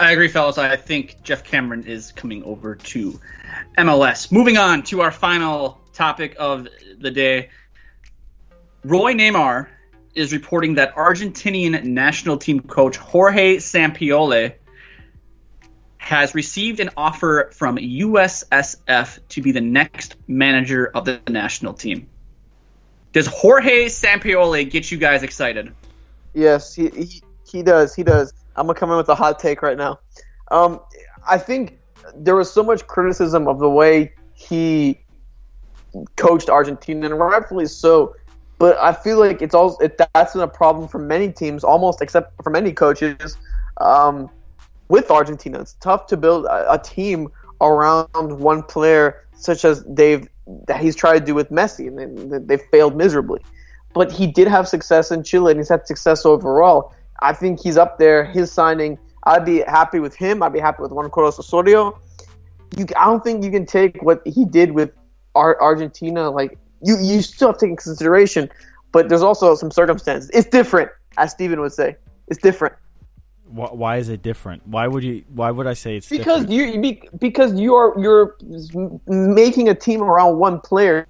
I 0.00 0.12
agree, 0.12 0.28
fellas. 0.28 0.56
I 0.56 0.76
think 0.76 1.22
Geoff 1.24 1.44
Cameron 1.44 1.84
is 1.84 2.12
coming 2.12 2.42
over 2.44 2.74
to 2.74 3.20
MLS. 3.76 4.32
Moving 4.32 4.56
on 4.56 4.82
to 4.84 5.02
our 5.02 5.10
final 5.10 5.78
topic 5.92 6.36
of 6.38 6.66
the 6.98 7.10
day. 7.10 7.50
Roy 8.82 9.12
Nemer 9.12 9.66
is 10.14 10.32
reporting 10.32 10.76
that 10.76 10.94
Argentinian 10.94 11.84
national 11.84 12.38
team 12.38 12.60
coach 12.60 12.96
Jorge 12.96 13.58
Sampaoli 13.58 14.54
has 16.00 16.34
received 16.34 16.80
an 16.80 16.88
offer 16.96 17.50
from 17.52 17.76
USSF 17.76 19.18
to 19.28 19.42
be 19.42 19.52
the 19.52 19.60
next 19.60 20.16
manager 20.26 20.90
of 20.94 21.04
the 21.04 21.20
national 21.28 21.74
team. 21.74 22.08
Does 23.12 23.26
Jorge 23.26 23.84
Sampaoli 23.84 24.68
get 24.68 24.90
you 24.90 24.96
guys 24.96 25.22
excited? 25.22 25.74
Yes, 26.32 26.74
he, 26.74 26.88
he 26.88 27.22
he 27.46 27.62
does. 27.62 27.94
He 27.94 28.02
does. 28.02 28.32
I'm 28.56 28.66
gonna 28.66 28.78
come 28.78 28.90
in 28.90 28.96
with 28.96 29.10
a 29.10 29.14
hot 29.14 29.38
take 29.38 29.60
right 29.60 29.76
now. 29.76 29.98
Um, 30.50 30.80
I 31.28 31.36
think 31.36 31.78
there 32.14 32.34
was 32.34 32.50
so 32.50 32.62
much 32.62 32.86
criticism 32.86 33.46
of 33.46 33.58
the 33.58 33.68
way 33.68 34.14
he 34.32 35.04
coached 36.16 36.48
Argentina, 36.48 37.06
and 37.06 37.18
rightfully 37.18 37.66
so. 37.66 38.16
But 38.58 38.78
I 38.78 38.94
feel 38.94 39.18
like 39.18 39.42
it's 39.42 39.54
also 39.54 39.84
it, 39.84 40.00
that's 40.14 40.32
been 40.32 40.42
a 40.42 40.48
problem 40.48 40.88
for 40.88 40.98
many 40.98 41.30
teams, 41.30 41.62
almost 41.62 42.00
except 42.00 42.42
for 42.42 42.48
many 42.48 42.72
coaches. 42.72 43.36
Um, 43.76 44.30
with 44.90 45.10
Argentina, 45.10 45.60
it's 45.60 45.74
tough 45.74 46.06
to 46.08 46.16
build 46.16 46.44
a, 46.46 46.74
a 46.74 46.78
team 46.78 47.28
around 47.60 48.40
one 48.40 48.62
player, 48.62 49.24
such 49.36 49.64
as 49.64 49.84
they've 49.84 50.28
that 50.66 50.80
he's 50.80 50.96
tried 50.96 51.20
to 51.20 51.24
do 51.24 51.34
with 51.34 51.50
Messi, 51.50 51.86
and 51.86 52.32
they, 52.32 52.56
they 52.56 52.62
failed 52.70 52.96
miserably. 52.96 53.40
But 53.94 54.10
he 54.10 54.26
did 54.26 54.48
have 54.48 54.66
success 54.68 55.10
in 55.10 55.22
Chile, 55.22 55.52
and 55.52 55.60
he's 55.60 55.68
had 55.68 55.86
success 55.86 56.26
overall. 56.26 56.92
I 57.22 57.32
think 57.32 57.60
he's 57.62 57.76
up 57.76 57.98
there. 57.98 58.24
His 58.24 58.50
signing, 58.50 58.98
I'd 59.24 59.44
be 59.44 59.60
happy 59.60 60.00
with 60.00 60.14
him. 60.14 60.42
I'd 60.42 60.52
be 60.52 60.60
happy 60.60 60.82
with 60.82 60.90
Juan 60.90 61.08
Carlos 61.10 61.38
Osorio. 61.38 61.98
You, 62.76 62.86
I 62.96 63.06
don't 63.06 63.22
think 63.22 63.44
you 63.44 63.50
can 63.50 63.66
take 63.66 64.02
what 64.02 64.22
he 64.26 64.44
did 64.44 64.72
with 64.72 64.90
Ar- 65.34 65.60
Argentina. 65.60 66.30
Like 66.30 66.58
you, 66.82 66.98
you 67.00 67.22
still 67.22 67.48
have 67.48 67.58
to 67.58 67.66
take 67.66 67.78
consideration, 67.78 68.50
but 68.90 69.08
there's 69.08 69.22
also 69.22 69.54
some 69.54 69.70
circumstances. 69.70 70.30
It's 70.34 70.48
different, 70.48 70.90
as 71.16 71.30
Steven 71.30 71.60
would 71.60 71.72
say. 71.72 71.96
It's 72.28 72.40
different. 72.40 72.74
Why, 73.52 73.66
why 73.68 73.96
is 73.96 74.08
it 74.08 74.22
different? 74.22 74.66
Why 74.66 74.86
would 74.86 75.02
you? 75.04 75.24
Why 75.34 75.50
would 75.50 75.66
I 75.66 75.74
say 75.74 75.96
it's 75.96 76.08
because 76.08 76.46
different? 76.46 76.74
you 76.74 76.80
be- 76.80 77.08
because 77.18 77.54
you're 77.58 77.94
you're 77.98 78.36
making 79.06 79.68
a 79.68 79.74
team 79.74 80.02
around 80.02 80.38
one 80.38 80.60
player, 80.60 81.06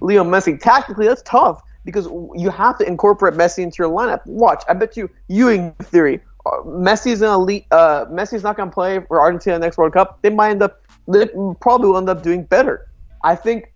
Leo 0.00 0.24
Messi. 0.24 0.60
Tactically, 0.60 1.06
that's 1.06 1.22
tough 1.22 1.62
because 1.84 2.06
you 2.34 2.50
have 2.50 2.76
to 2.78 2.86
incorporate 2.86 3.34
Messi 3.34 3.62
into 3.62 3.76
your 3.78 3.90
lineup. 3.90 4.24
Watch, 4.26 4.62
I 4.68 4.74
bet 4.74 4.96
you 4.96 5.08
Ewing 5.28 5.72
theory. 5.82 6.20
uh, 6.46 6.50
Messi's 6.66 7.22
an 7.22 7.30
elite. 7.30 7.66
Uh, 7.70 8.04
Messi's 8.06 8.42
not 8.42 8.56
going 8.56 8.68
to 8.68 8.74
play 8.74 9.00
for 9.08 9.20
Argentina 9.20 9.58
next 9.58 9.78
World 9.78 9.92
Cup. 9.94 10.18
They 10.22 10.30
might 10.30 10.50
end 10.50 10.62
up. 10.62 10.82
They 11.08 11.26
probably 11.60 11.88
will 11.88 11.98
end 11.98 12.08
up 12.10 12.22
doing 12.22 12.44
better. 12.44 12.88
I 13.24 13.34
think 13.34 13.72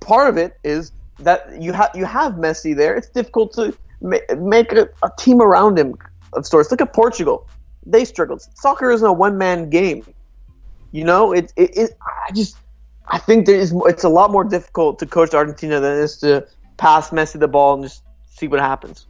part 0.00 0.28
of 0.28 0.36
it 0.36 0.58
is 0.64 0.92
that 1.18 1.60
you 1.60 1.72
have 1.72 1.90
you 1.94 2.04
have 2.04 2.34
Messi 2.34 2.74
there. 2.76 2.94
It's 2.94 3.08
difficult 3.08 3.52
to 3.54 3.76
ma- 4.00 4.18
make 4.38 4.72
a, 4.72 4.88
a 5.02 5.10
team 5.18 5.40
around 5.42 5.78
him 5.78 5.96
of 6.32 6.46
sorts. 6.46 6.70
Look 6.70 6.80
at 6.80 6.92
Portugal; 6.92 7.48
they 7.84 8.04
struggled. 8.04 8.42
Soccer 8.54 8.90
isn't 8.90 9.06
a 9.06 9.12
one 9.12 9.38
man 9.38 9.70
game. 9.70 10.04
You 10.92 11.04
know, 11.04 11.32
it, 11.32 11.52
it, 11.56 11.76
it. 11.76 11.90
I 12.28 12.32
just 12.32 12.56
I 13.08 13.18
think 13.18 13.46
there 13.46 13.56
is. 13.56 13.74
It's 13.86 14.04
a 14.04 14.08
lot 14.08 14.30
more 14.30 14.44
difficult 14.44 14.98
to 15.00 15.06
coach 15.06 15.34
Argentina 15.34 15.80
than 15.80 15.98
it 15.98 16.02
is 16.02 16.18
to 16.18 16.46
pass 16.76 17.10
Messi 17.10 17.38
the 17.38 17.48
ball 17.48 17.74
and 17.74 17.84
just 17.84 18.02
see 18.30 18.48
what 18.48 18.60
happens. 18.60 19.06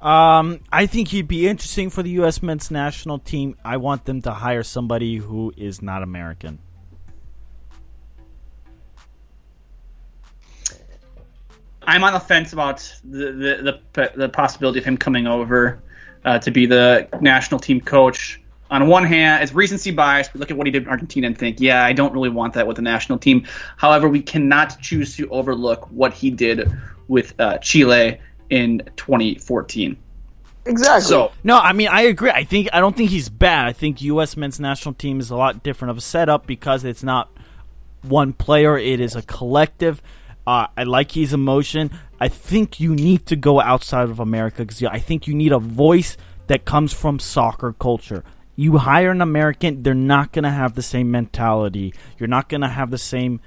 Um, 0.00 0.60
I 0.70 0.86
think 0.86 1.08
he'd 1.08 1.28
be 1.28 1.48
interesting 1.48 1.88
for 1.88 2.02
the 2.02 2.10
U.S. 2.10 2.42
men's 2.42 2.70
national 2.70 3.18
team. 3.18 3.56
I 3.64 3.78
want 3.78 4.04
them 4.04 4.20
to 4.22 4.32
hire 4.32 4.62
somebody 4.62 5.16
who 5.16 5.52
is 5.56 5.80
not 5.80 6.02
American. 6.02 6.58
I'm 11.86 12.04
on 12.04 12.12
the 12.12 12.20
fence 12.20 12.52
about 12.52 12.78
the 13.02 13.32
the, 13.32 13.80
the, 13.92 14.12
the 14.16 14.28
possibility 14.28 14.78
of 14.78 14.84
him 14.84 14.96
coming 14.96 15.26
over 15.26 15.82
uh, 16.24 16.38
to 16.40 16.50
be 16.50 16.66
the 16.66 17.08
national 17.20 17.60
team 17.60 17.80
coach. 17.80 18.40
On 18.70 18.88
one 18.88 19.04
hand, 19.04 19.42
it's 19.42 19.52
recency 19.52 19.90
bias. 19.90 20.32
We 20.32 20.40
look 20.40 20.50
at 20.50 20.56
what 20.56 20.66
he 20.66 20.70
did 20.70 20.84
in 20.84 20.88
Argentina 20.88 21.26
and 21.26 21.36
think, 21.36 21.60
yeah, 21.60 21.84
I 21.84 21.92
don't 21.92 22.12
really 22.12 22.30
want 22.30 22.54
that 22.54 22.66
with 22.66 22.76
the 22.76 22.82
national 22.82 23.18
team. 23.18 23.46
However, 23.76 24.08
we 24.08 24.22
cannot 24.22 24.80
choose 24.80 25.16
to 25.16 25.28
overlook 25.28 25.90
what 25.90 26.12
he 26.12 26.30
did 26.30 26.72
with 27.06 27.38
uh, 27.38 27.58
Chile 27.58 28.18
in 28.50 28.82
2014. 28.96 29.96
Exactly. 30.66 31.02
So 31.02 31.32
No, 31.42 31.58
I 31.58 31.72
mean 31.72 31.88
I 31.88 32.02
agree. 32.02 32.30
I 32.30 32.44
think 32.44 32.68
I 32.72 32.80
don't 32.80 32.96
think 32.96 33.10
he's 33.10 33.28
bad. 33.28 33.66
I 33.66 33.72
think 33.72 34.00
U.S. 34.02 34.36
men's 34.36 34.58
national 34.58 34.94
team 34.94 35.20
is 35.20 35.30
a 35.30 35.36
lot 35.36 35.62
different 35.62 35.90
of 35.90 35.98
a 35.98 36.00
setup 36.00 36.46
because 36.46 36.84
it's 36.84 37.02
not 37.02 37.30
one 38.02 38.32
player; 38.32 38.78
it 38.78 39.00
is 39.00 39.14
a 39.14 39.22
collective. 39.22 40.02
Uh, 40.46 40.66
I 40.76 40.84
like 40.84 41.12
his 41.12 41.32
emotion. 41.32 41.90
I 42.24 42.28
think 42.28 42.80
you 42.80 42.94
need 42.94 43.26
to 43.26 43.36
go 43.36 43.60
outside 43.60 44.08
of 44.08 44.18
America 44.18 44.64
because 44.64 44.82
I 44.82 44.98
think 44.98 45.26
you 45.26 45.34
need 45.34 45.52
a 45.52 45.58
voice 45.58 46.16
that 46.46 46.64
comes 46.64 46.90
from 46.90 47.18
soccer 47.18 47.74
culture. 47.74 48.24
You 48.56 48.78
hire 48.78 49.10
an 49.10 49.20
American, 49.20 49.82
they're 49.82 49.92
not 49.92 50.32
going 50.32 50.44
to 50.44 50.50
have 50.50 50.74
the 50.74 50.80
same 50.80 51.10
mentality. 51.10 51.92
You're 52.18 52.30
not 52.30 52.48
going 52.48 52.62
to 52.62 52.68
have 52.68 52.90
the 52.90 52.96
same 52.96 53.42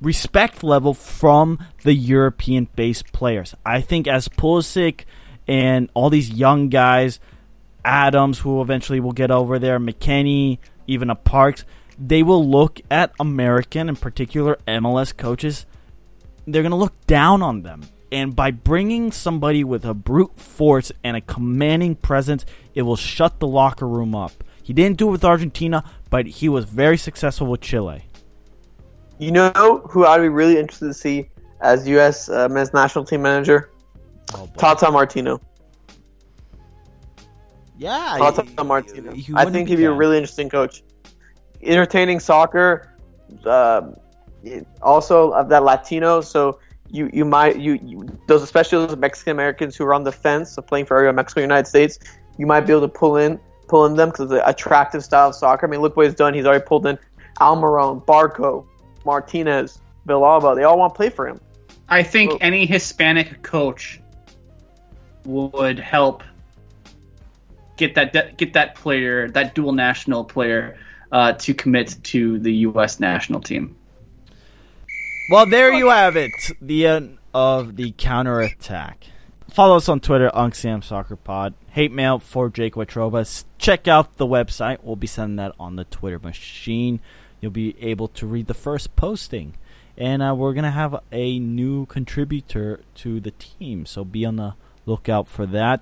respect 0.00 0.64
level 0.64 0.94
from 0.94 1.58
the 1.82 1.92
European 1.92 2.68
based 2.74 3.12
players. 3.12 3.54
I 3.66 3.82
think 3.82 4.08
as 4.08 4.28
Pulisic 4.28 5.04
and 5.46 5.90
all 5.92 6.08
these 6.08 6.30
young 6.30 6.70
guys, 6.70 7.20
Adams, 7.84 8.38
who 8.38 8.62
eventually 8.62 8.98
will 8.98 9.12
get 9.12 9.30
over 9.30 9.58
there, 9.58 9.78
McKennie, 9.78 10.56
even 10.86 11.10
a 11.10 11.16
Parks, 11.16 11.66
they 11.98 12.22
will 12.22 12.48
look 12.48 12.80
at 12.90 13.12
American, 13.20 13.90
in 13.90 13.96
particular 13.96 14.56
MLS 14.66 15.14
coaches. 15.14 15.66
They're 16.46 16.62
going 16.62 16.70
to 16.70 16.76
look 16.76 16.98
down 17.06 17.42
on 17.42 17.60
them. 17.60 17.82
And 18.12 18.36
by 18.36 18.50
bringing 18.50 19.10
somebody 19.10 19.64
with 19.64 19.86
a 19.86 19.94
brute 19.94 20.38
force 20.38 20.92
and 21.02 21.16
a 21.16 21.22
commanding 21.22 21.94
presence, 21.94 22.44
it 22.74 22.82
will 22.82 22.94
shut 22.94 23.40
the 23.40 23.46
locker 23.46 23.88
room 23.88 24.14
up. 24.14 24.44
He 24.62 24.74
didn't 24.74 24.98
do 24.98 25.08
it 25.08 25.12
with 25.12 25.24
Argentina, 25.24 25.82
but 26.10 26.26
he 26.26 26.50
was 26.50 26.66
very 26.66 26.98
successful 26.98 27.46
with 27.46 27.62
Chile. 27.62 28.04
You 29.18 29.32
know 29.32 29.82
who 29.88 30.04
I'd 30.04 30.20
be 30.20 30.28
really 30.28 30.58
interested 30.58 30.88
to 30.88 30.94
see 30.94 31.30
as 31.62 31.88
U.S. 31.88 32.28
Uh, 32.28 32.50
men's 32.50 32.74
national 32.74 33.06
team 33.06 33.22
manager? 33.22 33.70
Tata 34.58 34.90
Martino. 34.90 35.40
Yeah, 37.78 38.16
Tata 38.18 38.62
Martino. 38.62 39.14
I 39.34 39.46
think 39.46 39.70
he'd 39.70 39.76
be 39.76 39.84
a 39.84 39.92
really 39.92 40.18
interesting 40.18 40.50
coach. 40.50 40.82
Entertaining 41.62 42.20
soccer, 42.20 42.94
uh, 43.46 43.92
also 44.82 45.30
of 45.30 45.48
that 45.48 45.62
Latino. 45.62 46.20
So 46.20 46.58
you 46.92 47.10
you 47.12 47.24
might 47.24 47.58
you, 47.58 47.80
you 47.82 48.06
those 48.28 48.42
especially 48.42 48.86
those 48.86 48.96
Mexican 48.96 49.32
Americans 49.32 49.74
who 49.76 49.84
are 49.84 49.94
on 49.94 50.04
the 50.04 50.12
fence 50.12 50.56
of 50.58 50.66
playing 50.66 50.86
for 50.86 51.12
Mexico, 51.12 51.40
United 51.40 51.66
States. 51.66 51.98
You 52.38 52.46
might 52.46 52.60
be 52.60 52.72
able 52.72 52.82
to 52.82 52.88
pull 52.88 53.16
in 53.16 53.40
pull 53.66 53.86
in 53.86 53.96
them 53.96 54.10
because 54.10 54.28
the 54.28 54.46
attractive 54.46 55.02
style 55.02 55.30
of 55.30 55.34
soccer. 55.34 55.66
I 55.66 55.70
mean, 55.70 55.80
look 55.80 55.96
what 55.96 56.06
he's 56.06 56.14
done. 56.14 56.34
He's 56.34 56.44
already 56.44 56.64
pulled 56.64 56.86
in 56.86 56.98
Almiron, 57.40 58.04
Barco, 58.04 58.66
Martinez, 59.04 59.80
Villalba. 60.06 60.54
They 60.54 60.64
all 60.64 60.78
want 60.78 60.92
to 60.92 60.96
play 60.96 61.08
for 61.08 61.26
him. 61.26 61.40
I 61.88 62.02
think 62.02 62.38
any 62.40 62.66
Hispanic 62.66 63.42
coach 63.42 64.00
would 65.24 65.78
help 65.78 66.22
get 67.76 67.94
that 67.94 68.36
get 68.36 68.52
that 68.52 68.74
player, 68.74 69.28
that 69.30 69.54
dual 69.54 69.72
national 69.72 70.24
player, 70.24 70.78
uh, 71.10 71.32
to 71.32 71.54
commit 71.54 71.96
to 72.04 72.38
the 72.38 72.52
U.S. 72.66 73.00
national 73.00 73.40
team. 73.40 73.76
Well, 75.32 75.46
there 75.46 75.72
you 75.72 75.88
have 75.88 76.14
it. 76.14 76.34
The 76.60 76.86
end 76.86 77.16
of 77.32 77.76
the 77.76 77.94
counterattack. 77.96 79.06
Follow 79.50 79.78
us 79.78 79.88
on 79.88 80.00
Twitter, 80.00 80.30
UncSam 80.34 80.84
Soccer 80.84 81.16
Pod. 81.16 81.54
Hate 81.70 81.90
mail 81.90 82.18
for 82.18 82.50
Jake 82.50 82.74
Watroba. 82.74 83.42
Check 83.56 83.88
out 83.88 84.18
the 84.18 84.26
website. 84.26 84.80
We'll 84.82 84.96
be 84.96 85.06
sending 85.06 85.36
that 85.36 85.54
on 85.58 85.76
the 85.76 85.84
Twitter 85.84 86.18
machine. 86.18 87.00
You'll 87.40 87.50
be 87.50 87.74
able 87.80 88.08
to 88.08 88.26
read 88.26 88.46
the 88.46 88.52
first 88.52 88.94
posting. 88.94 89.56
And 89.96 90.22
uh, 90.22 90.34
we're 90.36 90.52
going 90.52 90.64
to 90.64 90.70
have 90.70 91.00
a 91.10 91.38
new 91.38 91.86
contributor 91.86 92.82
to 92.96 93.18
the 93.18 93.30
team. 93.30 93.86
So 93.86 94.04
be 94.04 94.26
on 94.26 94.36
the 94.36 94.52
lookout 94.84 95.28
for 95.28 95.46
that. 95.46 95.80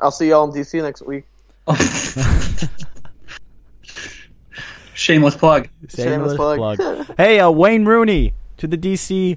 I'll 0.00 0.10
see 0.10 0.30
y'all 0.30 0.52
in 0.52 0.60
DC 0.60 0.82
next 0.82 1.02
week. 1.02 1.22
Shameless 4.94 5.36
plug. 5.36 5.68
Shameless 5.88 6.34
plug. 6.34 7.06
hey, 7.16 7.38
uh, 7.38 7.48
Wayne 7.48 7.84
Rooney 7.84 8.34
to 8.62 8.68
the 8.68 8.78
DC 8.78 9.36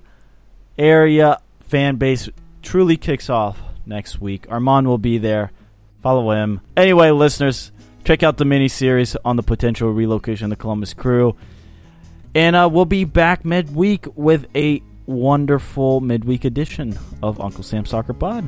area 0.77 1.41
fan 1.61 1.95
base 1.95 2.29
truly 2.61 2.95
kicks 2.95 3.27
off 3.27 3.59
next 3.83 4.21
week. 4.21 4.45
Armand 4.51 4.85
will 4.85 4.99
be 4.99 5.17
there. 5.17 5.51
Follow 6.03 6.29
him. 6.29 6.61
Anyway, 6.77 7.09
listeners, 7.09 7.71
check 8.03 8.21
out 8.21 8.37
the 8.37 8.45
mini 8.45 8.67
series 8.67 9.15
on 9.25 9.35
the 9.35 9.41
potential 9.41 9.91
relocation 9.91 10.45
of 10.45 10.49
the 10.51 10.55
Columbus 10.57 10.93
Crew. 10.93 11.35
And 12.35 12.55
uh, 12.55 12.69
we'll 12.71 12.85
be 12.85 13.03
back 13.03 13.43
midweek 13.43 14.05
with 14.15 14.45
a 14.55 14.83
wonderful 15.07 16.01
midweek 16.01 16.45
edition 16.45 16.95
of 17.23 17.41
Uncle 17.41 17.63
Sam 17.63 17.83
Soccer 17.87 18.13
Pod. 18.13 18.47